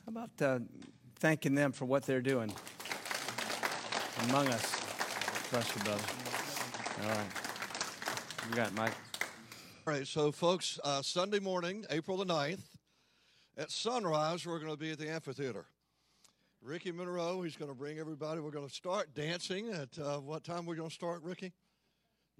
how 0.04 0.10
about 0.10 0.30
uh, 0.40 0.58
thanking 1.16 1.54
them 1.54 1.72
for 1.72 1.84
what 1.84 2.04
they're 2.04 2.22
doing 2.22 2.52
among 4.28 4.48
us? 4.48 4.70
Trust 5.50 5.74
you, 5.76 5.82
brother. 5.82 6.04
All 7.02 7.08
right. 7.08 7.26
You 8.48 8.54
got 8.56 8.68
it, 8.68 8.74
Mike. 8.74 8.92
All 9.86 9.92
right, 9.92 10.06
so 10.06 10.32
folks, 10.32 10.80
uh, 10.82 11.02
Sunday 11.02 11.40
morning, 11.40 11.84
April 11.90 12.16
the 12.16 12.24
9th, 12.24 12.62
at 13.58 13.70
sunrise, 13.70 14.46
we're 14.46 14.58
going 14.58 14.70
to 14.70 14.78
be 14.78 14.92
at 14.92 14.98
the 14.98 15.10
amphitheater. 15.10 15.66
Ricky 16.64 16.92
Monroe, 16.92 17.42
he's 17.42 17.56
going 17.56 17.70
to 17.70 17.76
bring 17.76 17.98
everybody. 17.98 18.40
We're 18.40 18.50
going 18.50 18.66
to 18.66 18.74
start 18.74 19.14
dancing 19.14 19.68
at 19.68 19.98
uh, 19.98 20.16
what 20.16 20.44
time 20.44 20.64
we're 20.64 20.76
going 20.76 20.88
to 20.88 20.94
start, 20.94 21.22
Ricky? 21.22 21.52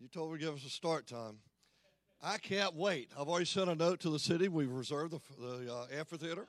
You 0.01 0.09
told 0.09 0.33
me 0.33 0.39
to 0.39 0.45
give 0.47 0.55
us 0.55 0.65
a 0.65 0.71
start 0.71 1.07
time. 1.07 1.41
I 2.23 2.39
can't 2.39 2.75
wait. 2.75 3.11
I've 3.21 3.29
already 3.29 3.45
sent 3.45 3.69
a 3.69 3.75
note 3.75 4.01
to 4.01 4.09
the 4.09 4.19
city. 4.19 4.49
We've 4.49 4.71
reserved 4.71 5.13
the, 5.13 5.21
the 5.39 5.71
uh, 5.71 5.87
amphitheater. 5.95 6.47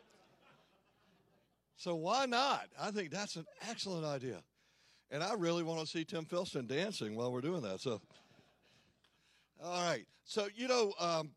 So 1.76 1.96
why 1.96 2.26
not? 2.28 2.68
I 2.80 2.92
think 2.92 3.12
that's 3.12 3.36
an 3.36 3.46
excellent 3.70 4.06
idea. 4.06 4.42
And 5.12 5.22
I 5.22 5.34
really 5.34 5.64
want 5.64 5.82
to 5.82 5.86
see 5.86 6.06
Tim 6.06 6.24
Filston 6.24 6.70
dancing 6.70 7.14
while 7.14 7.30
we're 7.30 7.42
doing 7.42 7.62
that. 7.64 7.82
So, 7.82 8.00
all 9.62 9.86
right. 9.86 10.06
So, 10.24 10.48
you 10.56 10.70
know, 10.70 10.94
um, 10.98 11.32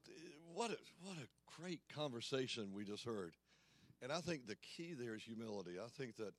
what, 0.54 0.70
a, 0.70 0.76
what 1.02 1.16
a 1.16 1.60
great 1.60 1.80
conversation 1.92 2.68
we 2.72 2.84
just 2.84 3.04
heard. 3.04 3.32
And 4.02 4.12
I 4.12 4.20
think 4.20 4.46
the 4.46 4.56
key 4.56 4.94
there 4.94 5.14
is 5.14 5.22
humility. 5.22 5.72
I 5.84 5.88
think 5.88 6.16
that, 6.16 6.32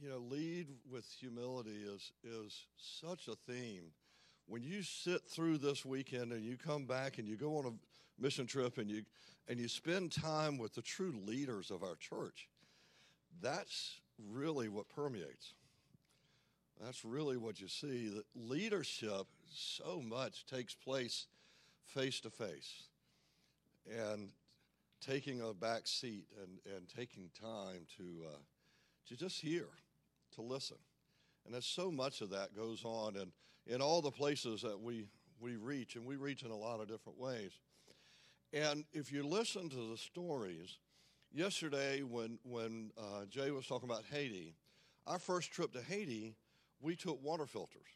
you 0.00 0.08
know, 0.08 0.18
lead 0.18 0.68
with 0.90 1.06
humility 1.18 1.82
is, 1.84 2.12
is 2.22 2.66
such 2.76 3.28
a 3.28 3.34
theme. 3.50 3.92
When 4.46 4.62
you 4.62 4.82
sit 4.82 5.22
through 5.28 5.58
this 5.58 5.84
weekend 5.84 6.32
and 6.32 6.44
you 6.44 6.56
come 6.56 6.86
back 6.86 7.18
and 7.18 7.26
you 7.26 7.36
go 7.36 7.56
on 7.56 7.66
a 7.66 8.22
mission 8.22 8.46
trip 8.46 8.78
and 8.78 8.90
you, 8.90 9.02
and 9.48 9.58
you 9.58 9.68
spend 9.68 10.12
time 10.12 10.58
with 10.58 10.74
the 10.74 10.82
true 10.82 11.14
leaders 11.24 11.70
of 11.70 11.82
our 11.82 11.96
church, 11.96 12.48
that's 13.40 14.00
really 14.28 14.68
what 14.68 14.88
permeates. 14.88 15.54
That's 16.82 17.04
really 17.04 17.36
what 17.36 17.60
you 17.60 17.68
see. 17.68 18.08
That 18.08 18.24
leadership 18.34 19.26
so 19.52 20.02
much 20.04 20.46
takes 20.46 20.74
place 20.74 21.26
face 21.86 22.20
to 22.20 22.30
face. 22.30 22.84
And 23.88 24.30
taking 25.00 25.40
a 25.40 25.54
back 25.54 25.86
seat 25.86 26.26
and, 26.42 26.58
and 26.76 26.88
taking 26.88 27.30
time 27.40 27.86
to, 27.96 28.26
uh, 28.26 28.38
to 29.08 29.16
just 29.16 29.40
hear, 29.40 29.66
to 30.34 30.42
listen. 30.42 30.76
And 31.44 31.54
there's 31.54 31.66
so 31.66 31.90
much 31.90 32.20
of 32.20 32.30
that 32.30 32.54
goes 32.54 32.84
on 32.84 33.16
in, 33.16 33.32
in 33.66 33.80
all 33.80 34.02
the 34.02 34.10
places 34.10 34.62
that 34.62 34.78
we, 34.78 35.06
we 35.40 35.56
reach, 35.56 35.96
and 35.96 36.04
we 36.04 36.16
reach 36.16 36.42
in 36.42 36.50
a 36.50 36.56
lot 36.56 36.80
of 36.80 36.88
different 36.88 37.18
ways. 37.18 37.52
And 38.52 38.84
if 38.92 39.12
you 39.12 39.26
listen 39.26 39.68
to 39.70 39.90
the 39.90 39.96
stories, 39.96 40.78
yesterday 41.32 42.02
when, 42.02 42.38
when 42.42 42.90
uh, 42.98 43.24
Jay 43.28 43.50
was 43.50 43.66
talking 43.66 43.88
about 43.88 44.04
Haiti, 44.10 44.54
our 45.06 45.18
first 45.18 45.50
trip 45.52 45.72
to 45.72 45.80
Haiti, 45.80 46.34
we 46.80 46.96
took 46.96 47.22
water 47.22 47.46
filters. 47.46 47.88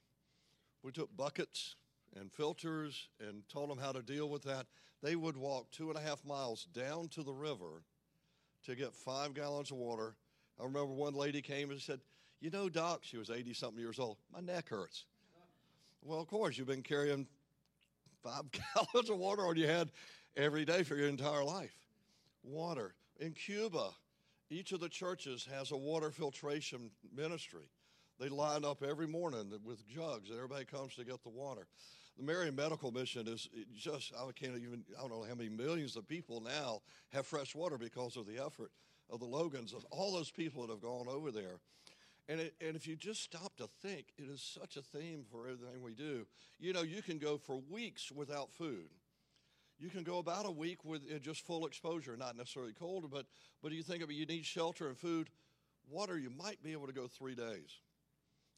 We 0.82 0.92
took 0.92 1.14
buckets 1.16 1.76
and 2.18 2.32
filters 2.32 3.08
and 3.20 3.42
told 3.48 3.70
them 3.70 3.78
how 3.78 3.92
to 3.92 4.02
deal 4.02 4.28
with 4.28 4.42
that. 4.44 4.66
They 5.02 5.16
would 5.16 5.36
walk 5.36 5.70
two 5.70 5.90
and 5.90 5.98
a 5.98 6.02
half 6.02 6.24
miles 6.24 6.66
down 6.72 7.08
to 7.08 7.22
the 7.22 7.32
river 7.32 7.82
to 8.64 8.74
get 8.74 8.94
five 8.94 9.34
gallons 9.34 9.70
of 9.70 9.76
water. 9.76 10.14
I 10.58 10.64
remember 10.64 10.92
one 10.92 11.14
lady 11.14 11.42
came 11.42 11.70
and 11.70 11.80
said, 11.80 12.00
You 12.40 12.50
know, 12.50 12.68
Doc, 12.68 13.00
she 13.02 13.16
was 13.16 13.30
80 13.30 13.54
something 13.54 13.80
years 13.80 13.98
old, 13.98 14.16
my 14.32 14.40
neck 14.40 14.68
hurts. 14.68 15.04
Well, 16.02 16.20
of 16.20 16.26
course, 16.26 16.56
you've 16.58 16.66
been 16.66 16.82
carrying 16.82 17.26
five 18.22 18.44
gallons 18.74 19.10
of 19.10 19.18
water 19.18 19.46
on 19.46 19.56
your 19.56 19.68
head 19.68 19.90
every 20.36 20.64
day 20.64 20.82
for 20.82 20.96
your 20.96 21.08
entire 21.08 21.44
life. 21.44 21.74
Water. 22.42 22.94
In 23.20 23.32
Cuba, 23.32 23.90
each 24.50 24.72
of 24.72 24.80
the 24.80 24.88
churches 24.88 25.46
has 25.52 25.70
a 25.70 25.76
water 25.76 26.10
filtration 26.10 26.90
ministry. 27.14 27.68
They 28.18 28.28
line 28.28 28.64
up 28.64 28.82
every 28.82 29.06
morning 29.06 29.52
with 29.64 29.86
jugs, 29.86 30.28
and 30.28 30.36
everybody 30.36 30.64
comes 30.64 30.94
to 30.96 31.04
get 31.04 31.22
the 31.22 31.30
water 31.30 31.66
the 32.16 32.22
Marion 32.22 32.54
Medical 32.54 32.92
Mission 32.92 33.26
is 33.26 33.48
just, 33.76 34.12
I 34.16 34.24
can't 34.32 34.56
even, 34.56 34.84
I 34.96 35.00
don't 35.00 35.10
know 35.10 35.24
how 35.28 35.34
many 35.34 35.48
millions 35.48 35.96
of 35.96 36.06
people 36.06 36.40
now 36.40 36.82
have 37.12 37.26
fresh 37.26 37.54
water 37.54 37.76
because 37.76 38.16
of 38.16 38.26
the 38.26 38.44
effort 38.44 38.70
of 39.10 39.20
the 39.20 39.26
Logans, 39.26 39.72
of 39.72 39.84
all 39.90 40.12
those 40.12 40.30
people 40.30 40.62
that 40.62 40.72
have 40.72 40.80
gone 40.80 41.08
over 41.08 41.30
there. 41.30 41.58
And, 42.28 42.40
it, 42.40 42.54
and 42.60 42.74
if 42.74 42.86
you 42.86 42.96
just 42.96 43.22
stop 43.22 43.56
to 43.56 43.68
think, 43.82 44.06
it 44.16 44.30
is 44.30 44.40
such 44.40 44.76
a 44.76 44.82
theme 44.82 45.24
for 45.30 45.46
everything 45.46 45.82
we 45.82 45.94
do. 45.94 46.26
You 46.58 46.72
know, 46.72 46.82
you 46.82 47.02
can 47.02 47.18
go 47.18 47.36
for 47.36 47.60
weeks 47.68 48.10
without 48.10 48.50
food. 48.52 48.88
You 49.78 49.90
can 49.90 50.04
go 50.04 50.18
about 50.18 50.46
a 50.46 50.50
week 50.50 50.84
with 50.84 51.02
just 51.22 51.44
full 51.44 51.66
exposure, 51.66 52.16
not 52.16 52.36
necessarily 52.36 52.72
cold, 52.72 53.10
but, 53.10 53.26
but 53.62 53.72
you 53.72 53.82
think 53.82 54.02
of 54.02 54.08
it, 54.08 54.14
you 54.14 54.24
need 54.24 54.46
shelter 54.46 54.88
and 54.88 54.96
food. 54.96 55.28
Water, 55.90 56.16
you 56.16 56.30
might 56.30 56.62
be 56.62 56.72
able 56.72 56.86
to 56.86 56.92
go 56.92 57.08
three 57.08 57.34
days. 57.34 57.80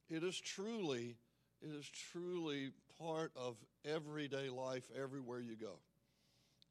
It 0.09 0.23
is 0.23 0.39
truly, 0.39 1.17
it 1.61 1.75
is 1.75 1.89
truly 1.89 2.71
part 2.99 3.33
of 3.37 3.57
everyday 3.85 4.49
life 4.49 4.85
everywhere 5.01 5.41
you 5.41 5.57
go. 5.57 5.79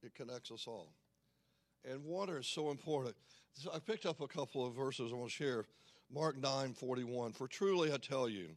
It 0.04 0.14
connects 0.16 0.52
us 0.52 0.66
all. 0.68 0.94
And 1.90 2.04
water 2.04 2.40
is 2.40 2.48
so 2.48 2.72
important. 2.72 3.16
So 3.54 3.72
I 3.74 3.80
picked 3.80 4.06
up 4.06 4.22
a 4.22 4.28
couple 4.28 4.66
of 4.66 4.74
verses 4.74 5.12
I 5.12 5.16
want 5.16 5.30
to 5.30 5.36
share. 5.36 5.66
Mark 6.14 6.38
9 6.38 6.74
41. 6.74 7.32
For 7.34 7.48
truly 7.48 7.94
I 7.94 7.98
tell 7.98 8.28
you, 8.28 8.50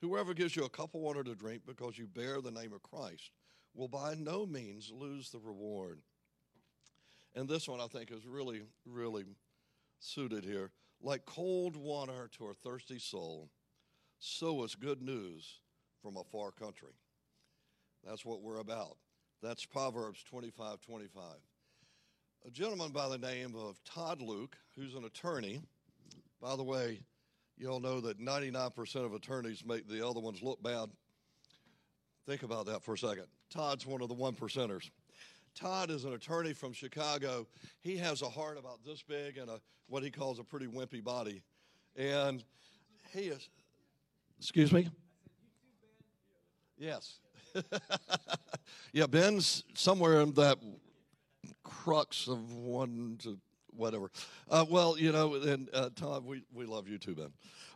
whoever 0.00 0.34
gives 0.34 0.56
you 0.56 0.64
a 0.64 0.68
cup 0.68 0.94
of 0.94 1.00
water 1.00 1.22
to 1.22 1.34
drink 1.34 1.62
because 1.66 1.98
you 1.98 2.06
bear 2.06 2.40
the 2.40 2.50
name 2.50 2.72
of 2.72 2.82
Christ 2.82 3.30
will 3.74 3.88
by 3.88 4.14
no 4.14 4.46
means 4.46 4.90
lose 4.92 5.30
the 5.30 5.38
reward. 5.38 6.00
And 7.34 7.48
this 7.48 7.68
one 7.68 7.80
I 7.80 7.86
think 7.86 8.10
is 8.10 8.26
really, 8.26 8.62
really 8.84 9.24
suited 10.00 10.44
here. 10.44 10.70
Like 11.00 11.24
cold 11.24 11.76
water 11.76 12.28
to 12.38 12.46
a 12.46 12.54
thirsty 12.54 12.98
soul, 12.98 13.48
so 14.18 14.64
is 14.64 14.74
good 14.74 15.00
news 15.00 15.60
from 16.02 16.16
a 16.16 16.24
far 16.24 16.50
country. 16.50 16.94
That's 18.06 18.24
what 18.24 18.42
we're 18.42 18.60
about. 18.60 18.96
That's 19.42 19.64
Proverbs 19.64 20.22
25 20.24 20.80
25. 20.80 21.22
A 22.46 22.50
gentleman 22.50 22.90
by 22.90 23.08
the 23.08 23.18
name 23.18 23.54
of 23.54 23.78
Todd 23.84 24.22
Luke, 24.22 24.56
who's 24.74 24.94
an 24.94 25.04
attorney. 25.04 25.60
By 26.40 26.56
the 26.56 26.62
way, 26.62 27.00
you 27.58 27.68
all 27.70 27.80
know 27.80 28.00
that 28.00 28.18
99% 28.18 28.96
of 29.04 29.12
attorneys 29.12 29.64
make 29.64 29.86
the 29.86 30.06
other 30.06 30.20
ones 30.20 30.42
look 30.42 30.62
bad. 30.62 30.88
Think 32.26 32.42
about 32.42 32.66
that 32.66 32.82
for 32.82 32.94
a 32.94 32.98
second. 32.98 33.26
Todd's 33.50 33.86
one 33.86 34.00
of 34.00 34.08
the 34.08 34.14
one 34.14 34.34
percenters. 34.34 34.90
Todd 35.54 35.90
is 35.90 36.04
an 36.04 36.14
attorney 36.14 36.54
from 36.54 36.72
Chicago. 36.72 37.46
He 37.82 37.96
has 37.98 38.22
a 38.22 38.28
heart 38.28 38.56
about 38.58 38.84
this 38.86 39.02
big 39.02 39.36
and 39.36 39.50
a 39.50 39.60
what 39.88 40.02
he 40.02 40.10
calls 40.10 40.38
a 40.38 40.44
pretty 40.44 40.66
wimpy 40.66 41.02
body. 41.02 41.42
And 41.96 42.42
he 43.12 43.22
is 43.22 43.48
Excuse 44.38 44.72
me? 44.72 44.88
Yes. 46.80 47.18
yeah, 48.94 49.06
Ben's 49.06 49.64
somewhere 49.74 50.22
in 50.22 50.32
that 50.32 50.58
crux 51.62 52.26
of 52.26 52.54
one 52.54 53.18
to 53.22 53.38
whatever. 53.76 54.10
Uh, 54.50 54.64
well, 54.68 54.98
you 54.98 55.12
know, 55.12 55.34
and 55.34 55.68
uh, 55.74 55.90
Todd, 55.94 56.24
we, 56.24 56.42
we 56.54 56.64
love 56.64 56.88
you 56.88 56.96
too, 56.96 57.14
Ben. 57.14 57.32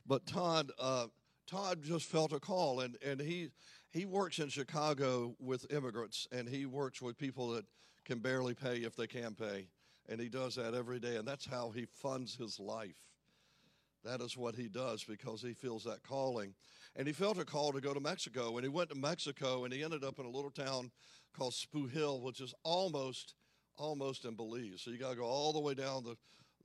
But 0.07 0.26
Todd, 0.26 0.72
uh, 0.78 1.09
Todd 1.46 1.82
just 1.82 2.07
felt 2.07 2.32
a 2.32 2.40
call, 2.40 2.80
and, 2.80 2.96
and 3.05 3.20
he 3.20 3.50
he 3.90 4.07
works 4.07 4.38
in 4.38 4.48
Chicago 4.48 5.36
with 5.38 5.70
immigrants, 5.70 6.26
and 6.32 6.48
he 6.48 6.66
works 6.66 7.00
with 7.00 7.16
people 7.18 7.50
that 7.50 7.64
can 8.05 8.18
barely 8.18 8.55
pay 8.55 8.78
if 8.78 8.96
they 8.96 9.07
can 9.07 9.34
pay, 9.34 9.68
and 10.09 10.18
he 10.18 10.28
does 10.28 10.57
that 10.57 10.74
every 10.74 10.98
day, 10.98 11.16
and 11.16 11.28
that's 11.28 11.46
how 11.46 11.70
he 11.70 11.84
funds 11.84 12.34
his 12.34 12.59
life. 12.59 12.96
That 14.02 14.20
is 14.20 14.36
what 14.36 14.57
he 14.57 14.68
does 14.68 15.05
because 15.05 15.42
he 15.42 15.52
feels 15.52 15.84
that 15.84 16.02
calling. 16.02 16.55
And 16.97 17.07
he 17.07 17.12
felt 17.12 17.38
a 17.38 17.45
call 17.45 17.72
to 17.72 17.80
go 17.80 17.92
to 17.92 18.01
Mexico. 18.01 18.57
And 18.57 18.64
he 18.64 18.68
went 18.68 18.90
to 18.90 18.95
Mexico 18.95 19.64
and 19.64 19.72
he 19.72 19.82
ended 19.82 20.05
up 20.05 20.18
in 20.18 20.26
a 20.26 20.30
little 20.30 20.51
town 20.51 20.90
called 21.36 21.53
Xpujil, 21.53 22.22
which 22.22 22.40
is 22.40 22.55
almost, 22.62 23.34
almost 23.76 24.24
in 24.24 24.34
Belize. 24.34 24.80
So 24.82 24.90
you 24.90 24.99
got 24.99 25.11
to 25.11 25.16
go 25.16 25.24
all 25.24 25.53
the 25.53 25.61
way 25.61 25.74
down 25.74 26.05
the, 26.05 26.16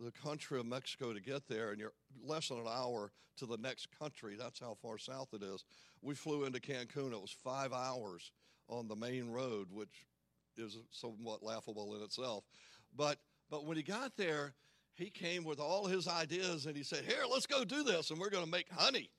the 0.03 0.11
country 0.11 0.59
of 0.59 0.65
Mexico 0.65 1.13
to 1.13 1.19
get 1.19 1.47
there. 1.47 1.71
And 1.71 1.79
you're 1.79 1.93
less 2.23 2.49
than 2.49 2.59
an 2.59 2.67
hour 2.67 3.11
to 3.37 3.45
the 3.45 3.57
next 3.57 3.87
country. 3.97 4.35
That's 4.37 4.59
how 4.59 4.77
far 4.81 4.97
south 4.97 5.29
it 5.33 5.41
is. 5.41 5.63
We 6.01 6.13
flew 6.13 6.45
into 6.45 6.59
Cancun. 6.59 7.11
It 7.11 7.21
was 7.21 7.35
five 7.43 7.73
hours 7.73 8.31
on 8.67 8.87
the 8.87 8.95
main 8.95 9.31
road, 9.31 9.67
which 9.71 10.05
is 10.57 10.77
somewhat 10.91 11.41
laughable 11.41 11.95
in 11.95 12.03
itself. 12.03 12.43
But, 12.95 13.17
but 13.49 13.65
when 13.65 13.77
he 13.77 13.83
got 13.83 14.15
there, 14.15 14.53
he 14.93 15.09
came 15.09 15.43
with 15.43 15.59
all 15.59 15.85
his 15.85 16.07
ideas 16.07 16.65
and 16.65 16.75
he 16.75 16.83
said, 16.83 17.05
Here, 17.05 17.23
let's 17.31 17.45
go 17.45 17.63
do 17.63 17.83
this, 17.83 18.11
and 18.11 18.19
we're 18.19 18.29
going 18.29 18.43
to 18.43 18.51
make 18.51 18.69
honey. 18.69 19.09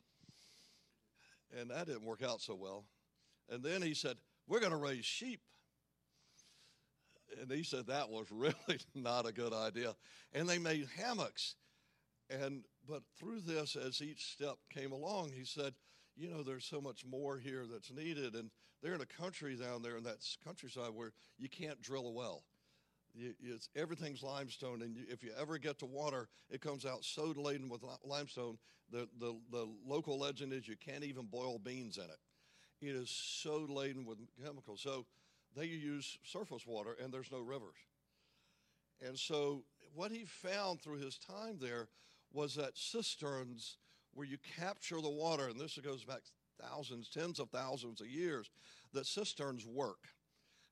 And 1.59 1.71
that 1.71 1.87
didn't 1.87 2.05
work 2.05 2.23
out 2.23 2.41
so 2.41 2.55
well. 2.55 2.85
And 3.49 3.63
then 3.63 3.83
he 3.83 3.95
said, 3.95 4.17
We're 4.47 4.61
going 4.61 4.73
to 4.73 4.79
raise 4.79 5.05
sheep. 5.05 5.41
And 7.41 7.51
he 7.51 7.63
said 7.63 7.87
that 7.87 8.11
was 8.11 8.27
really 8.31 8.55
not 8.95 9.27
a 9.27 9.33
good 9.33 9.53
idea. 9.53 9.95
And 10.33 10.49
they 10.49 10.59
made 10.59 10.89
hammocks. 10.97 11.55
And 12.29 12.65
but 12.89 13.03
through 13.19 13.41
this, 13.41 13.77
as 13.77 14.01
each 14.01 14.33
step 14.33 14.57
came 14.73 14.93
along, 14.93 15.31
he 15.37 15.45
said, 15.45 15.75
you 16.17 16.29
know, 16.31 16.43
there's 16.43 16.65
so 16.65 16.81
much 16.81 17.05
more 17.05 17.39
here 17.39 17.65
that's 17.71 17.93
needed. 17.93 18.35
And 18.35 18.51
they're 18.83 18.95
in 18.95 19.01
a 19.01 19.07
country 19.07 19.57
down 19.57 19.83
there 19.83 19.97
in 19.97 20.05
that 20.05 20.19
countryside 20.45 20.91
where 20.95 21.13
you 21.39 21.49
can't 21.49 21.81
drill 21.83 22.07
a 22.07 22.11
well. 22.11 22.45
It's, 23.15 23.69
everything's 23.75 24.23
limestone, 24.23 24.83
and 24.83 24.97
you, 24.97 25.05
if 25.09 25.23
you 25.23 25.31
ever 25.39 25.59
get 25.59 25.79
to 25.81 25.87
water, 25.87 26.29
it 26.51 26.61
comes 26.61 26.87
out 26.87 27.05
so 27.05 27.35
laden 27.37 27.69
with 27.69 27.83
limestone. 28.05 28.59
The, 28.91 29.09
the, 29.19 29.37
the 29.51 29.69
local 29.87 30.19
legend 30.19 30.53
is 30.53 30.69
you 30.69 30.77
can't 30.77 31.05
even 31.05 31.27
boil 31.27 31.59
beans 31.59 31.99
in 31.99 32.05
it. 32.05 32.19
It 32.81 32.97
is 32.97 33.11
so 33.11 33.67
laden 33.69 34.05
with 34.07 34.19
chemicals. 34.43 34.81
So 34.81 35.07
they 35.57 35.67
use 35.67 36.19
surface 36.25 36.67
water, 36.67 36.97
and 37.03 37.13
there's 37.13 37.33
no 37.33 37.41
rivers. 37.41 37.77
And 39.07 39.19
so 39.19 39.65
what 39.95 40.13
he 40.13 40.25
found 40.25 40.81
through 40.81 40.99
his 40.99 41.19
time 41.19 41.59
there 41.61 41.89
was 42.33 42.55
that 42.55 42.77
cisterns 42.77 43.79
where 44.13 44.27
you 44.27 44.39
capture 44.59 45.01
the 45.01 45.11
water, 45.11 45.49
and 45.49 45.59
this 45.59 45.79
goes 45.79 46.05
back 46.05 46.21
thousands, 46.61 47.09
tens 47.09 47.39
of 47.39 47.51
thousands 47.51 48.01
of 48.01 48.07
years, 48.09 48.51
that 48.93 49.07
cisterns 49.07 49.67
work. 49.67 50.09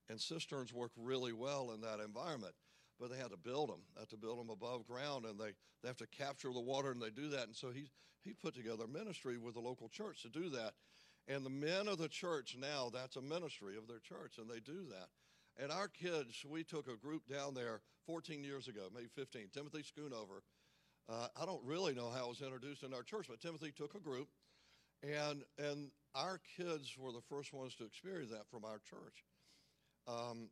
And 0.09 0.19
cisterns 0.19 0.73
work 0.73 0.91
really 0.97 1.33
well 1.33 1.71
in 1.71 1.81
that 1.81 1.99
environment. 1.99 2.53
But 2.99 3.11
they 3.11 3.17
had 3.17 3.31
to 3.31 3.37
build 3.37 3.69
them, 3.69 3.81
they 3.95 4.01
had 4.01 4.09
to 4.09 4.17
build 4.17 4.39
them 4.39 4.49
above 4.49 4.85
ground, 4.85 5.25
and 5.25 5.39
they, 5.39 5.53
they 5.81 5.87
have 5.87 5.97
to 5.97 6.07
capture 6.07 6.51
the 6.51 6.59
water, 6.59 6.91
and 6.91 7.01
they 7.01 7.11
do 7.11 7.29
that. 7.29 7.45
And 7.45 7.55
so 7.55 7.69
he, 7.69 7.89
he 8.23 8.33
put 8.33 8.55
together 8.55 8.83
a 8.83 8.87
ministry 8.87 9.37
with 9.37 9.53
the 9.53 9.61
local 9.61 9.87
church 9.87 10.23
to 10.23 10.29
do 10.29 10.49
that. 10.49 10.73
And 11.27 11.45
the 11.45 11.49
men 11.49 11.87
of 11.87 11.97
the 11.97 12.09
church 12.09 12.57
now, 12.59 12.89
that's 12.91 13.15
a 13.15 13.21
ministry 13.21 13.77
of 13.77 13.87
their 13.87 13.99
church, 13.99 14.37
and 14.37 14.49
they 14.49 14.59
do 14.59 14.85
that. 14.89 15.09
And 15.61 15.71
our 15.71 15.87
kids, 15.87 16.43
we 16.47 16.63
took 16.63 16.87
a 16.87 16.97
group 16.97 17.23
down 17.31 17.53
there 17.53 17.81
14 18.05 18.43
years 18.43 18.67
ago, 18.67 18.87
maybe 18.93 19.07
15. 19.15 19.49
Timothy 19.53 19.83
Schoonover. 19.83 20.41
Uh, 21.07 21.27
I 21.41 21.45
don't 21.45 21.63
really 21.63 21.93
know 21.93 22.09
how 22.09 22.25
it 22.25 22.29
was 22.29 22.41
introduced 22.41 22.83
in 22.83 22.93
our 22.93 23.03
church, 23.03 23.27
but 23.29 23.39
Timothy 23.39 23.71
took 23.71 23.95
a 23.95 23.99
group, 23.99 24.27
and 25.01 25.43
and 25.57 25.89
our 26.13 26.39
kids 26.57 26.95
were 26.97 27.11
the 27.11 27.21
first 27.29 27.51
ones 27.51 27.73
to 27.75 27.85
experience 27.85 28.31
that 28.31 28.47
from 28.49 28.63
our 28.63 28.79
church. 28.79 29.25
Um, 30.09 30.49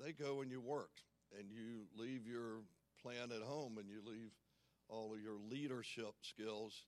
they 0.00 0.12
go 0.12 0.40
and 0.40 0.50
you 0.50 0.60
work, 0.60 0.90
and 1.38 1.50
you 1.50 1.84
leave 1.96 2.26
your 2.26 2.62
plan 3.02 3.30
at 3.30 3.42
home, 3.42 3.76
and 3.78 3.88
you 3.88 4.00
leave 4.04 4.30
all 4.88 5.12
of 5.12 5.20
your 5.20 5.36
leadership 5.50 6.14
skills, 6.22 6.86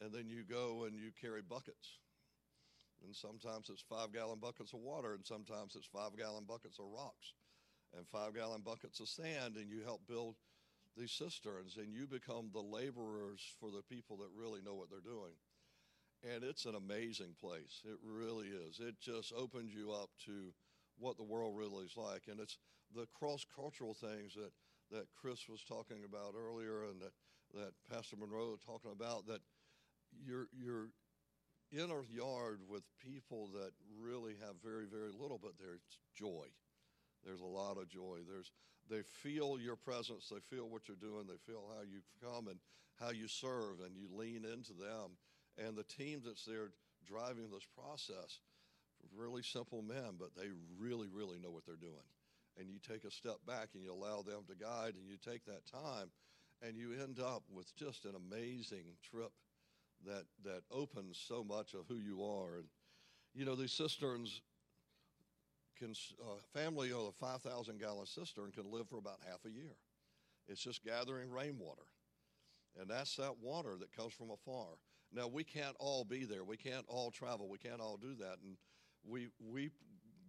and 0.00 0.12
then 0.12 0.28
you 0.28 0.44
go 0.44 0.84
and 0.84 0.94
you 0.94 1.10
carry 1.20 1.40
buckets 1.40 1.98
and 3.04 3.14
sometimes 3.14 3.68
it's 3.68 3.82
five 3.82 4.12
gallon 4.12 4.38
buckets 4.40 4.72
of 4.72 4.80
water, 4.80 5.14
and 5.14 5.24
sometimes 5.26 5.76
it's 5.76 5.86
five 5.86 6.16
gallon 6.16 6.44
buckets 6.46 6.78
of 6.78 6.86
rocks 6.86 7.34
and 7.96 8.06
five 8.08 8.34
gallon 8.34 8.62
buckets 8.64 9.00
of 9.00 9.08
sand, 9.08 9.56
and 9.56 9.70
you 9.70 9.82
help 9.84 10.00
build 10.08 10.36
these 10.96 11.12
cisterns, 11.12 11.76
and 11.76 11.92
you 11.92 12.06
become 12.06 12.50
the 12.52 12.60
laborers 12.60 13.40
for 13.60 13.70
the 13.70 13.82
people 13.82 14.16
that 14.16 14.28
really 14.34 14.60
know 14.62 14.74
what 14.74 14.90
they're 14.90 15.00
doing. 15.00 15.32
And 16.34 16.42
it's 16.42 16.64
an 16.64 16.74
amazing 16.74 17.36
place. 17.38 17.82
It 17.84 17.98
really 18.02 18.48
is. 18.48 18.80
It 18.80 18.98
just 19.00 19.32
opens 19.36 19.74
you 19.74 19.92
up 19.92 20.10
to 20.24 20.52
what 20.98 21.16
the 21.16 21.24
world 21.24 21.54
really 21.56 21.84
is 21.84 21.96
like. 21.96 22.22
And 22.30 22.40
it's 22.40 22.58
the 22.94 23.06
cross 23.18 23.44
cultural 23.54 23.94
things 23.94 24.34
that, 24.34 24.52
that 24.90 25.06
Chris 25.20 25.48
was 25.48 25.62
talking 25.64 26.04
about 26.04 26.34
earlier 26.36 26.84
and 26.84 27.00
that, 27.00 27.12
that 27.54 27.72
Pastor 27.90 28.16
Monroe 28.16 28.50
was 28.50 28.60
talking 28.64 28.92
about 28.92 29.26
that 29.26 29.40
you're, 30.24 30.48
you're, 30.52 30.88
in 31.72 31.90
a 31.90 32.14
yard 32.14 32.60
with 32.68 32.82
people 33.04 33.50
that 33.52 33.72
really 34.00 34.34
have 34.40 34.54
very, 34.64 34.86
very 34.86 35.10
little, 35.10 35.38
but 35.42 35.52
there's 35.58 35.80
joy. 36.14 36.46
There's 37.24 37.40
a 37.40 37.44
lot 37.44 37.76
of 37.76 37.88
joy. 37.88 38.18
There's 38.28 38.52
they 38.88 39.02
feel 39.02 39.58
your 39.58 39.74
presence. 39.74 40.30
They 40.30 40.38
feel 40.54 40.68
what 40.68 40.86
you're 40.86 40.96
doing. 40.96 41.26
They 41.26 41.42
feel 41.44 41.64
how 41.74 41.82
you 41.82 42.02
come 42.22 42.46
and 42.46 42.58
how 43.00 43.10
you 43.10 43.26
serve, 43.26 43.80
and 43.84 43.96
you 43.96 44.08
lean 44.12 44.44
into 44.44 44.72
them. 44.72 45.18
And 45.58 45.76
the 45.76 45.84
team 45.84 46.22
that's 46.24 46.44
there 46.44 46.70
driving 47.04 47.50
this 47.50 47.66
process, 47.76 48.38
really 49.14 49.42
simple 49.42 49.82
men, 49.82 50.16
but 50.18 50.34
they 50.36 50.48
really, 50.78 51.08
really 51.12 51.38
know 51.38 51.50
what 51.50 51.66
they're 51.66 51.76
doing. 51.76 52.06
And 52.58 52.68
you 52.68 52.78
take 52.78 53.04
a 53.04 53.10
step 53.10 53.36
back 53.46 53.68
and 53.74 53.82
you 53.82 53.92
allow 53.92 54.22
them 54.22 54.44
to 54.48 54.54
guide, 54.54 54.94
and 54.94 55.06
you 55.08 55.16
take 55.22 55.44
that 55.44 55.66
time, 55.66 56.10
and 56.62 56.76
you 56.76 56.92
end 56.92 57.20
up 57.20 57.42
with 57.50 57.74
just 57.76 58.04
an 58.04 58.14
amazing 58.14 58.84
trip 59.02 59.32
that 60.06 60.24
that 60.44 60.62
opens 60.70 61.18
so 61.18 61.44
much 61.44 61.74
of 61.74 61.86
who 61.88 61.96
you 61.96 62.24
are. 62.24 62.56
And 62.56 62.64
you 63.34 63.44
know, 63.44 63.54
these 63.54 63.72
cisterns 63.72 64.40
can 65.78 65.92
a 66.26 66.30
uh, 66.30 66.36
family 66.54 66.90
of 66.90 67.06
a 67.08 67.12
5,000 67.12 67.78
gallon 67.78 68.06
cistern 68.06 68.50
can 68.50 68.70
live 68.70 68.88
for 68.88 68.96
about 68.96 69.18
half 69.28 69.44
a 69.44 69.50
year. 69.50 69.76
It's 70.48 70.62
just 70.62 70.82
gathering 70.84 71.30
rainwater. 71.30 71.82
And 72.80 72.88
that's 72.88 73.16
that 73.16 73.38
water 73.42 73.76
that 73.78 73.94
comes 73.94 74.12
from 74.12 74.30
afar. 74.30 74.78
Now 75.12 75.28
we 75.28 75.44
can't 75.44 75.76
all 75.78 76.04
be 76.04 76.24
there. 76.24 76.44
We 76.44 76.56
can't 76.56 76.84
all 76.88 77.10
travel. 77.10 77.48
We 77.48 77.58
can't 77.58 77.80
all 77.80 77.96
do 77.96 78.14
that. 78.20 78.38
And 78.42 78.56
we 79.08 79.28
we 79.52 79.70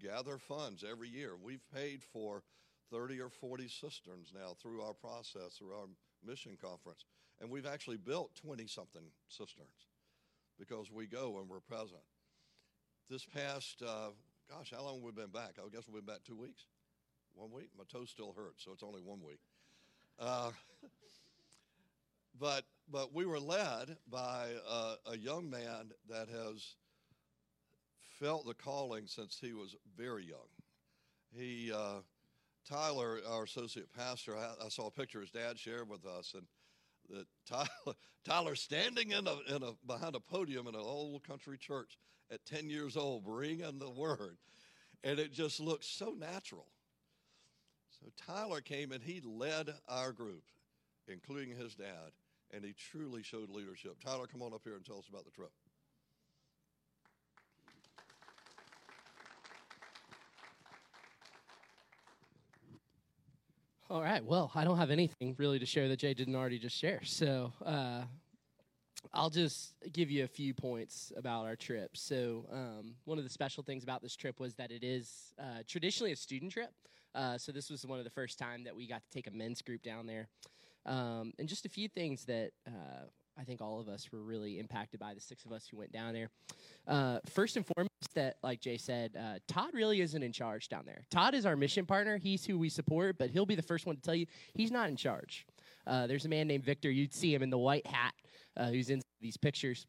gather 0.01 0.37
funds 0.37 0.83
every 0.89 1.09
year. 1.09 1.31
We've 1.41 1.63
paid 1.73 2.03
for 2.03 2.43
30 2.91 3.19
or 3.19 3.29
40 3.29 3.67
cisterns 3.67 4.31
now 4.33 4.55
through 4.61 4.81
our 4.81 4.93
process, 4.93 5.57
through 5.57 5.73
our 5.73 5.87
mission 6.25 6.57
conference. 6.61 7.05
And 7.41 7.49
we've 7.49 7.65
actually 7.65 7.97
built 7.97 8.35
20 8.35 8.67
something 8.67 9.03
cisterns 9.27 9.87
because 10.57 10.91
we 10.91 11.05
go 11.05 11.37
and 11.39 11.49
we're 11.49 11.59
present. 11.59 12.01
This 13.09 13.25
past, 13.25 13.81
uh, 13.85 14.09
gosh, 14.49 14.73
how 14.75 14.83
long 14.83 14.95
have 14.95 15.03
we 15.03 15.11
been 15.11 15.31
back? 15.31 15.55
I 15.59 15.69
guess 15.69 15.83
we've 15.87 16.03
been 16.05 16.13
back 16.13 16.23
two 16.25 16.35
weeks. 16.35 16.65
One 17.35 17.51
week? 17.51 17.69
My 17.77 17.83
toe 17.91 18.05
still 18.05 18.33
hurts, 18.35 18.63
so 18.63 18.71
it's 18.71 18.83
only 18.83 19.01
one 19.01 19.19
week. 19.23 19.39
Uh, 20.19 20.49
but, 22.39 22.63
but 22.91 23.13
we 23.13 23.25
were 23.25 23.39
led 23.39 23.97
by 24.09 24.47
a, 24.69 25.11
a 25.11 25.17
young 25.17 25.49
man 25.49 25.91
that 26.09 26.27
has 26.29 26.75
felt 28.19 28.45
the 28.45 28.53
calling 28.53 29.07
since 29.07 29.37
he 29.39 29.53
was 29.53 29.75
very 29.97 30.25
young. 30.25 30.47
He, 31.35 31.71
uh, 31.71 32.01
Tyler, 32.67 33.19
our 33.29 33.43
associate 33.43 33.93
pastor, 33.95 34.35
I, 34.35 34.65
I, 34.65 34.69
saw 34.69 34.87
a 34.87 34.91
picture 34.91 35.21
his 35.21 35.31
dad 35.31 35.59
shared 35.59 35.89
with 35.89 36.05
us, 36.05 36.33
and 36.33 36.43
that 37.09 37.27
Tyler, 37.45 37.95
Tyler 38.25 38.55
standing 38.55 39.11
in 39.11 39.27
a, 39.27 39.55
in 39.55 39.63
a, 39.63 39.71
behind 39.85 40.15
a 40.15 40.19
podium 40.19 40.67
in 40.67 40.75
an 40.75 40.81
old 40.81 41.23
country 41.23 41.57
church 41.57 41.97
at 42.31 42.45
10 42.45 42.69
years 42.69 42.97
old, 42.97 43.23
bringing 43.23 43.79
the 43.79 43.89
word. 43.89 44.37
And 45.03 45.19
it 45.19 45.31
just 45.31 45.59
looked 45.59 45.85
so 45.85 46.15
natural. 46.17 46.67
So 48.01 48.07
Tyler 48.25 48.61
came 48.61 48.91
and 48.91 49.03
he 49.03 49.21
led 49.23 49.73
our 49.87 50.11
group, 50.11 50.43
including 51.07 51.55
his 51.55 51.75
dad, 51.75 52.11
and 52.51 52.63
he 52.63 52.73
truly 52.73 53.23
showed 53.23 53.49
leadership. 53.49 53.97
Tyler, 54.03 54.27
come 54.27 54.41
on 54.41 54.53
up 54.53 54.61
here 54.63 54.75
and 54.75 54.85
tell 54.85 54.99
us 54.99 55.07
about 55.09 55.25
the 55.25 55.31
trip. 55.31 55.51
All 63.89 64.01
right. 64.01 64.21
Well, 64.23 64.51
I 64.53 64.65
don't 64.65 64.77
have 64.77 64.91
anything 64.91 65.33
really 65.37 65.59
to 65.59 65.65
share 65.65 65.87
that 65.87 65.99
Jay 65.99 66.13
didn't 66.13 66.35
already 66.35 66.59
just 66.59 66.75
share. 66.75 66.99
So 67.03 67.53
uh, 67.65 68.01
I'll 69.13 69.29
just 69.29 69.75
give 69.93 70.11
you 70.11 70.25
a 70.25 70.27
few 70.27 70.53
points 70.53 71.13
about 71.15 71.45
our 71.45 71.55
trip. 71.55 71.95
So 71.95 72.45
um, 72.51 72.95
one 73.05 73.17
of 73.17 73.23
the 73.23 73.29
special 73.29 73.63
things 73.63 73.83
about 73.83 74.01
this 74.01 74.13
trip 74.13 74.41
was 74.41 74.55
that 74.55 74.71
it 74.71 74.83
is 74.83 75.33
uh, 75.39 75.63
traditionally 75.65 76.11
a 76.11 76.17
student 76.17 76.51
trip. 76.51 76.71
Uh, 77.15 77.37
so 77.37 77.53
this 77.53 77.69
was 77.69 77.85
one 77.85 77.97
of 77.97 78.03
the 78.03 78.11
first 78.11 78.37
time 78.37 78.65
that 78.65 78.75
we 78.75 78.87
got 78.87 79.03
to 79.03 79.09
take 79.09 79.25
a 79.25 79.31
men's 79.31 79.61
group 79.61 79.81
down 79.83 80.05
there. 80.05 80.27
Um, 80.85 81.31
and 81.39 81.47
just 81.47 81.65
a 81.65 81.69
few 81.69 81.87
things 81.87 82.25
that 82.25 82.51
uh, 82.67 83.05
I 83.39 83.43
think 83.43 83.61
all 83.61 83.79
of 83.79 83.87
us 83.87 84.11
were 84.11 84.21
really 84.21 84.59
impacted 84.59 84.99
by 84.99 85.13
the 85.13 85.21
six 85.21 85.45
of 85.45 85.51
us 85.51 85.67
who 85.69 85.77
went 85.77 85.91
down 85.91 86.13
there. 86.13 86.29
Uh, 86.87 87.19
first 87.27 87.55
and 87.55 87.65
foremost, 87.65 87.91
that 88.15 88.37
like 88.41 88.61
Jay 88.61 88.77
said, 88.77 89.15
uh, 89.15 89.39
Todd 89.47 89.69
really 89.73 90.01
isn't 90.01 90.23
in 90.23 90.31
charge 90.31 90.69
down 90.69 90.83
there. 90.85 91.03
Todd 91.11 91.35
is 91.35 91.45
our 91.45 91.55
mission 91.55 91.85
partner. 91.85 92.17
He's 92.17 92.45
who 92.45 92.57
we 92.57 92.69
support, 92.69 93.17
but 93.17 93.29
he'll 93.29 93.45
be 93.45 93.55
the 93.55 93.61
first 93.61 93.85
one 93.85 93.95
to 93.95 94.01
tell 94.01 94.15
you 94.15 94.25
he's 94.53 94.71
not 94.71 94.89
in 94.89 94.95
charge. 94.95 95.45
Uh, 95.85 96.07
there's 96.07 96.25
a 96.25 96.29
man 96.29 96.47
named 96.47 96.63
Victor. 96.63 96.89
You'd 96.89 97.13
see 97.13 97.33
him 97.33 97.43
in 97.43 97.49
the 97.49 97.57
white 97.57 97.85
hat, 97.85 98.13
uh, 98.55 98.69
who's 98.69 98.89
in 98.89 99.01
these 99.21 99.37
pictures. 99.37 99.85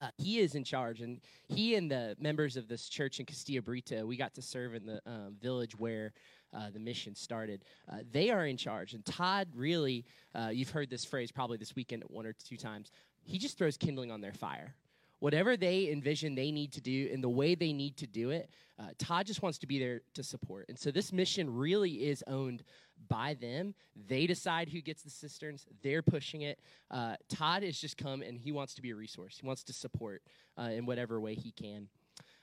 Uh, 0.00 0.08
he 0.18 0.40
is 0.40 0.54
in 0.54 0.62
charge, 0.62 1.00
and 1.00 1.20
he 1.48 1.74
and 1.74 1.90
the 1.90 2.14
members 2.20 2.56
of 2.56 2.68
this 2.68 2.88
church 2.88 3.18
in 3.18 3.24
Castilla 3.24 3.62
Brita, 3.62 4.06
we 4.06 4.16
got 4.16 4.34
to 4.34 4.42
serve 4.42 4.74
in 4.74 4.84
the 4.84 5.00
um, 5.06 5.36
village 5.40 5.78
where 5.78 6.12
uh, 6.56 6.70
the 6.72 6.80
mission 6.80 7.14
started. 7.14 7.64
Uh, 7.90 7.98
they 8.10 8.30
are 8.30 8.46
in 8.46 8.56
charge. 8.56 8.94
And 8.94 9.04
Todd 9.04 9.48
really, 9.54 10.04
uh, 10.34 10.48
you've 10.52 10.70
heard 10.70 10.88
this 10.88 11.04
phrase 11.04 11.30
probably 11.30 11.58
this 11.58 11.76
weekend 11.76 12.02
one 12.08 12.26
or 12.26 12.32
two 12.32 12.56
times, 12.56 12.90
he 13.22 13.38
just 13.38 13.58
throws 13.58 13.76
kindling 13.76 14.10
on 14.10 14.20
their 14.20 14.32
fire. 14.32 14.74
Whatever 15.18 15.56
they 15.56 15.90
envision 15.90 16.34
they 16.34 16.50
need 16.50 16.72
to 16.72 16.80
do 16.80 17.10
and 17.12 17.22
the 17.22 17.28
way 17.28 17.54
they 17.54 17.72
need 17.72 17.96
to 17.98 18.06
do 18.06 18.30
it, 18.30 18.50
uh, 18.78 18.88
Todd 18.98 19.26
just 19.26 19.42
wants 19.42 19.58
to 19.58 19.66
be 19.66 19.78
there 19.78 20.02
to 20.14 20.22
support. 20.22 20.66
And 20.68 20.78
so 20.78 20.90
this 20.90 21.12
mission 21.12 21.52
really 21.52 22.06
is 22.06 22.22
owned 22.26 22.62
by 23.08 23.34
them. 23.34 23.74
They 24.08 24.26
decide 24.26 24.68
who 24.68 24.80
gets 24.80 25.02
the 25.02 25.10
cisterns, 25.10 25.66
they're 25.82 26.02
pushing 26.02 26.42
it. 26.42 26.58
Uh, 26.90 27.16
Todd 27.28 27.62
has 27.62 27.78
just 27.78 27.96
come 27.96 28.22
and 28.22 28.38
he 28.38 28.52
wants 28.52 28.74
to 28.74 28.82
be 28.82 28.90
a 28.90 28.94
resource, 28.94 29.38
he 29.40 29.46
wants 29.46 29.64
to 29.64 29.72
support 29.72 30.22
in 30.58 30.86
whatever 30.86 31.20
way 31.20 31.34
he 31.34 31.50
can. 31.50 31.88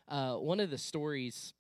one 0.08 0.60
of 0.60 0.70
the 0.70 0.78
stories 0.78 1.54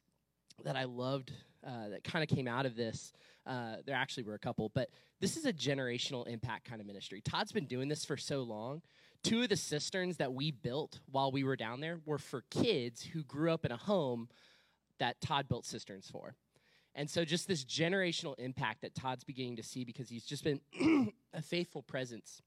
that 0.64 0.76
I 0.76 0.84
loved 0.84 1.32
uh, 1.66 1.90
that 1.90 2.04
kind 2.04 2.30
of 2.30 2.36
came 2.36 2.48
out 2.48 2.66
of 2.66 2.76
this. 2.76 3.14
Uh, 3.46 3.78
there 3.86 3.96
actually 3.96 4.24
were 4.24 4.36
a 4.36 4.40
couple, 4.40 4.70
but 4.74 4.90
this 5.20 5.38
is 5.38 5.46
a 5.46 5.54
generational 5.54 6.28
impact 6.28 6.66
kind 6.66 6.82
of 6.82 6.88
ministry. 6.88 7.22
Todd's 7.22 7.52
been 7.52 7.66
doing 7.66 7.90
this 7.90 8.06
for 8.06 8.18
so 8.18 8.42
long. 8.42 8.82
two 9.24 9.42
of 9.42 9.50
the 9.50 9.56
cisterns 9.56 10.18
that 10.18 10.34
we 10.34 10.52
built 10.52 11.00
while 11.12 11.32
we 11.32 11.44
were 11.44 11.56
down 11.56 11.80
there 11.80 12.00
were 12.06 12.18
for 12.18 12.44
kids 12.50 13.02
who 13.04 13.24
grew 13.24 13.52
up 13.52 13.66
in 13.66 13.72
a 13.72 13.78
home 13.78 14.28
that 15.00 15.20
Todd 15.22 15.48
built 15.48 15.66
cisterns 15.66 16.10
for. 16.10 16.36
And 16.96 17.10
so, 17.10 17.26
just 17.26 17.48
this 17.48 17.66
generational 17.66 18.36
impact 18.38 18.82
that 18.82 18.94
Todd's 18.94 19.24
beginning 19.24 19.56
to 19.56 19.64
see 19.64 19.84
because 19.84 20.10
he's 20.10 20.26
just 20.26 20.44
been 20.44 20.60
a 21.34 21.42
faithful 21.42 21.82
presence 21.82 22.42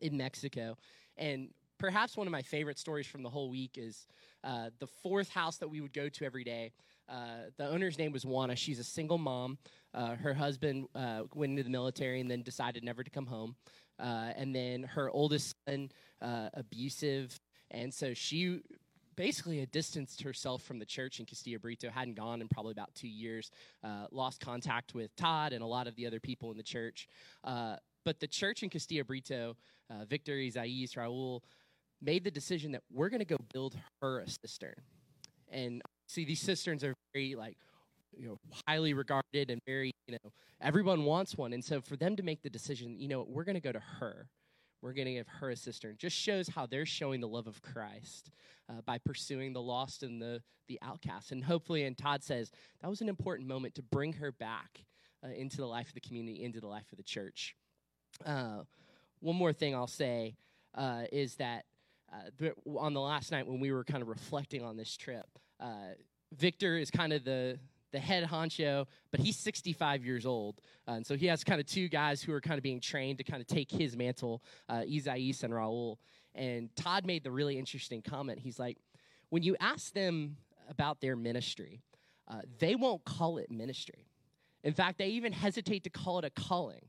in 0.00 0.16
Mexico. 0.16 0.76
And 1.16 1.50
perhaps 1.78 2.16
one 2.16 2.26
of 2.26 2.30
my 2.30 2.42
favorite 2.42 2.78
stories 2.78 3.06
from 3.06 3.22
the 3.22 3.30
whole 3.30 3.50
week 3.50 3.76
is 3.76 4.06
uh, 4.42 4.70
the 4.78 4.86
fourth 4.86 5.28
house 5.28 5.58
that 5.58 5.68
we 5.68 5.80
would 5.80 5.92
go 5.92 6.08
to 6.08 6.24
every 6.24 6.44
day. 6.44 6.72
Uh, 7.08 7.50
the 7.58 7.68
owner's 7.68 7.98
name 7.98 8.12
was 8.12 8.24
Juana. 8.24 8.56
She's 8.56 8.78
a 8.78 8.84
single 8.84 9.18
mom. 9.18 9.58
Uh, 9.92 10.16
her 10.16 10.34
husband 10.34 10.88
uh, 10.94 11.22
went 11.34 11.50
into 11.50 11.62
the 11.62 11.70
military 11.70 12.20
and 12.20 12.30
then 12.30 12.42
decided 12.42 12.82
never 12.82 13.04
to 13.04 13.10
come 13.10 13.26
home. 13.26 13.56
Uh, 13.98 14.32
and 14.36 14.54
then 14.54 14.82
her 14.82 15.10
oldest 15.10 15.54
son, 15.68 15.90
uh, 16.20 16.48
abusive. 16.54 17.38
And 17.70 17.92
so 17.92 18.14
she 18.14 18.60
basically 19.16 19.60
had 19.60 19.70
distanced 19.70 20.22
herself 20.22 20.62
from 20.62 20.78
the 20.78 20.86
church 20.86 21.20
in 21.20 21.26
Castillo 21.26 21.58
Brito, 21.58 21.90
hadn't 21.90 22.16
gone 22.16 22.40
in 22.40 22.48
probably 22.48 22.72
about 22.72 22.94
two 22.94 23.08
years, 23.08 23.50
lost 24.10 24.40
contact 24.40 24.94
with 24.94 25.14
Todd 25.14 25.52
and 25.52 25.62
a 25.62 25.66
lot 25.66 25.86
of 25.86 25.94
the 25.94 26.06
other 26.06 26.18
people 26.18 26.50
in 26.50 26.56
the 26.56 26.64
church. 26.64 27.08
But 27.44 28.18
the 28.18 28.26
church 28.26 28.64
in 28.64 28.70
Castillo 28.70 29.04
Brito, 29.04 29.56
Victor, 30.08 30.34
Isaias, 30.34 30.94
Raul, 30.94 31.42
made 32.02 32.24
the 32.24 32.30
decision 32.30 32.72
that 32.72 32.82
we're 32.92 33.08
going 33.08 33.20
to 33.20 33.24
go 33.24 33.38
build 33.52 33.76
her 34.02 34.18
a 34.18 34.28
cistern. 34.28 34.74
And 35.48 35.80
see, 36.06 36.24
these 36.24 36.40
cisterns 36.40 36.84
are 36.84 36.94
very 37.12 37.34
like, 37.34 37.56
you 38.16 38.28
know, 38.28 38.38
highly 38.66 38.94
regarded 38.94 39.50
and 39.50 39.60
very, 39.66 39.92
you 40.06 40.12
know, 40.12 40.30
everyone 40.60 41.04
wants 41.04 41.36
one. 41.36 41.52
And 41.52 41.64
so 41.64 41.80
for 41.80 41.96
them 41.96 42.16
to 42.16 42.22
make 42.22 42.42
the 42.42 42.50
decision, 42.50 42.98
you 42.98 43.08
know, 43.08 43.26
we're 43.28 43.44
going 43.44 43.56
to 43.56 43.60
go 43.60 43.72
to 43.72 43.82
her 44.00 44.28
we're 44.84 44.92
going 44.92 45.06
to 45.06 45.14
give 45.14 45.28
her 45.40 45.48
a 45.48 45.56
cistern. 45.56 45.96
Just 45.98 46.14
shows 46.14 46.46
how 46.46 46.66
they're 46.66 46.84
showing 46.84 47.22
the 47.22 47.26
love 47.26 47.46
of 47.46 47.62
Christ 47.62 48.30
uh, 48.68 48.82
by 48.84 48.98
pursuing 48.98 49.54
the 49.54 49.62
lost 49.62 50.02
and 50.02 50.20
the, 50.20 50.42
the 50.68 50.78
outcast. 50.82 51.32
And 51.32 51.42
hopefully, 51.42 51.84
and 51.84 51.96
Todd 51.96 52.22
says, 52.22 52.50
that 52.82 52.90
was 52.90 53.00
an 53.00 53.08
important 53.08 53.48
moment 53.48 53.74
to 53.76 53.82
bring 53.82 54.12
her 54.12 54.30
back 54.30 54.84
uh, 55.24 55.30
into 55.30 55.56
the 55.56 55.66
life 55.66 55.88
of 55.88 55.94
the 55.94 56.02
community, 56.02 56.44
into 56.44 56.60
the 56.60 56.66
life 56.66 56.84
of 56.92 56.98
the 56.98 57.02
church. 57.02 57.56
Uh, 58.26 58.58
one 59.20 59.36
more 59.36 59.54
thing 59.54 59.74
I'll 59.74 59.86
say 59.86 60.36
uh, 60.74 61.04
is 61.10 61.36
that 61.36 61.64
uh, 62.12 62.50
on 62.78 62.92
the 62.92 63.00
last 63.00 63.32
night 63.32 63.46
when 63.46 63.60
we 63.60 63.72
were 63.72 63.84
kind 63.84 64.02
of 64.02 64.08
reflecting 64.08 64.62
on 64.62 64.76
this 64.76 64.98
trip, 64.98 65.26
uh, 65.64 65.94
Victor 66.36 66.76
is 66.76 66.90
kind 66.90 67.12
of 67.12 67.24
the 67.24 67.58
the 67.94 68.00
head 68.00 68.24
honcho, 68.24 68.86
but 69.12 69.20
he's 69.20 69.36
65 69.36 70.04
years 70.04 70.26
old. 70.26 70.60
Uh, 70.86 70.94
and 70.94 71.06
so 71.06 71.16
he 71.16 71.26
has 71.26 71.44
kind 71.44 71.60
of 71.60 71.66
two 71.66 71.88
guys 71.88 72.20
who 72.20 72.32
are 72.32 72.40
kind 72.40 72.58
of 72.58 72.62
being 72.64 72.80
trained 72.80 73.18
to 73.18 73.24
kind 73.24 73.40
of 73.40 73.46
take 73.46 73.70
his 73.70 73.96
mantle, 73.96 74.42
uh, 74.68 74.82
Isaias 74.92 75.44
and 75.44 75.54
Raul. 75.54 75.98
And 76.34 76.74
Todd 76.74 77.06
made 77.06 77.22
the 77.22 77.30
really 77.30 77.56
interesting 77.56 78.02
comment. 78.02 78.40
He's 78.40 78.58
like, 78.58 78.78
when 79.28 79.44
you 79.44 79.56
ask 79.60 79.92
them 79.92 80.38
about 80.68 81.00
their 81.00 81.14
ministry, 81.14 81.82
uh, 82.26 82.40
they 82.58 82.74
won't 82.74 83.04
call 83.04 83.38
it 83.38 83.48
ministry. 83.48 84.08
In 84.64 84.74
fact, 84.74 84.98
they 84.98 85.10
even 85.10 85.32
hesitate 85.32 85.84
to 85.84 85.90
call 85.90 86.18
it 86.18 86.24
a 86.24 86.30
calling. 86.30 86.86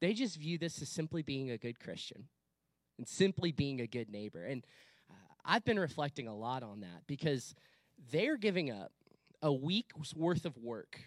They 0.00 0.12
just 0.12 0.36
view 0.36 0.58
this 0.58 0.80
as 0.80 0.88
simply 0.88 1.22
being 1.22 1.50
a 1.50 1.58
good 1.58 1.80
Christian 1.80 2.28
and 2.98 3.08
simply 3.08 3.50
being 3.50 3.80
a 3.80 3.86
good 3.88 4.10
neighbor. 4.10 4.44
And 4.44 4.64
uh, 5.10 5.14
I've 5.44 5.64
been 5.64 5.80
reflecting 5.80 6.28
a 6.28 6.36
lot 6.36 6.62
on 6.62 6.82
that 6.82 7.02
because 7.08 7.56
they're 8.10 8.36
giving 8.36 8.70
up 8.70 8.92
a 9.42 9.52
week's 9.52 10.14
worth 10.14 10.44
of 10.44 10.56
work 10.58 10.98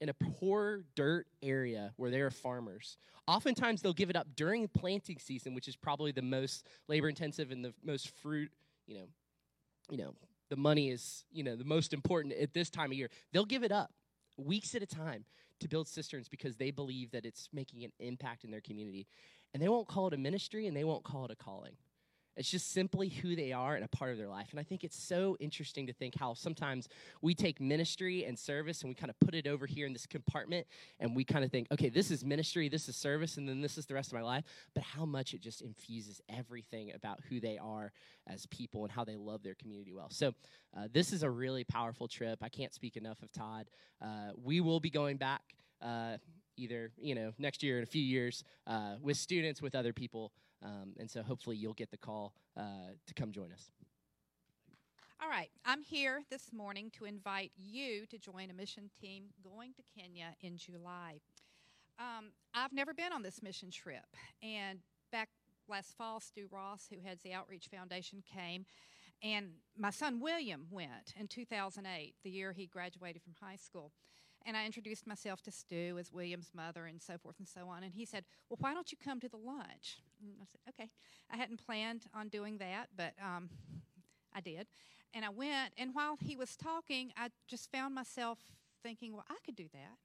in 0.00 0.08
a 0.08 0.14
poor 0.14 0.84
dirt 0.96 1.26
area 1.42 1.92
where 1.96 2.10
there 2.10 2.26
are 2.26 2.30
farmers. 2.30 2.96
Oftentimes 3.28 3.82
they'll 3.82 3.92
give 3.92 4.10
it 4.10 4.16
up 4.16 4.26
during 4.34 4.66
planting 4.68 5.18
season, 5.18 5.54
which 5.54 5.68
is 5.68 5.76
probably 5.76 6.10
the 6.10 6.22
most 6.22 6.66
labor 6.88 7.08
intensive 7.08 7.50
and 7.50 7.64
the 7.64 7.72
most 7.84 8.10
fruit, 8.20 8.50
you 8.86 8.96
know, 8.96 9.06
you 9.90 9.96
know, 9.96 10.14
the 10.50 10.56
money 10.56 10.90
is, 10.90 11.24
you 11.32 11.44
know, 11.44 11.56
the 11.56 11.64
most 11.64 11.92
important 11.92 12.34
at 12.34 12.52
this 12.52 12.68
time 12.68 12.90
of 12.90 12.98
year. 12.98 13.10
They'll 13.32 13.44
give 13.44 13.62
it 13.62 13.72
up 13.72 13.90
weeks 14.36 14.74
at 14.74 14.82
a 14.82 14.86
time 14.86 15.24
to 15.60 15.68
build 15.68 15.86
cisterns 15.86 16.28
because 16.28 16.56
they 16.56 16.70
believe 16.70 17.12
that 17.12 17.24
it's 17.24 17.48
making 17.52 17.84
an 17.84 17.92
impact 18.00 18.44
in 18.44 18.50
their 18.50 18.60
community. 18.60 19.06
And 19.54 19.62
they 19.62 19.68
won't 19.68 19.86
call 19.86 20.08
it 20.08 20.14
a 20.14 20.18
ministry 20.18 20.66
and 20.66 20.76
they 20.76 20.84
won't 20.84 21.04
call 21.04 21.24
it 21.24 21.30
a 21.30 21.36
calling. 21.36 21.76
It's 22.36 22.50
just 22.50 22.72
simply 22.72 23.08
who 23.08 23.36
they 23.36 23.52
are 23.52 23.74
and 23.74 23.84
a 23.84 23.88
part 23.88 24.10
of 24.10 24.18
their 24.18 24.28
life. 24.28 24.48
And 24.50 24.60
I 24.60 24.62
think 24.62 24.84
it's 24.84 24.96
so 24.96 25.36
interesting 25.38 25.86
to 25.86 25.92
think 25.92 26.14
how 26.14 26.34
sometimes 26.34 26.88
we 27.20 27.34
take 27.34 27.60
ministry 27.60 28.24
and 28.24 28.38
service 28.38 28.82
and 28.82 28.88
we 28.88 28.94
kind 28.94 29.10
of 29.10 29.20
put 29.20 29.34
it 29.34 29.46
over 29.46 29.66
here 29.66 29.86
in 29.86 29.92
this 29.92 30.06
compartment 30.06 30.66
and 30.98 31.14
we 31.14 31.24
kind 31.24 31.44
of 31.44 31.50
think, 31.50 31.68
okay, 31.70 31.90
this 31.90 32.10
is 32.10 32.24
ministry, 32.24 32.68
this 32.68 32.88
is 32.88 32.96
service, 32.96 33.36
and 33.36 33.48
then 33.48 33.60
this 33.60 33.76
is 33.76 33.86
the 33.86 33.94
rest 33.94 34.08
of 34.08 34.14
my 34.14 34.22
life. 34.22 34.44
But 34.74 34.82
how 34.82 35.04
much 35.04 35.34
it 35.34 35.42
just 35.42 35.60
infuses 35.60 36.20
everything 36.28 36.92
about 36.94 37.20
who 37.28 37.38
they 37.38 37.58
are 37.58 37.92
as 38.26 38.46
people 38.46 38.84
and 38.84 38.92
how 38.92 39.04
they 39.04 39.16
love 39.16 39.42
their 39.42 39.54
community 39.54 39.92
well. 39.92 40.08
So 40.10 40.32
uh, 40.76 40.88
this 40.92 41.12
is 41.12 41.22
a 41.22 41.30
really 41.30 41.64
powerful 41.64 42.08
trip. 42.08 42.38
I 42.42 42.48
can't 42.48 42.72
speak 42.72 42.96
enough 42.96 43.22
of 43.22 43.30
Todd. 43.32 43.68
Uh, 44.00 44.30
we 44.42 44.60
will 44.60 44.80
be 44.80 44.90
going 44.90 45.16
back. 45.16 45.42
Uh, 45.80 46.16
either 46.58 46.90
you 47.00 47.14
know 47.14 47.32
next 47.38 47.62
year 47.62 47.78
in 47.78 47.82
a 47.82 47.86
few 47.86 48.02
years 48.02 48.44
uh, 48.66 48.96
with 49.00 49.16
students 49.16 49.62
with 49.62 49.74
other 49.74 49.92
people 49.92 50.32
um, 50.62 50.92
and 50.98 51.10
so 51.10 51.22
hopefully 51.22 51.56
you'll 51.56 51.74
get 51.74 51.90
the 51.90 51.96
call 51.96 52.34
uh, 52.56 52.92
to 53.06 53.14
come 53.14 53.32
join 53.32 53.52
us. 53.52 53.70
All 55.22 55.28
right, 55.28 55.50
I'm 55.64 55.82
here 55.82 56.22
this 56.30 56.52
morning 56.52 56.90
to 56.98 57.04
invite 57.04 57.52
you 57.56 58.06
to 58.06 58.18
join 58.18 58.50
a 58.50 58.54
mission 58.54 58.90
team 59.00 59.26
going 59.44 59.72
to 59.74 59.82
Kenya 59.96 60.34
in 60.40 60.56
July. 60.56 61.20
Um, 61.98 62.32
I've 62.54 62.72
never 62.72 62.92
been 62.92 63.12
on 63.12 63.22
this 63.22 63.40
mission 63.42 63.70
trip, 63.70 64.16
and 64.42 64.80
back 65.12 65.28
last 65.68 65.96
fall, 65.96 66.18
Stu 66.18 66.48
Ross, 66.50 66.88
who 66.92 67.00
heads 67.00 67.22
the 67.22 67.32
Outreach 67.32 67.68
Foundation, 67.70 68.22
came, 68.26 68.66
and 69.22 69.50
my 69.78 69.90
son 69.90 70.18
William 70.20 70.66
went 70.70 71.14
in 71.16 71.28
2008, 71.28 72.14
the 72.24 72.30
year 72.30 72.52
he 72.52 72.66
graduated 72.66 73.22
from 73.22 73.34
high 73.40 73.56
school. 73.56 73.92
And 74.44 74.56
I 74.56 74.66
introduced 74.66 75.06
myself 75.06 75.40
to 75.42 75.52
Stu 75.52 75.96
as 76.00 76.12
William's 76.12 76.50
mother 76.52 76.86
and 76.86 77.00
so 77.00 77.16
forth 77.16 77.36
and 77.38 77.46
so 77.46 77.68
on. 77.68 77.84
And 77.84 77.94
he 77.94 78.04
said, 78.04 78.24
Well, 78.48 78.58
why 78.60 78.74
don't 78.74 78.90
you 78.90 78.98
come 79.02 79.20
to 79.20 79.28
the 79.28 79.36
lunch? 79.36 80.00
And 80.22 80.32
I 80.40 80.44
said, 80.44 80.60
Okay. 80.70 80.90
I 81.30 81.36
hadn't 81.36 81.64
planned 81.64 82.04
on 82.14 82.28
doing 82.28 82.58
that, 82.58 82.88
but 82.96 83.14
um, 83.22 83.50
I 84.34 84.40
did. 84.40 84.66
And 85.14 85.24
I 85.24 85.28
went. 85.30 85.74
And 85.76 85.94
while 85.94 86.16
he 86.20 86.36
was 86.36 86.56
talking, 86.56 87.12
I 87.16 87.28
just 87.48 87.70
found 87.70 87.94
myself 87.94 88.38
thinking, 88.82 89.12
Well, 89.12 89.24
I 89.28 89.36
could 89.44 89.56
do 89.56 89.68
that. 89.72 89.98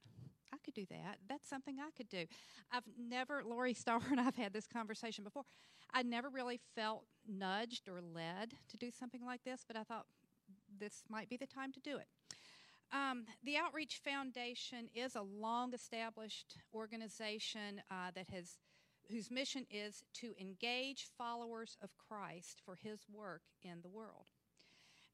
I 0.53 0.57
could 0.63 0.73
do 0.73 0.85
that. 0.89 1.17
That's 1.27 1.47
something 1.47 1.77
I 1.79 1.91
could 1.95 2.09
do. 2.09 2.25
I've 2.71 2.83
never, 2.97 3.43
Lori 3.43 3.73
Starr 3.73 4.01
and 4.09 4.19
I've 4.19 4.35
had 4.35 4.53
this 4.53 4.67
conversation 4.67 5.23
before. 5.23 5.43
I 5.93 6.03
never 6.03 6.29
really 6.29 6.59
felt 6.75 7.05
nudged 7.27 7.87
or 7.87 8.01
led 8.01 8.53
to 8.69 8.77
do 8.77 8.91
something 8.91 9.25
like 9.25 9.43
this, 9.43 9.63
but 9.67 9.77
I 9.77 9.83
thought 9.83 10.05
this 10.79 11.03
might 11.09 11.29
be 11.29 11.37
the 11.37 11.47
time 11.47 11.71
to 11.73 11.79
do 11.79 11.97
it. 11.97 12.07
Um, 12.91 13.25
the 13.43 13.57
Outreach 13.57 13.99
Foundation 14.03 14.87
is 14.95 15.15
a 15.15 15.21
long 15.21 15.73
established 15.73 16.57
organization 16.73 17.81
uh, 17.91 18.11
that 18.15 18.29
has 18.29 18.57
whose 19.09 19.31
mission 19.31 19.65
is 19.71 20.03
to 20.13 20.33
engage 20.39 21.07
followers 21.17 21.77
of 21.81 21.89
Christ 21.97 22.61
for 22.65 22.75
his 22.75 23.05
work 23.11 23.41
in 23.63 23.81
the 23.81 23.89
world. 23.89 24.27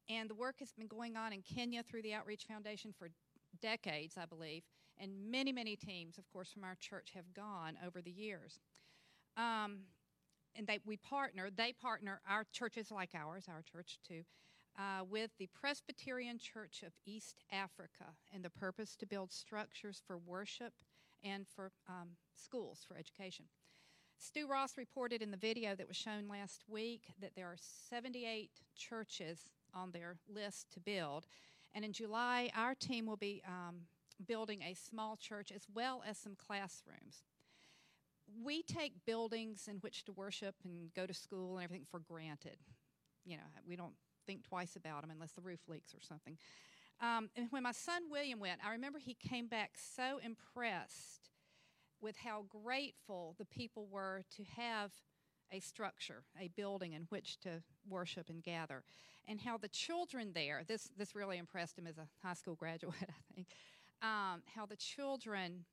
And 0.08 0.28
the 0.28 0.34
work 0.34 0.56
has 0.58 0.72
been 0.72 0.86
going 0.86 1.16
on 1.16 1.32
in 1.32 1.42
Kenya 1.42 1.82
through 1.82 2.02
the 2.02 2.14
Outreach 2.14 2.44
Foundation 2.44 2.92
for 2.96 3.08
decades, 3.62 4.16
I 4.20 4.26
believe, 4.26 4.62
and 4.98 5.30
many, 5.30 5.52
many 5.52 5.76
teams, 5.76 6.18
of 6.18 6.30
course, 6.32 6.50
from 6.52 6.64
our 6.64 6.76
church 6.78 7.12
have 7.14 7.32
gone 7.34 7.76
over 7.86 8.02
the 8.02 8.10
years. 8.10 8.60
Um, 9.36 9.80
and 10.56 10.66
they, 10.66 10.78
we 10.84 10.96
partner, 10.96 11.48
they 11.54 11.72
partner, 11.72 12.20
our 12.28 12.44
churches 12.52 12.90
like 12.90 13.10
ours, 13.14 13.46
our 13.48 13.62
church 13.62 13.98
too, 14.06 14.22
uh, 14.78 15.04
with 15.08 15.30
the 15.38 15.48
Presbyterian 15.58 16.38
Church 16.38 16.82
of 16.86 16.92
East 17.06 17.42
Africa 17.50 18.12
and 18.32 18.44
the 18.44 18.50
purpose 18.50 18.94
to 18.96 19.06
build 19.06 19.32
structures 19.32 20.02
for 20.06 20.18
worship 20.18 20.72
and 21.24 21.46
for 21.48 21.72
um, 21.88 22.10
schools 22.36 22.84
for 22.86 22.96
education. 22.96 23.46
Stu 24.24 24.46
Ross 24.46 24.78
reported 24.78 25.20
in 25.20 25.30
the 25.30 25.36
video 25.36 25.74
that 25.74 25.86
was 25.86 25.98
shown 25.98 26.28
last 26.30 26.64
week 26.66 27.12
that 27.20 27.32
there 27.36 27.46
are 27.46 27.58
78 27.90 28.50
churches 28.74 29.50
on 29.74 29.90
their 29.90 30.16
list 30.34 30.72
to 30.72 30.80
build. 30.80 31.26
And 31.74 31.84
in 31.84 31.92
July, 31.92 32.50
our 32.56 32.74
team 32.74 33.04
will 33.04 33.18
be 33.18 33.42
um, 33.46 33.82
building 34.26 34.62
a 34.62 34.72
small 34.72 35.16
church 35.16 35.52
as 35.54 35.66
well 35.74 36.02
as 36.08 36.16
some 36.16 36.36
classrooms. 36.36 37.24
We 38.42 38.62
take 38.62 39.04
buildings 39.04 39.68
in 39.68 39.76
which 39.76 40.06
to 40.06 40.12
worship 40.12 40.54
and 40.64 40.94
go 40.94 41.04
to 41.04 41.12
school 41.12 41.58
and 41.58 41.64
everything 41.64 41.86
for 41.90 42.00
granted. 42.00 42.56
You 43.26 43.36
know, 43.36 43.42
we 43.68 43.76
don't 43.76 43.94
think 44.26 44.48
twice 44.48 44.74
about 44.74 45.02
them 45.02 45.10
unless 45.10 45.32
the 45.32 45.42
roof 45.42 45.60
leaks 45.68 45.92
or 45.92 46.00
something. 46.00 46.38
Um, 47.02 47.28
and 47.36 47.48
when 47.50 47.64
my 47.64 47.72
son 47.72 48.04
William 48.10 48.40
went, 48.40 48.60
I 48.66 48.72
remember 48.72 48.98
he 48.98 49.12
came 49.12 49.48
back 49.48 49.72
so 49.76 50.18
impressed 50.24 51.28
with 52.04 52.18
how 52.18 52.44
grateful 52.62 53.34
the 53.38 53.46
people 53.46 53.88
were 53.90 54.22
to 54.36 54.44
have 54.56 54.92
a 55.50 55.58
structure, 55.58 56.22
a 56.38 56.48
building 56.48 56.92
in 56.92 57.06
which 57.08 57.40
to 57.40 57.62
worship 57.88 58.28
and 58.28 58.42
gather, 58.42 58.84
and 59.26 59.40
how 59.40 59.56
the 59.56 59.68
children 59.68 60.32
there, 60.34 60.62
this, 60.68 60.90
this 60.98 61.14
really 61.14 61.38
impressed 61.38 61.78
him 61.78 61.86
as 61.86 61.96
a 61.96 62.06
high 62.22 62.34
school 62.34 62.54
graduate, 62.54 62.94
I 63.02 63.34
think, 63.34 63.48
um, 64.02 64.42
how 64.54 64.66
the 64.66 64.76
children 64.76 65.64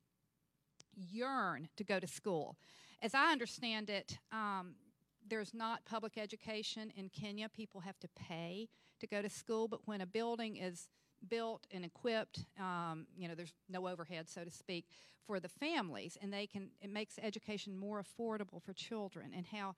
yearn 0.96 1.68
to 1.76 1.84
go 1.84 2.00
to 2.00 2.08
school. 2.08 2.56
As 3.02 3.14
I 3.14 3.34
understand 3.34 3.90
it, 3.90 4.18
um, 4.32 4.76
there's 5.28 5.54
not 5.54 5.84
public 5.86 6.18
education 6.18 6.94
in 6.96 7.10
Kenya. 7.10 7.50
People 7.50 7.82
have 7.82 8.00
to 8.00 8.08
pay 8.16 8.70
to 9.02 9.08
go 9.08 9.22
to 9.22 9.30
school, 9.30 9.68
but 9.68 9.82
when 9.86 10.00
a 10.00 10.06
building 10.06 10.56
is 10.56 10.88
built 11.30 11.68
and 11.72 11.86
equipped, 11.86 12.46
um, 12.60 13.06
you 13.16 13.28
know, 13.28 13.36
there's 13.36 13.54
no 13.70 13.88
overhead, 13.88 14.30
so 14.30 14.44
to 14.44 14.52
speak, 14.52 14.86
for 15.26 15.40
the 15.40 15.50
families, 15.50 16.18
and 16.22 16.34
they 16.34 16.48
can. 16.48 16.70
It 16.82 16.92
makes 16.92 17.20
education 17.22 17.78
more 17.78 18.04
affordable 18.04 18.62
for 18.62 18.74
children, 18.74 19.32
and 19.36 19.46
how. 19.46 19.76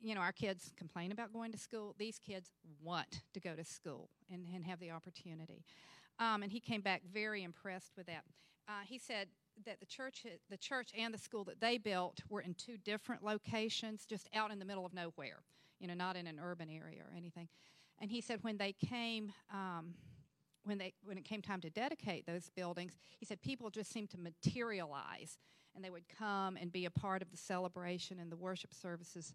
You 0.00 0.14
know, 0.14 0.20
our 0.20 0.32
kids 0.32 0.74
complain 0.76 1.12
about 1.12 1.32
going 1.32 1.50
to 1.52 1.56
school. 1.58 1.94
These 1.98 2.18
kids 2.18 2.50
want 2.82 3.22
to 3.32 3.40
go 3.40 3.54
to 3.54 3.64
school 3.64 4.10
and, 4.30 4.44
and 4.54 4.62
have 4.66 4.78
the 4.78 4.90
opportunity. 4.90 5.64
Um, 6.18 6.42
and 6.42 6.52
he 6.52 6.60
came 6.60 6.82
back 6.82 7.02
very 7.10 7.42
impressed 7.42 7.92
with 7.96 8.04
that. 8.06 8.24
Uh, 8.68 8.82
he 8.84 8.98
said 8.98 9.28
that 9.64 9.80
the 9.80 9.86
church, 9.86 10.26
the 10.50 10.56
church 10.58 10.90
and 10.98 11.14
the 11.14 11.18
school 11.18 11.44
that 11.44 11.60
they 11.60 11.78
built 11.78 12.20
were 12.28 12.42
in 12.42 12.52
two 12.54 12.76
different 12.76 13.24
locations, 13.24 14.04
just 14.04 14.28
out 14.34 14.50
in 14.50 14.58
the 14.58 14.64
middle 14.64 14.84
of 14.84 14.92
nowhere. 14.92 15.40
You 15.80 15.88
know, 15.88 15.94
not 15.94 16.16
in 16.16 16.26
an 16.26 16.38
urban 16.42 16.68
area 16.68 17.00
or 17.00 17.16
anything. 17.16 17.48
And 18.00 18.10
he 18.10 18.20
said 18.20 18.40
when 18.42 18.58
they 18.58 18.72
came, 18.72 19.32
um, 19.52 19.94
when 20.64 20.78
they 20.78 20.94
when 21.04 21.18
it 21.18 21.24
came 21.24 21.42
time 21.42 21.60
to 21.60 21.70
dedicate 21.70 22.26
those 22.26 22.50
buildings, 22.56 22.96
he 23.18 23.26
said 23.26 23.40
people 23.42 23.70
just 23.70 23.92
seemed 23.92 24.10
to 24.10 24.18
materialize, 24.18 25.38
and 25.74 25.84
they 25.84 25.90
would 25.90 26.08
come 26.08 26.56
and 26.56 26.72
be 26.72 26.84
a 26.84 26.90
part 26.90 27.22
of 27.22 27.30
the 27.30 27.36
celebration 27.36 28.18
and 28.18 28.30
the 28.30 28.36
worship 28.36 28.74
services. 28.74 29.34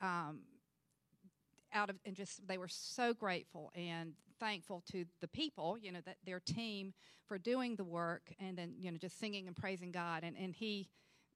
Um, 0.00 0.40
out 1.72 1.90
of 1.90 1.96
and 2.04 2.14
just 2.14 2.46
they 2.46 2.58
were 2.58 2.68
so 2.68 3.12
grateful 3.12 3.72
and 3.74 4.12
thankful 4.38 4.82
to 4.92 5.04
the 5.20 5.28
people, 5.28 5.76
you 5.80 5.92
know, 5.92 6.00
that 6.04 6.16
their 6.24 6.40
team 6.40 6.92
for 7.26 7.38
doing 7.38 7.76
the 7.76 7.84
work 7.84 8.32
and 8.38 8.56
then, 8.56 8.74
you 8.78 8.90
know, 8.90 8.98
just 8.98 9.18
singing 9.18 9.46
and 9.46 9.56
praising 9.56 9.90
God. 9.90 10.22
And, 10.24 10.36
and 10.36 10.54
he 10.54 10.88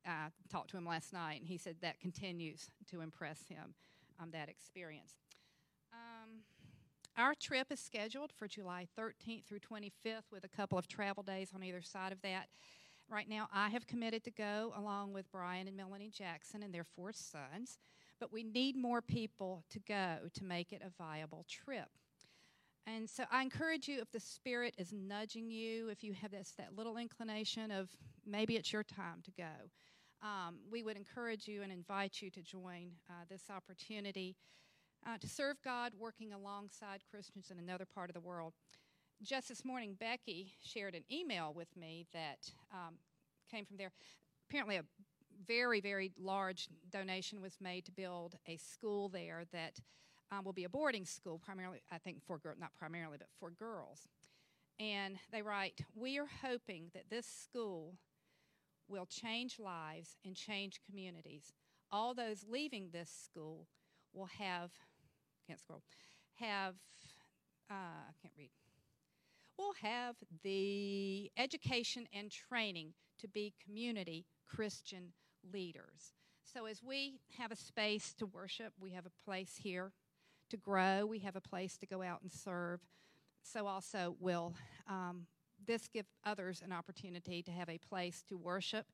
uh, 0.07 0.31
talked 0.51 0.71
to 0.71 0.77
him 0.77 0.87
last 0.87 1.13
night 1.13 1.41
and 1.41 1.47
he 1.47 1.57
said 1.57 1.77
that 1.83 2.01
continues 2.01 2.71
to 2.91 3.01
impress 3.01 3.47
him, 3.49 3.75
um, 4.21 4.31
that 4.33 4.49
experience. 4.49 5.17
Our 7.19 7.35
trip 7.35 7.73
is 7.73 7.81
scheduled 7.81 8.31
for 8.31 8.47
July 8.47 8.87
13th 8.97 9.45
through 9.45 9.59
25th 9.59 10.31
with 10.31 10.45
a 10.45 10.49
couple 10.49 10.79
of 10.79 10.87
travel 10.87 11.25
days 11.25 11.51
on 11.53 11.65
either 11.65 11.83
side 11.83 12.13
of 12.13 12.23
that. 12.23 12.47
Right 13.11 13.29
now, 13.29 13.49
I 13.53 13.71
have 13.71 13.89
committed 13.89 14.23
to 14.23 14.31
go 14.31 14.73
along 14.77 15.15
with 15.15 15.29
Brian 15.33 15.67
and 15.67 15.77
Melanie 15.77 16.13
Jackson 16.17 16.63
and 16.63 16.73
their 16.73 16.85
four 16.85 17.13
sons, 17.13 17.81
but 18.21 18.33
we 18.33 18.45
need 18.45 18.77
more 18.77 19.03
people 19.03 19.65
to 19.71 19.81
go 19.81 20.19
to 20.33 20.45
make 20.45 20.73
it 20.73 20.81
a 20.81 20.91
viable 20.97 21.45
trip. 21.49 21.89
And 22.87 23.11
so 23.11 23.25
I 23.33 23.43
encourage 23.43 23.89
you 23.89 24.01
if 24.01 24.13
the 24.13 24.21
Spirit 24.21 24.77
is 24.79 24.93
nudging 24.93 25.51
you, 25.51 25.89
if 25.89 26.05
you 26.05 26.13
have 26.13 26.31
this, 26.31 26.55
that 26.57 26.77
little 26.77 26.99
inclination 26.99 27.73
of 27.73 27.89
maybe 28.25 28.55
it's 28.55 28.73
your 28.73 28.85
time 28.85 29.23
to 29.25 29.33
go, 29.33 29.73
um, 30.23 30.59
we 30.71 30.85
would 30.85 30.97
encourage 30.97 31.49
you 31.49 31.63
and 31.63 31.73
invite 31.73 32.23
you 32.23 32.31
to 32.31 32.43
join 32.43 32.93
uh, 33.11 33.25
this 33.29 33.51
opportunity 33.51 34.37
uh, 35.09 35.17
to 35.19 35.29
serve 35.29 35.57
God 35.63 35.93
working 35.99 36.33
alongside 36.33 37.03
Christians 37.11 37.51
in 37.51 37.59
another 37.59 37.87
part 37.87 38.11
of 38.11 38.15
the 38.15 38.21
world. 38.21 38.53
Just 39.23 39.49
this 39.49 39.65
morning, 39.65 39.97
Becky 39.99 40.53
shared 40.63 40.95
an 40.95 41.05
email 41.11 41.53
with 41.55 41.75
me 41.77 42.07
that 42.13 42.53
um, 42.73 42.97
came 43.51 43.65
from 43.65 43.79
there. 43.79 43.91
Apparently, 44.49 44.77
a 44.77 44.85
very, 45.47 45.81
very 45.81 46.13
large 46.19 46.69
donation 46.91 47.41
was 47.41 47.57
made 47.61 47.87
to 47.87 47.93
build 47.93 48.37
a 48.47 48.57
school 48.57 49.09
there 49.09 49.45
that 49.53 49.81
um, 50.31 50.45
will 50.45 50.53
be 50.53 50.65
a 50.65 50.69
boarding 50.69 51.07
school, 51.07 51.41
primarily, 51.43 51.81
I 51.91 51.99
think, 51.99 52.19
for 52.27 52.39
girls, 52.39 52.59
not 52.61 52.75
primarily, 52.79 53.17
but 53.19 53.29
for 53.41 53.51
girls. 53.51 54.09
And 54.79 55.17
they 55.33 55.43
write, 55.43 55.81
We 55.95 56.19
are 56.19 56.29
hoping 56.43 56.91
that 56.95 57.09
this 57.09 57.27
school 57.27 57.95
will 58.89 59.07
change 59.07 59.59
lives 59.59 60.17
and 60.25 60.37
change 60.37 60.81
communities. 60.87 61.53
All 61.91 62.15
those 62.15 62.45
leaving 62.49 62.91
this 62.93 63.11
school 63.11 63.67
will 64.13 64.29
have, 64.39 64.71
can't 65.49 65.61
scroll, 65.61 65.83
have, 66.35 66.75
uh, 67.71 67.75
I 68.09 68.13
can't 68.23 68.35
read, 68.37 68.51
will 69.57 69.73
have 69.83 70.15
the 70.43 71.31
education 71.37 72.07
and 72.13 72.31
training 72.31 72.93
to 73.19 73.29
be 73.29 73.55
community 73.65 74.27
Christian 74.47 75.13
leaders. 75.53 76.13
So, 76.45 76.67
as 76.67 76.83
we 76.83 77.21
have 77.37 77.51
a 77.51 77.57
space 77.57 78.15
to 78.15 78.27
worship, 78.27 78.73
we 78.81 78.91
have 78.93 79.07
a 79.07 79.25
place 79.25 79.59
here 79.63 79.93
to 80.51 80.57
grow. 80.57 81.05
We 81.05 81.19
have 81.21 81.37
a 81.37 81.41
place 81.41 81.77
to 81.79 81.87
go 81.87 82.03
out 82.03 82.23
and 82.23 82.33
serve. 82.33 82.81
So 83.43 83.67
also 83.67 84.17
will 84.21 84.55
um, 84.89 85.27
this 85.67 85.89
give 85.89 86.07
others 86.25 86.63
an 86.65 86.73
opportunity 86.73 87.43
to 87.43 87.51
have 87.51 87.69
a 87.69 87.79
place 87.79 88.23
to 88.29 88.37
worship, 88.37 88.87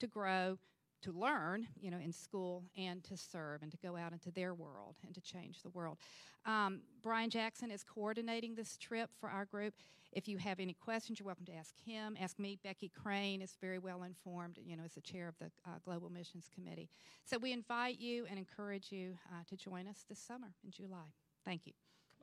to 0.00 0.06
grow, 0.06 0.58
to 1.02 1.12
learn, 1.12 1.66
you 1.80 1.90
know, 1.90 1.98
in 1.98 2.12
school 2.12 2.64
and 2.76 3.02
to 3.04 3.16
serve 3.16 3.62
and 3.62 3.70
to 3.70 3.78
go 3.78 3.96
out 3.96 4.12
into 4.12 4.30
their 4.30 4.54
world 4.54 4.96
and 5.04 5.14
to 5.14 5.20
change 5.20 5.62
the 5.62 5.70
world. 5.70 5.98
Um, 6.44 6.80
Brian 7.02 7.30
Jackson 7.30 7.70
is 7.70 7.82
coordinating 7.82 8.54
this 8.54 8.76
trip 8.76 9.10
for 9.20 9.28
our 9.28 9.44
group. 9.44 9.74
If 10.12 10.28
you 10.28 10.38
have 10.38 10.60
any 10.60 10.72
questions, 10.74 11.18
you're 11.18 11.26
welcome 11.26 11.44
to 11.46 11.54
ask 11.54 11.74
him. 11.84 12.16
Ask 12.20 12.38
me. 12.38 12.58
Becky 12.62 12.88
Crane 12.88 13.42
is 13.42 13.56
very 13.60 13.78
well 13.78 14.04
informed, 14.04 14.58
you 14.64 14.76
know, 14.76 14.84
as 14.84 14.94
the 14.94 15.00
chair 15.00 15.28
of 15.28 15.36
the 15.38 15.50
uh, 15.66 15.74
Global 15.84 16.08
Missions 16.08 16.48
Committee. 16.54 16.88
So 17.24 17.38
we 17.38 17.52
invite 17.52 17.98
you 17.98 18.24
and 18.30 18.38
encourage 18.38 18.92
you 18.92 19.18
uh, 19.30 19.42
to 19.48 19.56
join 19.56 19.86
us 19.86 20.04
this 20.08 20.18
summer 20.18 20.54
in 20.64 20.70
July. 20.70 21.12
Thank 21.44 21.66
you. 21.66 21.72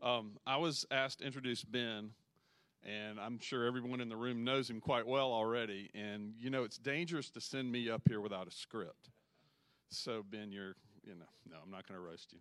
Um, 0.02 0.38
I 0.46 0.58
was 0.58 0.86
asked 0.92 1.20
to 1.20 1.26
introduce 1.26 1.64
Ben, 1.64 2.12
and 2.86 3.20
I'm 3.20 3.40
sure 3.40 3.66
everyone 3.66 4.02
in 4.02 4.10
the 4.10 4.16
room 4.16 4.44
knows 4.44 4.70
him 4.70 4.80
quite 4.80 5.08
well 5.08 5.32
already. 5.32 5.90
And 5.94 6.34
you 6.40 6.50
know, 6.50 6.64
it's 6.64 6.78
dangerous 6.78 7.30
to 7.32 7.42
send 7.42 7.72
me 7.72 7.90
up 7.90 8.02
here 8.08 8.22
without 8.22 8.48
a 8.48 8.52
script. 8.52 9.10
So 9.90 10.24
Ben, 10.30 10.52
you're, 10.52 10.76
you 11.04 11.16
know, 11.16 11.26
no, 11.50 11.58
I'm 11.64 11.72
not 11.72 11.88
going 11.88 12.00
to 12.00 12.06
roast 12.06 12.34
you. 12.34 12.40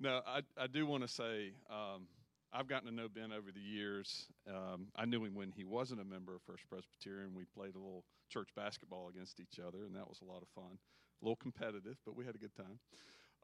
No, 0.00 0.20
I, 0.26 0.42
I 0.56 0.66
do 0.66 0.86
want 0.86 1.02
to 1.02 1.08
say 1.08 1.52
um, 1.70 2.06
I've 2.52 2.68
gotten 2.68 2.88
to 2.88 2.94
know 2.94 3.08
Ben 3.08 3.32
over 3.32 3.50
the 3.52 3.60
years. 3.60 4.26
Um, 4.48 4.86
I 4.96 5.04
knew 5.04 5.24
him 5.24 5.34
when 5.34 5.52
he 5.52 5.64
wasn't 5.64 6.00
a 6.00 6.04
member 6.04 6.34
of 6.34 6.42
First 6.42 6.68
Presbyterian. 6.68 7.34
We 7.34 7.44
played 7.44 7.74
a 7.74 7.78
little 7.78 8.04
church 8.30 8.48
basketball 8.56 9.08
against 9.08 9.40
each 9.40 9.58
other, 9.58 9.84
and 9.84 9.94
that 9.96 10.08
was 10.08 10.20
a 10.22 10.24
lot 10.24 10.42
of 10.42 10.48
fun. 10.54 10.78
A 11.20 11.24
little 11.24 11.36
competitive, 11.36 11.96
but 12.06 12.16
we 12.16 12.24
had 12.24 12.34
a 12.34 12.38
good 12.38 12.54
time. 12.54 12.78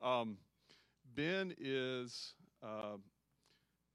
Um, 0.03 0.37
ben 1.15 1.55
is 1.59 2.35
uh, 2.63 2.97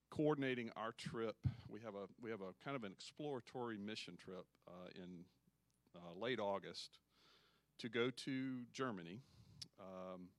coordinating 0.09 0.71
our 0.75 0.91
trip. 0.97 1.35
We 1.67 1.79
have 1.81 1.95
a 1.95 2.07
we 2.21 2.29
have 2.29 2.41
a 2.41 2.53
kind 2.63 2.75
of 2.75 2.83
an 2.83 2.91
exploratory 2.91 3.77
mission 3.77 4.17
trip 4.17 4.45
uh, 4.67 4.89
in 4.95 5.25
uh, 5.95 6.19
late 6.19 6.39
August 6.39 6.97
to 7.79 7.89
go 7.89 8.09
to 8.09 8.61
Germany. 8.73 9.21
Um, 9.79 10.29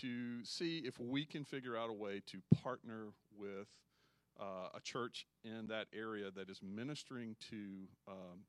to 0.00 0.44
see 0.44 0.78
if 0.78 0.98
we 1.00 1.24
can 1.24 1.44
figure 1.44 1.76
out 1.76 1.90
a 1.90 1.92
way 1.92 2.22
to 2.26 2.38
partner 2.62 3.06
with 3.36 3.68
uh, 4.38 4.68
a 4.74 4.80
church 4.82 5.26
in 5.44 5.66
that 5.68 5.86
area 5.92 6.30
that 6.30 6.48
is 6.48 6.60
ministering 6.62 7.36
to 7.50 7.56
um, 8.06 8.44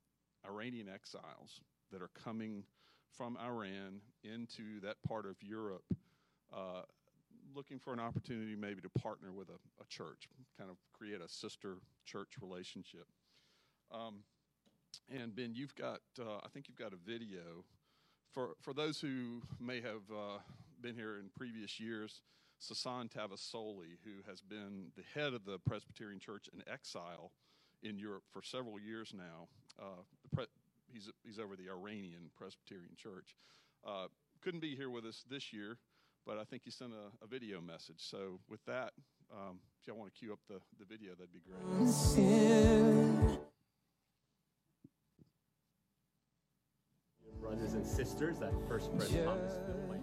Iranian 0.45 0.87
exiles 0.89 1.61
that 1.91 2.01
are 2.01 2.11
coming 2.23 2.63
from 3.17 3.37
Iran 3.37 4.01
into 4.23 4.79
that 4.81 5.01
part 5.07 5.25
of 5.25 5.35
Europe, 5.41 5.83
uh, 6.53 6.83
looking 7.55 7.79
for 7.79 7.93
an 7.93 7.99
opportunity 7.99 8.55
maybe 8.55 8.81
to 8.81 8.89
partner 8.89 9.31
with 9.31 9.49
a, 9.49 9.81
a, 9.81 9.85
church, 9.87 10.27
kind 10.57 10.69
of 10.69 10.77
create 10.93 11.21
a 11.21 11.29
sister 11.29 11.77
church 12.05 12.35
relationship. 12.41 13.07
Um, 13.91 14.23
and 15.09 15.35
Ben, 15.35 15.51
you've 15.53 15.75
got, 15.75 15.99
uh, 16.19 16.37
I 16.43 16.47
think 16.53 16.67
you've 16.67 16.77
got 16.77 16.93
a 16.93 17.09
video. 17.09 17.65
For, 18.31 18.49
for 18.61 18.73
those 18.73 18.99
who 18.99 19.41
may 19.59 19.81
have 19.81 20.03
uh, 20.11 20.39
been 20.81 20.95
here 20.95 21.17
in 21.17 21.29
previous 21.35 21.79
years, 21.79 22.21
Sasan 22.61 23.09
Tavassoli, 23.09 23.97
who 24.03 24.29
has 24.29 24.41
been 24.41 24.91
the 24.95 25.03
head 25.13 25.33
of 25.33 25.45
the 25.45 25.57
Presbyterian 25.59 26.19
Church 26.19 26.49
in 26.53 26.61
exile 26.71 27.31
in 27.81 27.97
Europe 27.97 28.23
for 28.31 28.41
several 28.43 28.79
years 28.79 29.13
now. 29.15 29.47
Uh, 29.79 30.01
pre- 30.33 30.45
he's, 30.91 31.09
he's 31.23 31.39
over 31.39 31.55
the 31.55 31.69
Iranian 31.69 32.29
Presbyterian 32.37 32.95
Church. 32.97 33.35
Uh, 33.87 34.07
couldn't 34.41 34.59
be 34.59 34.75
here 34.75 34.89
with 34.89 35.05
us 35.05 35.23
this 35.29 35.53
year, 35.53 35.77
but 36.25 36.37
I 36.37 36.43
think 36.43 36.63
he 36.65 36.71
sent 36.71 36.91
a, 36.91 37.23
a 37.23 37.27
video 37.27 37.61
message. 37.61 37.97
So, 37.99 38.39
with 38.49 38.63
that, 38.65 38.93
um, 39.31 39.59
if 39.81 39.87
y'all 39.87 39.97
want 39.97 40.13
to 40.13 40.19
cue 40.19 40.33
up 40.33 40.39
the, 40.47 40.59
the 40.79 40.85
video, 40.85 41.11
that'd 41.13 41.33
be 41.33 41.39
great. 41.39 41.59
Brothers 47.41 47.73
and 47.73 47.85
sisters 47.85 48.41
at 48.41 48.51
First 48.67 48.95
Pres 48.97 49.09
Thomasville, 49.11 49.87
my 49.87 49.97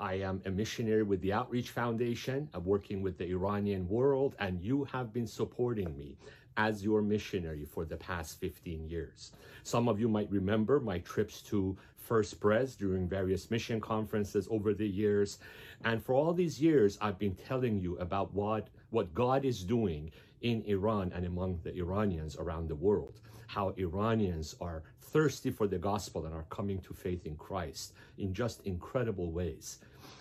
I 0.00 0.14
am 0.14 0.40
a 0.46 0.50
missionary 0.50 1.02
with 1.02 1.20
the 1.20 1.34
Outreach 1.34 1.70
Foundation. 1.70 2.48
I'm 2.54 2.64
working 2.64 3.02
with 3.02 3.18
the 3.18 3.26
Iranian 3.26 3.86
world, 3.86 4.34
and 4.38 4.60
you 4.60 4.84
have 4.84 5.12
been 5.12 5.26
supporting 5.26 5.94
me 5.96 6.16
as 6.56 6.82
your 6.82 7.02
missionary 7.02 7.64
for 7.64 7.84
the 7.84 7.96
past 7.96 8.40
15 8.40 8.88
years. 8.88 9.32
Some 9.62 9.88
of 9.88 10.00
you 10.00 10.08
might 10.08 10.30
remember 10.30 10.80
my 10.80 10.98
trips 10.98 11.42
to 11.42 11.76
First 11.96 12.40
Pres 12.40 12.74
during 12.74 13.08
various 13.08 13.50
mission 13.50 13.80
conferences 13.80 14.48
over 14.50 14.74
the 14.74 14.88
years. 14.88 15.38
And 15.84 16.02
for 16.02 16.14
all 16.14 16.32
these 16.32 16.60
years, 16.60 16.98
I've 17.00 17.18
been 17.18 17.36
telling 17.36 17.78
you 17.78 17.96
about 17.98 18.34
what, 18.34 18.68
what 18.90 19.14
God 19.14 19.44
is 19.44 19.62
doing 19.62 20.10
in 20.42 20.62
Iran 20.66 21.12
and 21.14 21.26
among 21.26 21.60
the 21.62 21.74
Iranians 21.76 22.36
around 22.36 22.68
the 22.68 22.74
world 22.74 23.20
how 23.50 23.74
Iranians 23.76 24.54
are 24.60 24.84
thirsty 25.02 25.50
for 25.50 25.66
the 25.66 25.76
gospel 25.76 26.24
and 26.24 26.32
are 26.32 26.46
coming 26.50 26.80
to 26.82 26.94
faith 26.94 27.26
in 27.26 27.34
Christ 27.34 27.94
in 28.16 28.32
just 28.32 28.64
incredible 28.64 29.32
ways. 29.32 29.80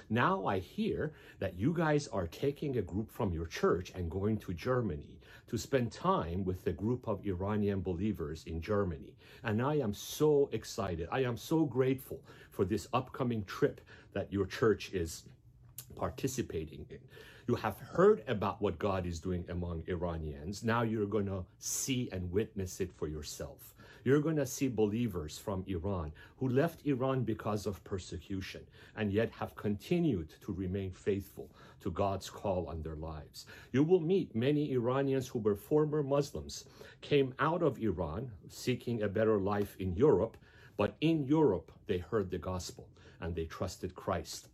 Now 0.10 0.48
I 0.48 0.58
hear 0.58 1.14
that 1.38 1.60
you 1.60 1.72
guys 1.72 2.08
are 2.08 2.26
taking 2.26 2.78
a 2.78 2.82
group 2.82 3.12
from 3.12 3.32
your 3.32 3.46
church 3.46 3.92
and 3.94 4.10
going 4.10 4.38
to 4.38 4.54
Germany 4.54 5.19
to 5.50 5.58
spend 5.58 5.91
time 5.91 6.45
with 6.45 6.66
a 6.68 6.72
group 6.72 7.08
of 7.08 7.26
Iranian 7.26 7.82
believers 7.82 8.43
in 8.45 8.62
Germany. 8.62 9.16
And 9.43 9.62
I 9.62 9.76
am 9.76 9.93
so 9.93 10.47
excited. 10.52 11.10
I 11.12 11.24
am 11.24 11.38
so 11.38 11.66
grateful 11.66 12.22
for 12.52 12.66
this 12.66 12.88
upcoming 12.93 13.43
trip 13.45 13.82
that 14.14 14.32
your 14.32 14.45
church 14.45 14.91
is 14.93 15.24
participating 15.95 16.86
in. 16.89 17.00
You 17.47 17.56
have 17.56 17.80
heard 17.80 18.24
about 18.28 18.62
what 18.62 18.78
God 18.78 19.08
is 19.08 19.20
doing 19.20 19.43
among 19.50 19.84
Iranians. 19.88 20.64
Now 20.64 20.84
you're 20.84 21.08
going 21.08 21.26
to 21.26 21.43
see 21.58 22.10
and 22.12 22.32
witness 22.32 22.80
it 22.80 22.91
for 22.95 23.08
yourself. 23.08 23.74
You're 24.04 24.22
going 24.22 24.36
to 24.38 24.45
see 24.45 24.68
believers 24.68 25.38
from 25.38 25.64
Iran 25.68 26.12
who 26.38 26.50
left 26.50 26.86
Iran 26.86 27.24
because 27.24 27.66
of 27.66 27.84
persecution 27.84 28.62
and 28.95 29.12
yet 29.12 29.32
have 29.32 29.56
continued 29.56 30.34
to 30.45 30.54
remain 30.54 30.91
faithful 30.91 31.50
to 31.82 31.91
God's 31.91 32.30
call 32.30 32.68
on 32.68 32.82
their 32.82 32.95
lives. 32.95 33.45
You 33.72 33.84
will 33.84 34.00
meet 34.00 34.36
many 34.36 34.72
Iranians 34.74 35.28
who 35.28 35.39
were 35.39 35.56
former 35.56 36.04
Muslims, 36.04 36.66
came 37.02 37.34
out 37.39 37.62
of 37.64 37.82
Iran 37.82 38.32
seeking 38.50 39.02
a 39.02 39.08
better 39.08 39.38
life 39.38 39.76
in 39.80 39.95
Europe, 39.95 40.38
but 40.78 40.95
in 41.02 41.26
Europe 41.26 41.72
they 41.88 41.97
heard 41.97 42.30
the 42.32 42.38
gospel 42.38 42.88
and 43.22 43.36
they 43.36 43.45
trusted 43.45 43.95
Christ 43.95 44.50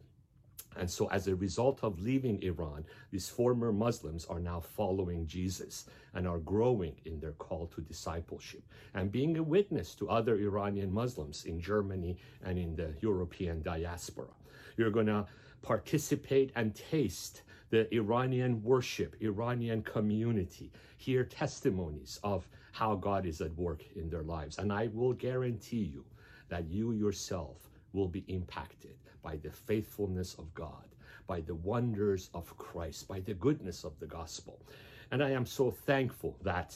and 0.77 0.89
so, 0.89 1.09
as 1.09 1.27
a 1.27 1.35
result 1.35 1.79
of 1.83 2.01
leaving 2.01 2.41
Iran, 2.43 2.85
these 3.11 3.29
former 3.29 3.71
Muslims 3.71 4.25
are 4.25 4.39
now 4.39 4.59
following 4.59 5.25
Jesus 5.25 5.85
and 6.13 6.27
are 6.27 6.39
growing 6.39 6.95
in 7.05 7.19
their 7.19 7.33
call 7.33 7.67
to 7.67 7.81
discipleship 7.81 8.63
and 8.93 9.11
being 9.11 9.37
a 9.37 9.43
witness 9.43 9.95
to 9.95 10.09
other 10.09 10.35
Iranian 10.35 10.91
Muslims 10.91 11.45
in 11.45 11.61
Germany 11.61 12.17
and 12.43 12.59
in 12.59 12.75
the 12.75 12.93
European 12.99 13.61
diaspora. 13.61 14.27
You're 14.75 14.91
going 14.91 15.07
to 15.07 15.25
participate 15.61 16.51
and 16.55 16.75
taste 16.75 17.43
the 17.69 17.93
Iranian 17.93 18.61
worship, 18.61 19.15
Iranian 19.21 19.81
community, 19.81 20.71
hear 20.97 21.23
testimonies 21.23 22.19
of 22.23 22.47
how 22.73 22.95
God 22.95 23.25
is 23.25 23.39
at 23.41 23.55
work 23.55 23.83
in 23.95 24.09
their 24.09 24.23
lives. 24.23 24.57
And 24.57 24.71
I 24.71 24.89
will 24.93 25.13
guarantee 25.13 25.83
you 25.93 26.03
that 26.49 26.67
you 26.67 26.91
yourself 26.91 27.69
will 27.93 28.09
be 28.09 28.25
impacted 28.27 28.95
by 29.25 29.37
the 29.37 29.49
faithfulness 29.49 30.35
of 30.35 30.53
God, 30.53 30.85
by 31.25 31.41
the 31.41 31.55
wonders 31.55 32.29
of 32.35 32.55
Christ, 32.57 33.07
by 33.07 33.21
the 33.21 33.33
goodness 33.33 33.83
of 33.83 33.99
the 33.99 34.05
gospel. 34.05 34.59
And 35.11 35.23
I 35.23 35.31
am 35.31 35.47
so 35.47 35.71
thankful 35.71 36.37
that 36.43 36.75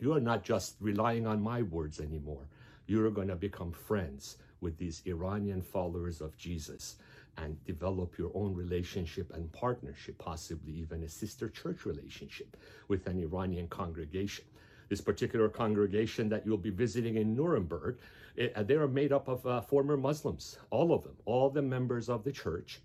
you 0.00 0.12
are 0.12 0.20
not 0.20 0.42
just 0.42 0.74
relying 0.80 1.28
on 1.28 1.40
my 1.40 1.62
words 1.62 2.00
anymore. 2.00 2.48
You're 2.88 3.12
going 3.12 3.28
to 3.28 3.36
become 3.36 3.70
friends 3.70 4.38
with 4.60 4.76
these 4.78 5.00
Iranian 5.06 5.62
followers 5.62 6.20
of 6.20 6.36
Jesus 6.36 6.96
and 7.36 7.64
develop 7.64 8.18
your 8.18 8.32
own 8.34 8.52
relationship 8.52 9.32
and 9.32 9.50
partnership, 9.52 10.18
possibly 10.18 10.72
even 10.72 11.04
a 11.04 11.08
sister 11.08 11.48
church 11.48 11.86
relationship 11.86 12.56
with 12.88 13.06
an 13.06 13.22
Iranian 13.22 13.68
congregation. 13.68 14.44
This 14.88 15.00
particular 15.00 15.48
congregation 15.48 16.28
that 16.30 16.44
you'll 16.44 16.58
be 16.58 16.70
visiting 16.70 17.16
in 17.16 17.36
Nuremberg 17.36 17.98
it, 18.36 18.52
uh, 18.56 18.62
they 18.62 18.74
are 18.74 18.88
made 18.88 19.12
up 19.12 19.28
of 19.28 19.46
uh, 19.46 19.60
former 19.60 19.96
Muslims, 19.96 20.58
all 20.70 20.92
of 20.92 21.02
them, 21.02 21.16
all 21.24 21.50
the 21.50 21.62
members 21.62 22.08
of 22.08 22.24
the 22.24 22.32
church, 22.32 22.80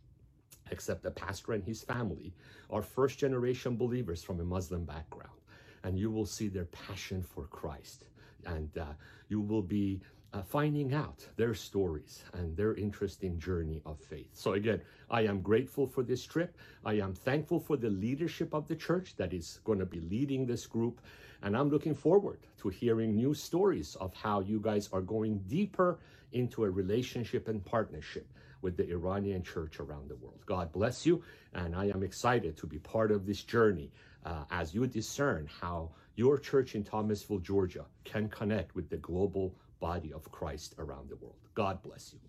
except 0.72 1.04
the 1.04 1.12
pastor 1.12 1.54
and 1.54 1.64
his 1.64 1.84
family, 1.84 2.34
are 2.70 2.82
first 2.82 3.20
generation 3.20 3.76
believers 3.76 4.24
from 4.24 4.40
a 4.40 4.44
Muslim 4.44 4.86
background. 4.86 5.40
And 5.84 6.00
you 6.00 6.10
will 6.10 6.26
see 6.26 6.48
their 6.48 6.66
passion 6.66 7.22
for 7.22 7.46
Christ. 7.48 8.06
And 8.46 8.76
uh, 8.78 8.94
you 9.30 9.42
will 9.42 9.62
be 9.62 10.02
uh, 10.36 10.42
finding 10.42 10.94
out 10.94 11.26
their 11.38 11.54
stories 11.54 12.24
and 12.34 12.58
their 12.58 12.74
interesting 12.74 13.40
journey 13.40 13.82
of 13.86 14.00
faith. 14.00 14.30
So, 14.34 14.54
again, 14.54 14.82
I 15.10 15.22
am 15.22 15.40
grateful 15.42 15.88
for 15.88 16.04
this 16.04 16.26
trip. 16.26 16.58
I 16.84 16.96
am 16.96 17.14
thankful 17.14 17.60
for 17.60 17.78
the 17.78 17.90
leadership 17.90 18.54
of 18.54 18.68
the 18.68 18.76
church 18.76 19.16
that 19.16 19.34
is 19.34 19.62
going 19.64 19.80
to 19.80 19.86
be 19.86 20.02
leading 20.02 20.46
this 20.46 20.66
group. 20.66 21.00
And 21.42 21.56
I'm 21.56 21.70
looking 21.70 21.96
forward 21.96 22.40
to 22.60 22.70
hearing 22.70 23.16
new 23.16 23.34
stories 23.34 23.96
of 23.96 24.14
how 24.14 24.40
you 24.40 24.60
guys 24.60 24.90
are 24.92 25.02
going 25.02 25.40
deeper 25.48 26.00
into 26.32 26.64
a 26.64 26.70
relationship 26.70 27.48
and 27.48 27.64
partnership 27.64 28.28
with 28.62 28.78
the 28.78 28.90
Iranian 28.90 29.44
church 29.44 29.80
around 29.80 30.10
the 30.10 30.16
world. 30.16 30.40
God 30.46 30.72
bless 30.72 31.06
you. 31.06 31.24
And 31.54 31.76
I 31.76 31.86
am 31.86 32.04
excited 32.04 32.58
to 32.58 32.68
be 32.68 32.80
part 32.80 33.12
of 33.12 33.26
this 33.26 33.44
journey 33.44 33.92
uh, 34.26 34.44
as 34.50 34.74
you 34.74 34.88
discern 34.88 35.48
how 35.62 35.92
your 36.16 36.40
church 36.40 36.76
in 36.76 36.84
Thomasville, 36.84 37.40
Georgia 37.40 37.86
can 38.06 38.28
connect 38.30 38.74
with 38.74 38.90
the 38.90 38.98
global 38.98 39.54
body 39.80 40.12
of 40.14 40.32
Christ 40.32 40.76
around 40.80 41.10
the 41.10 41.16
world. 41.18 41.36
God 41.54 41.82
bless 41.84 42.14
you. 42.14 42.20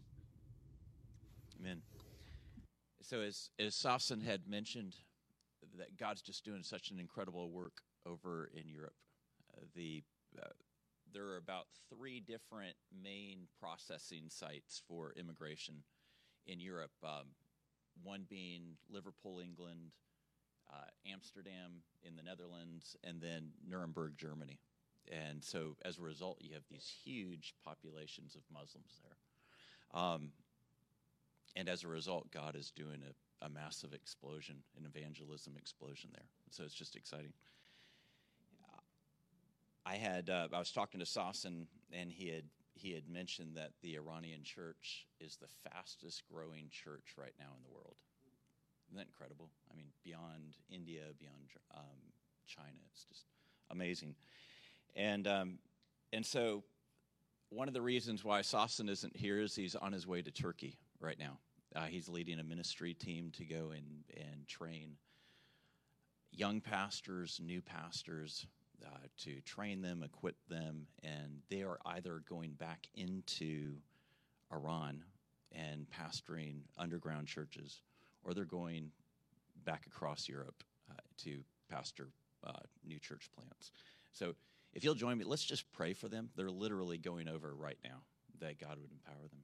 Amen. 1.60 1.80
So, 3.02 3.20
as, 3.20 3.50
as 3.58 3.74
Sasan 3.74 4.22
had 4.22 4.48
mentioned, 4.48 4.96
that 5.78 5.96
God's 5.96 6.22
just 6.22 6.44
doing 6.44 6.62
such 6.62 6.90
an 6.90 6.98
incredible 6.98 7.50
work 7.50 7.82
over 8.06 8.50
in 8.54 8.68
Europe 8.68 8.94
the 9.74 10.02
uh, 10.40 10.48
there 11.12 11.26
are 11.26 11.36
about 11.36 11.66
three 11.88 12.20
different 12.20 12.74
main 13.02 13.46
processing 13.60 14.24
sites 14.28 14.82
for 14.88 15.14
immigration 15.16 15.76
in 16.46 16.60
Europe. 16.60 16.90
Um, 17.02 17.28
one 18.02 18.26
being 18.28 18.76
Liverpool, 18.90 19.40
England, 19.40 19.92
uh, 20.70 20.84
Amsterdam 21.10 21.82
in 22.04 22.16
the 22.16 22.22
Netherlands, 22.22 22.96
and 23.02 23.20
then 23.20 23.50
Nuremberg, 23.66 24.14
Germany. 24.18 24.58
And 25.10 25.42
so, 25.42 25.76
as 25.84 25.98
a 25.98 26.02
result, 26.02 26.38
you 26.40 26.52
have 26.54 26.64
these 26.70 26.92
huge 27.04 27.54
populations 27.64 28.34
of 28.34 28.42
Muslims 28.52 29.00
there. 29.02 30.00
Um, 30.02 30.32
and 31.54 31.68
as 31.68 31.84
a 31.84 31.88
result, 31.88 32.30
God 32.32 32.56
is 32.56 32.70
doing 32.70 33.00
a, 33.08 33.46
a 33.46 33.48
massive 33.48 33.94
explosion, 33.94 34.56
an 34.76 34.84
evangelism 34.84 35.54
explosion 35.56 36.10
there. 36.12 36.26
So 36.50 36.64
it's 36.64 36.74
just 36.74 36.96
exciting. 36.96 37.32
I 39.86 39.94
had 39.96 40.28
uh, 40.28 40.48
I 40.52 40.58
was 40.58 40.72
talking 40.72 40.98
to 40.98 41.06
Sasan, 41.06 41.66
and 41.92 42.10
he 42.10 42.28
had 42.28 42.44
he 42.74 42.92
had 42.92 43.08
mentioned 43.08 43.56
that 43.56 43.70
the 43.82 43.94
Iranian 43.94 44.42
church 44.42 45.06
is 45.20 45.36
the 45.36 45.46
fastest 45.70 46.24
growing 46.30 46.68
church 46.70 47.14
right 47.16 47.32
now 47.38 47.52
in 47.56 47.62
the 47.62 47.74
world. 47.74 47.94
Isn't 48.88 48.98
that 48.98 49.06
incredible? 49.06 49.50
I 49.72 49.76
mean, 49.76 49.86
beyond 50.04 50.56
India, 50.68 51.02
beyond 51.18 51.48
um, 51.74 52.12
China, 52.46 52.78
it's 52.92 53.04
just 53.04 53.26
amazing. 53.70 54.16
And 54.96 55.28
um, 55.28 55.58
and 56.12 56.26
so, 56.26 56.64
one 57.50 57.68
of 57.68 57.74
the 57.74 57.82
reasons 57.82 58.24
why 58.24 58.40
Sasan 58.40 58.90
isn't 58.90 59.16
here 59.16 59.40
is 59.40 59.54
he's 59.54 59.76
on 59.76 59.92
his 59.92 60.06
way 60.06 60.20
to 60.20 60.32
Turkey 60.32 60.78
right 61.00 61.18
now. 61.18 61.38
Uh, 61.74 61.84
he's 61.84 62.08
leading 62.08 62.40
a 62.40 62.44
ministry 62.44 62.92
team 62.92 63.30
to 63.36 63.44
go 63.44 63.70
and 63.70 64.04
and 64.16 64.48
train 64.48 64.96
young 66.32 66.60
pastors, 66.60 67.40
new 67.42 67.62
pastors, 67.62 68.46
uh, 68.84 69.06
to 69.24 69.40
train 69.42 69.82
them, 69.82 70.02
equip 70.02 70.36
them, 70.48 70.86
and 71.02 71.38
they 71.50 71.62
are 71.62 71.78
either 71.86 72.22
going 72.28 72.52
back 72.52 72.86
into 72.94 73.74
Iran 74.52 75.02
and 75.52 75.86
pastoring 75.90 76.60
underground 76.76 77.26
churches, 77.26 77.80
or 78.24 78.34
they're 78.34 78.44
going 78.44 78.90
back 79.64 79.86
across 79.86 80.28
Europe 80.28 80.62
uh, 80.90 80.94
to 81.18 81.38
pastor 81.70 82.08
uh, 82.46 82.52
new 82.86 82.98
church 82.98 83.30
plants. 83.34 83.72
So 84.12 84.34
if 84.72 84.84
you'll 84.84 84.94
join 84.94 85.18
me, 85.18 85.24
let's 85.24 85.44
just 85.44 85.70
pray 85.72 85.94
for 85.94 86.08
them. 86.08 86.30
They're 86.36 86.50
literally 86.50 86.98
going 86.98 87.28
over 87.28 87.54
right 87.54 87.78
now 87.84 88.02
that 88.40 88.60
God 88.60 88.78
would 88.80 88.90
empower 88.90 89.28
them. 89.28 89.42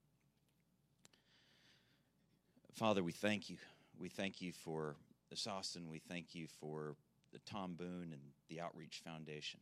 Father, 2.75 3.03
we 3.03 3.13
thank 3.13 3.51
you. 3.51 3.57
We 3.99 4.09
thank 4.09 4.41
you 4.41 4.53
for 4.53 4.97
Austin. 5.47 5.89
We 5.89 5.99
thank 5.99 6.35
you 6.35 6.47
for 6.61 6.95
the 7.33 7.39
Tom 7.41 7.75
Boone 7.75 8.11
and 8.13 8.23
the 8.49 8.61
Outreach 8.61 9.01
Foundation. 9.05 9.61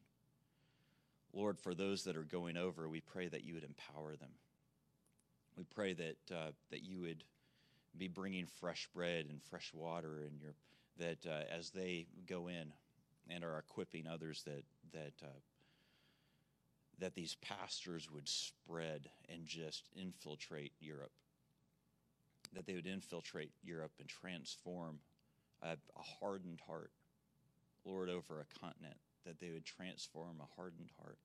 Lord, 1.33 1.59
for 1.59 1.75
those 1.75 2.05
that 2.05 2.17
are 2.17 2.25
going 2.25 2.57
over, 2.57 2.89
we 2.89 3.01
pray 3.01 3.29
that 3.29 3.45
you 3.45 3.55
would 3.55 3.65
empower 3.65 4.17
them. 4.17 4.31
We 5.57 5.65
pray 5.65 5.93
that 5.93 6.35
uh, 6.35 6.51
that 6.71 6.83
you 6.83 7.01
would 7.01 7.25
be 7.97 8.09
bringing 8.09 8.47
fresh 8.47 8.89
bread 8.95 9.27
and 9.29 9.43
fresh 9.43 9.73
water, 9.73 10.21
and 10.21 10.41
your 10.41 10.55
that 10.99 11.27
uh, 11.27 11.45
as 11.57 11.71
they 11.71 12.07
go 12.27 12.49
in 12.49 12.73
and 13.29 13.45
are 13.45 13.59
equipping 13.59 14.07
others, 14.07 14.43
that 14.45 14.65
that 14.93 15.13
uh, 15.23 15.39
that 16.99 17.15
these 17.15 17.37
pastors 17.37 18.11
would 18.11 18.29
spread 18.29 19.09
and 19.29 19.47
just 19.47 19.89
infiltrate 19.97 20.73
Europe. 20.81 21.13
That 22.55 22.67
they 22.67 22.75
would 22.75 22.87
infiltrate 22.87 23.53
Europe 23.63 23.93
and 24.01 24.09
transform 24.09 24.99
a, 25.63 25.73
a 25.73 26.03
hardened 26.21 26.61
heart 26.67 26.91
Lord, 27.85 28.09
over 28.09 28.41
a 28.41 28.59
continent, 28.61 28.97
that 29.25 29.41
they 29.41 29.51
would 29.51 29.65
transform 29.65 30.41
a 30.41 30.55
hardened 30.57 30.91
heart 31.01 31.19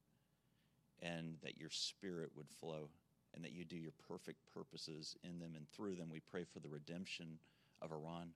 and 1.02 1.36
that 1.44 1.58
your 1.58 1.70
spirit 1.70 2.32
would 2.36 2.50
flow 2.50 2.90
and 3.34 3.44
that 3.44 3.52
you 3.52 3.66
do 3.66 3.76
your 3.76 3.94
perfect 4.08 4.40
purposes 4.54 5.18
in 5.24 5.40
them 5.40 5.54
and 5.56 5.70
through 5.72 5.96
them. 5.96 6.10
We 6.10 6.22
pray 6.22 6.44
for 6.44 6.60
the 6.60 6.70
redemption 6.70 7.40
of 7.82 7.92
Iran. 7.92 8.30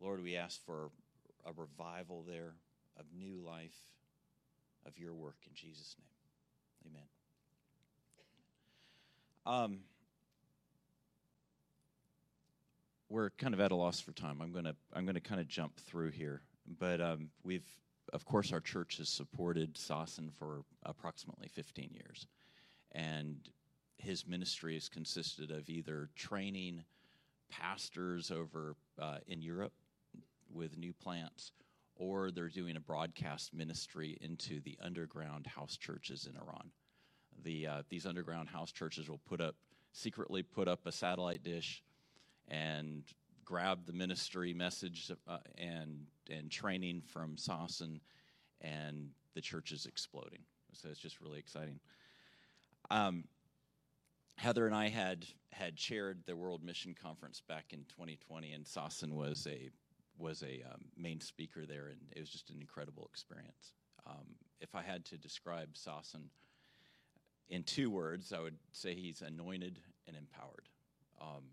Lord, 0.00 0.22
we 0.22 0.36
ask 0.36 0.64
for 0.64 0.90
a 1.44 1.52
revival 1.54 2.24
there 2.26 2.54
of 2.98 3.04
new 3.16 3.42
life, 3.44 3.76
of 4.86 4.98
your 4.98 5.14
work 5.14 5.36
in 5.46 5.54
Jesus' 5.54 5.96
name. 5.98 6.92
Amen. 6.92 7.08
Um, 9.46 9.78
we're 13.08 13.30
kind 13.30 13.54
of 13.54 13.60
at 13.60 13.70
a 13.70 13.76
loss 13.76 14.00
for 14.00 14.12
time. 14.12 14.40
I'm 14.42 14.52
gonna 14.52 14.74
I'm 14.92 15.06
gonna 15.06 15.20
kind 15.20 15.40
of 15.40 15.48
jump 15.48 15.76
through 15.76 16.10
here, 16.10 16.42
but 16.78 17.00
um, 17.00 17.30
we've 17.44 17.68
of 18.12 18.24
course 18.24 18.52
our 18.52 18.60
church 18.60 18.98
has 18.98 19.08
supported 19.08 19.74
Sasan 19.74 20.32
for 20.32 20.62
approximately 20.84 21.48
15 21.48 21.90
years, 21.92 22.26
and 22.92 23.36
his 23.98 24.26
ministry 24.26 24.74
has 24.74 24.88
consisted 24.88 25.50
of 25.50 25.68
either 25.68 26.08
training 26.14 26.84
pastors 27.50 28.30
over 28.30 28.76
uh, 29.00 29.18
in 29.26 29.42
Europe 29.42 29.72
with 30.52 30.76
new 30.76 30.92
plants, 30.92 31.52
or 31.96 32.30
they're 32.30 32.48
doing 32.48 32.76
a 32.76 32.80
broadcast 32.80 33.54
ministry 33.54 34.16
into 34.20 34.60
the 34.60 34.78
underground 34.80 35.46
house 35.46 35.76
churches 35.76 36.26
in 36.26 36.36
Iran. 36.36 36.70
The 37.42 37.66
uh, 37.66 37.82
these 37.88 38.06
underground 38.06 38.48
house 38.48 38.72
churches 38.72 39.08
will 39.08 39.20
put 39.28 39.40
up 39.40 39.56
secretly 39.92 40.42
put 40.42 40.68
up 40.68 40.80
a 40.86 40.92
satellite 40.92 41.42
dish 41.42 41.82
and 42.48 43.02
grab 43.46 43.86
the 43.86 43.92
ministry 43.92 44.52
message 44.52 45.10
uh, 45.26 45.38
and 45.56 46.06
and 46.28 46.50
training 46.50 47.00
from 47.00 47.36
Sasan, 47.36 48.00
and 48.60 49.10
the 49.34 49.40
church 49.40 49.72
is 49.72 49.86
exploding. 49.86 50.40
So 50.72 50.88
it's 50.90 51.00
just 51.00 51.20
really 51.22 51.38
exciting. 51.38 51.80
Um, 52.90 53.24
Heather 54.36 54.66
and 54.66 54.74
I 54.74 54.88
had 54.88 55.24
had 55.52 55.76
chaired 55.76 56.24
the 56.26 56.36
World 56.36 56.62
Mission 56.62 56.94
Conference 57.00 57.40
back 57.40 57.72
in 57.72 57.84
2020, 57.88 58.52
and 58.52 58.66
Sasan 58.66 59.12
was 59.12 59.46
a 59.50 59.70
was 60.18 60.42
a 60.42 60.62
um, 60.72 60.86
main 60.96 61.20
speaker 61.20 61.64
there, 61.64 61.86
and 61.86 62.00
it 62.14 62.20
was 62.20 62.28
just 62.28 62.50
an 62.50 62.60
incredible 62.60 63.08
experience. 63.10 63.72
Um, 64.06 64.26
if 64.60 64.74
I 64.74 64.82
had 64.82 65.04
to 65.06 65.16
describe 65.16 65.74
Sasan 65.74 66.28
in 67.48 67.62
two 67.62 67.90
words, 67.90 68.32
I 68.32 68.40
would 68.40 68.56
say 68.72 68.94
he's 68.94 69.22
anointed 69.22 69.78
and 70.06 70.16
empowered. 70.16 70.68
Um, 71.20 71.44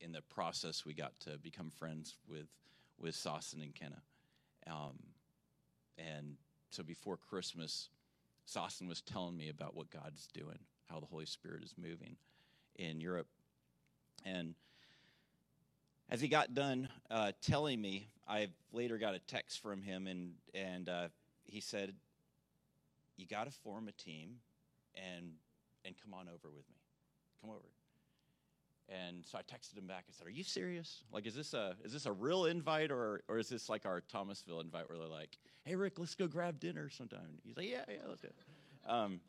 in 0.00 0.12
the 0.12 0.22
process, 0.22 0.84
we 0.84 0.94
got 0.94 1.18
to 1.20 1.38
become 1.38 1.70
friends 1.70 2.16
with 2.28 2.46
with 2.98 3.14
Sasan 3.14 3.62
and 3.62 3.74
Kenna, 3.74 4.02
um, 4.66 4.98
and 5.96 6.36
so 6.70 6.82
before 6.82 7.16
Christmas, 7.16 7.88
Sasan 8.46 8.88
was 8.88 9.00
telling 9.00 9.36
me 9.36 9.48
about 9.48 9.74
what 9.74 9.90
God's 9.90 10.26
doing, 10.34 10.58
how 10.90 11.00
the 11.00 11.06
Holy 11.06 11.24
Spirit 11.24 11.62
is 11.64 11.74
moving 11.78 12.16
in 12.76 13.00
Europe, 13.00 13.28
and 14.24 14.54
as 16.10 16.20
he 16.20 16.28
got 16.28 16.54
done 16.54 16.88
uh, 17.10 17.32
telling 17.40 17.80
me, 17.80 18.08
I 18.28 18.48
later 18.72 18.98
got 18.98 19.14
a 19.14 19.20
text 19.20 19.62
from 19.62 19.82
him, 19.82 20.06
and 20.06 20.32
and 20.54 20.88
uh, 20.88 21.08
he 21.44 21.60
said, 21.60 21.94
"You 23.16 23.26
got 23.26 23.44
to 23.44 23.50
form 23.50 23.88
a 23.88 23.92
team, 23.92 24.36
and 24.94 25.32
and 25.84 25.94
come 26.02 26.12
on 26.12 26.28
over 26.28 26.48
with 26.48 26.68
me, 26.68 26.80
come 27.40 27.50
over." 27.50 27.68
And 28.90 29.24
so 29.24 29.38
I 29.38 29.42
texted 29.42 29.78
him 29.78 29.86
back. 29.86 30.04
I 30.08 30.12
said, 30.12 30.26
"Are 30.26 30.30
you 30.30 30.42
serious? 30.42 31.04
Like, 31.12 31.24
is 31.24 31.34
this 31.34 31.54
a 31.54 31.76
is 31.84 31.92
this 31.92 32.06
a 32.06 32.12
real 32.12 32.46
invite, 32.46 32.90
or 32.90 33.22
or 33.28 33.38
is 33.38 33.48
this 33.48 33.68
like 33.68 33.86
our 33.86 34.00
Thomasville 34.00 34.60
invite, 34.60 34.88
where 34.88 34.98
they're 34.98 35.06
like, 35.06 35.38
"Hey, 35.64 35.76
Rick, 35.76 35.98
let's 35.98 36.16
go 36.16 36.26
grab 36.26 36.58
dinner 36.58 36.90
sometime"? 36.90 37.38
He's 37.44 37.56
like, 37.56 37.68
"Yeah, 37.68 37.84
yeah, 37.88 37.98
let's 38.08 38.24
it." 38.24 38.34
Um, 38.86 39.20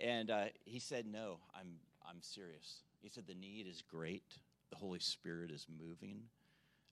and 0.00 0.30
uh, 0.30 0.46
he 0.64 0.80
said, 0.80 1.06
"No, 1.06 1.38
I'm 1.54 1.76
I'm 2.08 2.20
serious." 2.20 2.82
He 3.00 3.08
said, 3.08 3.28
"The 3.28 3.34
need 3.34 3.68
is 3.68 3.82
great. 3.82 4.38
The 4.70 4.76
Holy 4.76 4.98
Spirit 4.98 5.52
is 5.52 5.66
moving." 5.80 6.22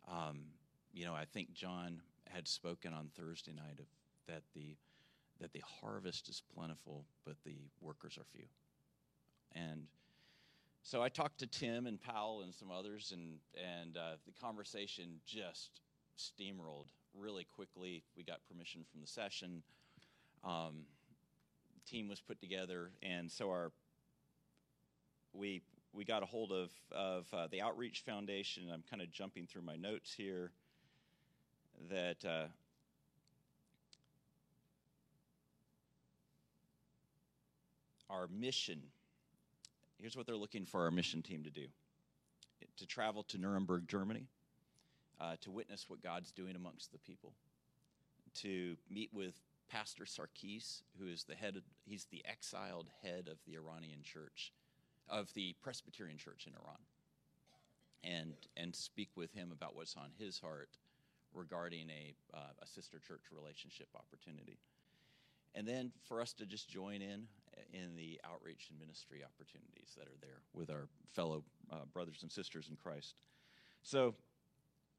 Um, 0.09 0.45
you 0.93 1.05
know, 1.05 1.15
I 1.15 1.25
think 1.25 1.53
John 1.53 2.01
had 2.29 2.47
spoken 2.47 2.93
on 2.93 3.11
Thursday 3.17 3.53
night 3.53 3.81
of 3.81 3.87
that 4.29 4.43
the 4.55 4.77
that 5.41 5.53
the 5.53 5.63
harvest 5.81 6.29
is 6.29 6.43
plentiful, 6.55 7.05
but 7.25 7.37
the 7.45 7.57
workers 7.81 8.17
are 8.19 8.25
few, 8.33 8.47
and 9.53 9.87
so 10.87 11.03
I 11.03 11.09
talked 11.09 11.41
to 11.41 11.49
Tim 11.49 11.89
and 11.89 12.01
Powell 12.01 12.43
and 12.43 12.55
some 12.55 12.71
others, 12.71 13.13
and 13.13 13.39
and 13.57 13.97
uh, 13.97 14.13
the 14.25 14.33
conversation 14.41 15.17
just 15.27 15.81
steamrolled 16.17 16.87
really 17.13 17.45
quickly. 17.57 18.05
We 18.17 18.23
got 18.23 18.39
permission 18.49 18.85
from 18.89 19.01
the 19.01 19.07
session. 19.09 19.65
Um, 20.45 20.85
team 21.91 22.09
was 22.09 22.21
put 22.21 22.41
together, 22.41 22.93
and 23.03 23.31
so 23.31 23.51
our 23.51 23.73
we 25.33 25.61
we 25.93 26.05
got 26.05 26.23
a 26.23 26.27
hold 26.27 26.53
of 26.53 26.71
of 26.93 27.27
uh, 27.35 27.49
the 27.49 27.63
Outreach 27.63 28.03
Foundation. 28.07 28.71
I'm 28.73 28.85
kind 28.89 29.03
of 29.03 29.11
jumping 29.11 29.49
through 29.49 29.63
my 29.63 29.75
notes 29.75 30.15
here. 30.17 30.53
That 31.91 32.25
uh, 32.25 32.47
our 38.09 38.29
mission 38.29 38.83
here's 39.99 40.17
what 40.17 40.27
they're 40.27 40.37
looking 40.37 40.67
for 40.67 40.85
our 40.85 40.91
mission 40.91 41.23
team 41.23 41.43
to 41.45 41.51
do 41.51 41.67
to 42.79 42.87
travel 42.87 43.23
to 43.25 43.39
Nuremberg, 43.39 43.89
Germany, 43.89 44.27
uh, 45.21 45.37
to 45.41 45.51
witness 45.51 45.87
what 45.89 46.03
God's 46.03 46.31
doing 46.31 46.57
amongst 46.57 46.93
the 46.93 46.99
people, 46.99 47.33
to 48.35 48.77
meet 48.91 49.11
with 49.13 49.35
Pastor 49.69 50.05
Sarkis, 50.05 50.83
who 50.99 51.09
is 51.09 51.25
the 51.25 51.35
head, 51.35 51.57
of, 51.57 51.63
he's 51.85 52.07
the 52.11 52.23
exiled 52.25 52.89
head 53.03 53.29
of 53.31 53.39
the 53.47 53.57
Iranian 53.57 54.03
church, 54.03 54.53
of 55.09 55.33
the 55.35 55.55
Presbyterian 55.63 56.19
church 56.19 56.47
in 56.47 56.53
Iran, 56.55 56.79
and, 58.05 58.35
and 58.57 58.75
speak 58.75 59.11
with 59.17 59.33
him 59.33 59.51
about 59.53 59.75
what's 59.75 59.97
on 59.97 60.11
his 60.19 60.39
heart 60.39 60.71
regarding 61.35 61.91
a, 61.91 62.15
uh, 62.35 62.53
a 62.63 62.67
sister 62.67 62.99
church 63.07 63.25
relationship 63.33 63.89
opportunity. 63.95 64.59
And 65.57 65.67
then 65.67 65.91
for 66.07 66.21
us 66.21 66.33
to 66.35 66.47
just 66.47 66.69
join 66.69 67.03
in 67.03 67.27
in 67.73 67.97
the 67.97 68.21
outreach 68.25 68.69
and 68.71 68.79
ministry 68.79 69.23
opportunities 69.25 69.95
that 69.97 70.07
are 70.07 70.19
there 70.21 70.43
with 70.53 70.71
our 70.71 70.89
fellow 71.13 71.43
uh, 71.73 71.87
brothers 71.93 72.19
and 72.23 72.31
sisters 72.31 72.69
in 72.69 72.77
Christ. 72.77 73.15
So, 73.83 74.15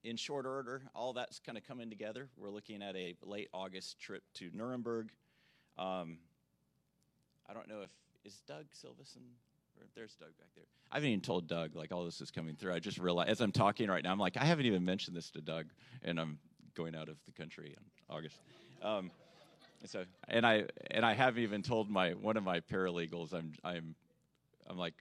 in 0.03 0.17
short 0.17 0.45
order, 0.45 0.81
all 0.95 1.13
that's 1.13 1.39
kind 1.39 1.57
of 1.57 1.63
coming 1.63 1.89
together. 1.89 2.29
We're 2.37 2.49
looking 2.49 2.81
at 2.81 2.95
a 2.95 3.15
late 3.23 3.49
August 3.53 3.99
trip 3.99 4.23
to 4.35 4.49
Nuremberg. 4.53 5.11
Um, 5.77 6.17
I 7.47 7.53
don't 7.53 7.69
know 7.69 7.81
if 7.81 7.89
is 8.25 8.41
Doug 8.47 8.65
if 9.81 9.93
there's 9.95 10.15
Doug 10.15 10.29
back 10.37 10.49
there. 10.55 10.65
I 10.91 10.95
haven't 10.95 11.09
even 11.09 11.21
told 11.21 11.47
Doug 11.47 11.75
like 11.75 11.91
all 11.91 12.03
this 12.03 12.19
is 12.21 12.31
coming 12.31 12.55
through. 12.55 12.73
I 12.73 12.79
just 12.79 12.97
realized 12.97 13.29
as 13.29 13.41
I'm 13.41 13.51
talking 13.51 13.89
right 13.89 14.03
now, 14.03 14.11
I'm 14.11 14.19
like 14.19 14.37
I 14.37 14.45
haven't 14.45 14.65
even 14.65 14.83
mentioned 14.83 15.15
this 15.15 15.29
to 15.31 15.41
Doug, 15.41 15.67
and 16.03 16.19
I'm 16.19 16.39
going 16.75 16.95
out 16.95 17.09
of 17.09 17.17
the 17.25 17.31
country 17.31 17.75
in 17.77 17.83
August. 18.15 18.37
Um, 18.81 19.11
so, 19.85 20.05
and 20.27 20.45
I 20.45 20.65
and 20.91 21.05
I 21.05 21.13
haven't 21.13 21.43
even 21.43 21.61
told 21.61 21.89
my 21.89 22.11
one 22.11 22.37
of 22.37 22.43
my 22.43 22.59
paralegals. 22.61 23.33
I'm 23.33 23.53
I'm 23.63 23.95
I'm 24.67 24.77
like 24.77 24.95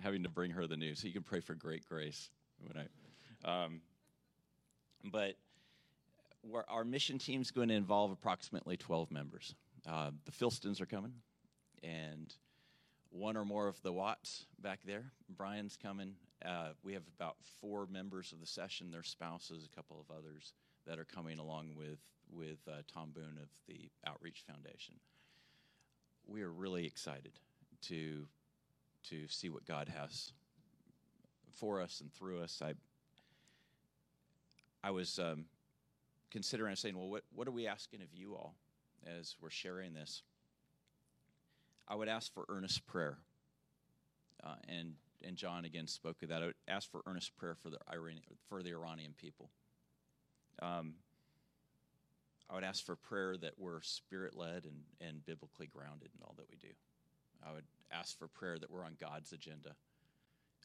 having 0.00 0.22
to 0.24 0.28
bring 0.28 0.52
her 0.52 0.66
the 0.66 0.76
news. 0.76 1.00
So 1.00 1.06
you 1.06 1.12
can 1.12 1.22
pray 1.22 1.40
for 1.40 1.54
great 1.54 1.88
grace 1.88 2.30
when 2.60 2.84
I. 2.84 3.64
Um, 3.64 3.80
but 5.04 5.34
our 6.68 6.84
mission 6.84 7.18
team 7.18 7.40
is 7.40 7.50
going 7.50 7.68
to 7.68 7.74
involve 7.74 8.10
approximately 8.10 8.76
12 8.76 9.10
members. 9.10 9.54
Uh, 9.88 10.10
the 10.24 10.32
Filstons 10.32 10.80
are 10.80 10.86
coming, 10.86 11.12
and 11.82 12.32
one 13.10 13.36
or 13.36 13.44
more 13.44 13.68
of 13.68 13.80
the 13.82 13.92
Watts 13.92 14.46
back 14.60 14.80
there. 14.84 15.12
Brian's 15.28 15.78
coming. 15.80 16.14
Uh, 16.44 16.70
we 16.84 16.92
have 16.92 17.02
about 17.16 17.36
four 17.60 17.86
members 17.86 18.32
of 18.32 18.40
the 18.40 18.46
session, 18.46 18.90
their 18.90 19.02
spouses, 19.02 19.68
a 19.70 19.76
couple 19.76 19.98
of 20.00 20.16
others 20.16 20.52
that 20.86 20.98
are 20.98 21.04
coming 21.04 21.38
along 21.38 21.70
with 21.76 21.98
with 22.32 22.58
uh, 22.68 22.82
Tom 22.92 23.10
Boone 23.14 23.38
of 23.40 23.48
the 23.66 23.90
Outreach 24.06 24.44
Foundation. 24.46 24.94
We 26.26 26.42
are 26.42 26.50
really 26.50 26.86
excited 26.86 27.32
to 27.82 28.26
to 29.10 29.28
see 29.28 29.48
what 29.48 29.64
God 29.64 29.88
has 29.88 30.32
for 31.52 31.80
us 31.80 32.00
and 32.00 32.12
through 32.12 32.40
us. 32.40 32.60
I 32.62 32.74
I 34.82 34.90
was 34.90 35.18
um, 35.18 35.46
considering 36.30 36.76
saying, 36.76 36.96
well, 36.96 37.08
what 37.08 37.24
what 37.34 37.48
are 37.48 37.52
we 37.52 37.66
asking 37.66 38.02
of 38.02 38.08
you 38.12 38.34
all 38.34 38.54
as 39.06 39.36
we're 39.40 39.50
sharing 39.50 39.94
this? 39.94 40.22
I 41.88 41.94
would 41.94 42.08
ask 42.08 42.32
for 42.32 42.44
earnest 42.48 42.86
prayer, 42.86 43.18
uh, 44.44 44.56
and 44.68 44.94
and 45.24 45.36
John 45.36 45.64
again 45.64 45.86
spoke 45.86 46.22
of 46.22 46.28
that. 46.28 46.42
I 46.42 46.46
would 46.46 46.54
ask 46.68 46.90
for 46.90 47.02
earnest 47.06 47.36
prayer 47.36 47.54
for 47.54 47.70
the 47.70 47.78
Iranian 47.92 48.22
for 48.48 48.62
the 48.62 48.70
Iranian 48.70 49.14
people. 49.16 49.50
Um, 50.60 50.94
I 52.50 52.54
would 52.54 52.64
ask 52.64 52.84
for 52.84 52.96
prayer 52.96 53.36
that 53.36 53.52
we're 53.58 53.82
spirit 53.82 54.36
led 54.36 54.64
and, 54.64 54.80
and 55.00 55.24
biblically 55.24 55.66
grounded 55.66 56.08
in 56.14 56.22
all 56.22 56.34
that 56.38 56.48
we 56.50 56.56
do. 56.56 56.72
I 57.46 57.52
would 57.52 57.64
ask 57.92 58.18
for 58.18 58.26
prayer 58.26 58.58
that 58.58 58.70
we're 58.70 58.84
on 58.84 58.96
God's 59.00 59.32
agenda, 59.32 59.74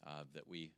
uh, 0.06 0.24
that 0.34 0.48
we 0.48 0.70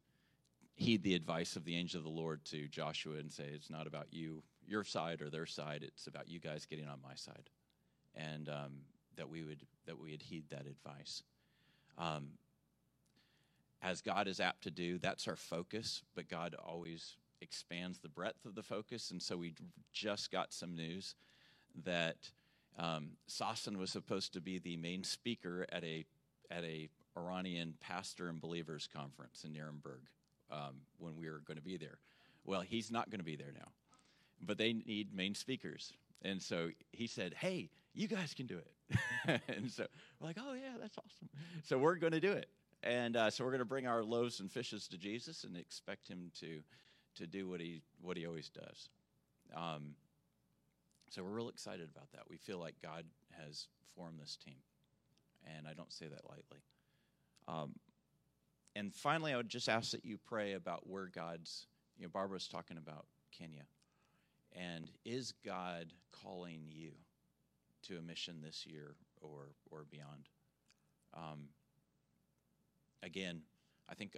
heed 0.75 1.03
the 1.03 1.15
advice 1.15 1.57
of 1.57 1.65
the 1.65 1.77
angel 1.77 1.99
of 1.99 2.05
the 2.05 2.11
Lord 2.11 2.45
to 2.47 2.69
Joshua 2.69 3.17
and 3.17 3.33
say, 3.33 3.45
it's 3.53 3.71
not 3.71 3.87
about 3.87 4.09
you, 4.11 4.43
your 4.67 4.85
side 4.85 5.23
or 5.23 5.31
their 5.31 5.47
side, 5.47 5.83
it's 5.83 6.07
about 6.07 6.29
you 6.29 6.39
guys 6.39 6.67
getting 6.67 6.89
on 6.89 6.99
my 7.03 7.15
side. 7.15 7.49
And 8.15 8.49
um, 8.49 8.73
that 9.17 9.29
we 9.29 9.43
would 9.43 9.67
that 9.87 9.99
we 9.99 10.11
would 10.11 10.23
heed 10.23 10.45
that 10.51 10.67
advice. 10.67 11.23
Um, 11.99 12.29
as 13.83 14.01
God 14.01 14.27
is 14.27 14.41
apt 14.41 14.65
to 14.65 14.71
do, 14.71 14.99
that's 14.99 15.29
our 15.29 15.37
focus, 15.37 16.03
but 16.15 16.29
God 16.29 16.57
always 16.59 17.17
expands 17.41 17.99
the 17.99 18.09
breadth 18.09 18.45
of 18.45 18.55
the 18.55 18.63
focus. 18.63 19.11
And 19.11 19.23
so 19.23 19.37
we 19.37 19.55
just 19.93 20.31
got 20.31 20.53
some 20.53 20.75
news 20.75 21.15
that 21.85 22.17
um, 22.79 23.11
was 23.79 23.91
supposed 23.91 24.33
to 24.35 24.41
be 24.41 24.59
the 24.59 24.77
main 24.77 25.05
speaker 25.05 25.67
at 25.71 25.85
a 25.85 26.05
at 26.51 26.63
a 26.65 26.89
Iranian 27.17 27.75
pastor 27.81 28.29
and 28.29 28.41
believers 28.41 28.89
conference 28.93 29.45
in 29.45 29.53
Nuremberg 29.53 30.01
um, 30.51 30.83
when 30.99 31.17
we 31.17 31.29
were 31.29 31.41
going 31.41 31.57
to 31.57 31.63
be 31.63 31.77
there. 31.77 31.99
Well, 32.45 32.61
he's 32.61 32.91
not 32.91 33.11
going 33.11 33.19
to 33.19 33.25
be 33.25 33.37
there 33.37 33.53
now, 33.55 33.69
but 34.41 34.59
they 34.59 34.73
need 34.73 35.15
main 35.15 35.35
speakers, 35.35 35.93
and 36.23 36.41
so 36.41 36.71
he 36.93 37.07
said, 37.07 37.35
"Hey, 37.35 37.71
you 37.95 38.07
guys 38.07 38.35
can 38.35 38.47
do 38.47 38.59
it." 38.59 39.41
and 39.49 39.71
so 39.71 39.87
we're 40.21 40.29
like, 40.29 40.39
"Oh 40.41 40.53
yeah, 40.53 40.77
that's 40.81 40.97
awesome." 40.99 41.29
So 41.65 41.79
we're 41.79 41.97
going 41.97 42.13
to 42.13 42.21
do 42.21 42.33
it, 42.33 42.49
and 42.83 43.17
uh, 43.17 43.31
so 43.31 43.45
we're 43.45 43.51
going 43.51 43.59
to 43.59 43.65
bring 43.65 43.87
our 43.87 44.05
loaves 44.05 44.41
and 44.41 44.53
fishes 44.53 44.87
to 44.89 44.99
Jesus 44.99 45.45
and 45.45 45.57
expect 45.57 46.07
him 46.07 46.31
to 46.41 46.61
to 47.17 47.27
do 47.27 47.49
what 47.49 47.61
he 47.61 47.83
what 48.01 48.17
he 48.17 48.27
always 48.27 48.49
does. 48.49 48.89
Um, 49.55 49.95
so 51.11 51.23
we're 51.23 51.31
real 51.31 51.49
excited 51.49 51.89
about 51.95 52.11
that. 52.13 52.23
We 52.29 52.37
feel 52.37 52.59
like 52.59 52.75
God 52.83 53.05
has 53.45 53.69
formed 53.95 54.19
this 54.21 54.37
team, 54.37 54.57
and 55.57 55.67
I 55.67 55.73
don't 55.73 55.93
say 55.93 56.07
that 56.07 56.29
lightly. 56.29 56.63
Um, 57.49 57.75
and 58.75 58.93
finally, 58.95 59.33
I 59.33 59.37
would 59.37 59.49
just 59.49 59.69
ask 59.69 59.93
that 59.93 60.05
you 60.05 60.19
pray 60.19 60.53
about 60.55 60.89
where 60.89 61.07
God's. 61.07 61.67
You 61.99 62.05
know, 62.05 62.11
Barbara 62.13 62.35
was 62.35 62.49
talking 62.49 62.77
about 62.77 63.07
Kenya, 63.31 63.65
and 64.55 64.91
is 65.05 65.33
God 65.45 65.93
calling 66.13 66.65
you 66.69 66.91
to 67.85 67.97
a 67.97 68.03
mission 68.03 68.43
this 68.43 68.67
year 68.67 68.97
or 69.21 69.53
or 69.71 69.85
beyond? 69.91 70.29
Um, 71.15 71.49
again, 73.03 73.43
I 73.89 73.95
think 73.95 74.17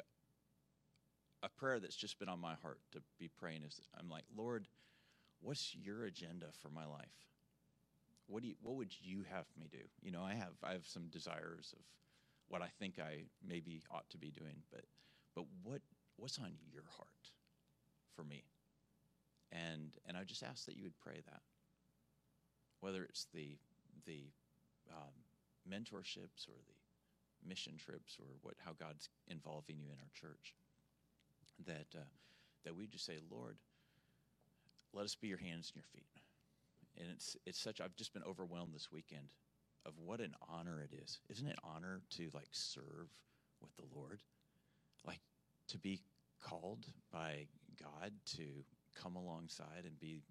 a 1.42 1.48
prayer 1.48 1.78
that's 1.78 1.96
just 1.96 2.18
been 2.18 2.28
on 2.28 2.40
my 2.40 2.54
heart 2.62 2.80
to 2.92 3.00
be 3.18 3.28
praying 3.28 3.62
is 3.66 3.80
I'm 3.98 4.10
like, 4.10 4.24
Lord, 4.36 4.66
what's 5.40 5.74
your 5.74 6.04
agenda 6.04 6.46
for 6.60 6.68
my 6.68 6.84
life? 6.84 7.06
What 8.26 8.42
do 8.42 8.48
you, 8.48 8.54
what 8.62 8.76
would 8.76 8.92
you 9.00 9.24
have 9.30 9.46
me 9.58 9.68
do? 9.70 9.78
You 10.02 10.12
know, 10.12 10.22
I 10.22 10.34
have 10.34 10.54
I 10.62 10.72
have 10.72 10.86
some 10.86 11.08
desires 11.08 11.74
of 11.78 11.84
what 12.48 12.62
I 12.62 12.68
think 12.78 12.98
I 12.98 13.24
maybe 13.46 13.82
ought 13.90 14.08
to 14.10 14.18
be 14.18 14.30
doing, 14.30 14.62
but 14.70 14.84
but 15.34 15.44
what 15.62 15.80
what's 16.16 16.38
on 16.38 16.52
your 16.72 16.84
heart 16.96 17.32
for 18.14 18.24
me? 18.24 18.44
And 19.50 19.92
and 20.06 20.16
I 20.16 20.24
just 20.24 20.42
ask 20.42 20.66
that 20.66 20.76
you 20.76 20.82
would 20.84 20.98
pray 20.98 21.22
that. 21.24 21.42
Whether 22.80 23.04
it's 23.04 23.26
the 23.32 23.56
the 24.06 24.24
um, 24.90 25.14
mentorships 25.70 26.48
or 26.48 26.58
the 26.66 27.48
mission 27.48 27.74
trips 27.78 28.18
or 28.18 28.26
what 28.42 28.54
how 28.64 28.72
God's 28.78 29.08
involving 29.28 29.78
you 29.78 29.86
in 29.86 29.98
our 30.00 30.10
church 30.12 30.54
that 31.66 31.86
uh, 31.94 32.04
that 32.64 32.76
we 32.76 32.86
just 32.86 33.06
say, 33.06 33.18
Lord, 33.30 33.56
let 34.92 35.04
us 35.04 35.14
be 35.14 35.28
your 35.28 35.38
hands 35.38 35.72
and 35.72 35.76
your 35.76 35.88
feet. 35.92 36.08
And 36.98 37.08
it's 37.12 37.36
it's 37.46 37.60
such 37.60 37.80
I've 37.80 37.96
just 37.96 38.12
been 38.12 38.24
overwhelmed 38.24 38.74
this 38.74 38.90
weekend 38.92 39.28
of 39.86 39.94
what 39.98 40.20
an 40.20 40.34
honor 40.48 40.80
it 40.80 40.96
is. 41.02 41.20
Isn't 41.30 41.48
it 41.48 41.58
honor 41.62 42.00
to 42.16 42.28
like 42.34 42.48
serve 42.50 43.08
with 43.60 43.74
the 43.76 43.86
Lord? 43.94 44.20
Like 45.06 45.20
to 45.68 45.78
be 45.78 46.00
called 46.42 46.86
by 47.12 47.46
God 47.80 48.12
to 48.36 48.46
come 49.00 49.16
alongside 49.16 49.84
and 49.84 49.98
be 49.98 50.22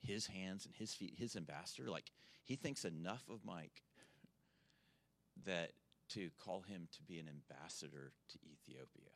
his 0.00 0.26
hands 0.26 0.66
and 0.66 0.74
his 0.74 0.94
feet, 0.94 1.14
his 1.16 1.36
ambassador. 1.36 1.90
Like 1.90 2.10
he 2.44 2.56
thinks 2.56 2.84
enough 2.84 3.24
of 3.30 3.44
Mike 3.44 3.82
that 5.44 5.72
to 6.10 6.30
call 6.42 6.60
him 6.60 6.88
to 6.92 7.02
be 7.02 7.18
an 7.18 7.28
ambassador 7.28 8.12
to 8.28 8.38
Ethiopia 8.44 9.13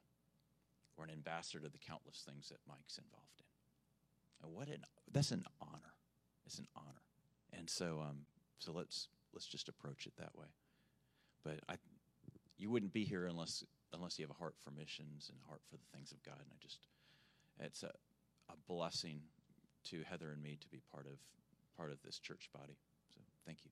or 0.98 1.04
an 1.04 1.10
ambassador 1.10 1.60
to 1.60 1.68
the 1.70 1.78
countless 1.78 2.24
things 2.28 2.48
that 2.48 2.58
Mike's 2.68 2.98
involved 2.98 3.38
in. 3.38 4.46
And 4.46 4.54
what 4.54 4.68
an 4.68 4.82
that's 5.10 5.30
an 5.30 5.44
honor. 5.60 5.94
It's 6.44 6.58
an 6.58 6.66
honor. 6.76 7.02
And 7.56 7.70
so 7.70 8.02
um, 8.02 8.26
so 8.58 8.72
let's 8.72 9.08
let's 9.32 9.46
just 9.46 9.68
approach 9.68 10.06
it 10.06 10.12
that 10.18 10.36
way. 10.36 10.48
But 11.44 11.60
I 11.68 11.76
you 12.58 12.70
wouldn't 12.70 12.92
be 12.92 13.04
here 13.04 13.26
unless 13.26 13.64
unless 13.94 14.18
you 14.18 14.24
have 14.24 14.30
a 14.30 14.38
heart 14.38 14.54
for 14.58 14.70
missions 14.72 15.30
and 15.30 15.38
a 15.42 15.48
heart 15.48 15.62
for 15.70 15.76
the 15.76 15.96
things 15.96 16.12
of 16.12 16.22
God. 16.22 16.38
And 16.38 16.50
I 16.52 16.56
just 16.60 16.86
it's 17.60 17.82
a, 17.82 17.92
a 18.50 18.56
blessing 18.66 19.20
to 19.84 20.02
Heather 20.02 20.30
and 20.32 20.42
me 20.42 20.58
to 20.60 20.68
be 20.68 20.80
part 20.92 21.06
of 21.06 21.18
part 21.76 21.92
of 21.92 22.02
this 22.02 22.18
church 22.18 22.50
body. 22.52 22.76
So 23.14 23.20
thank 23.46 23.64
you. 23.64 23.70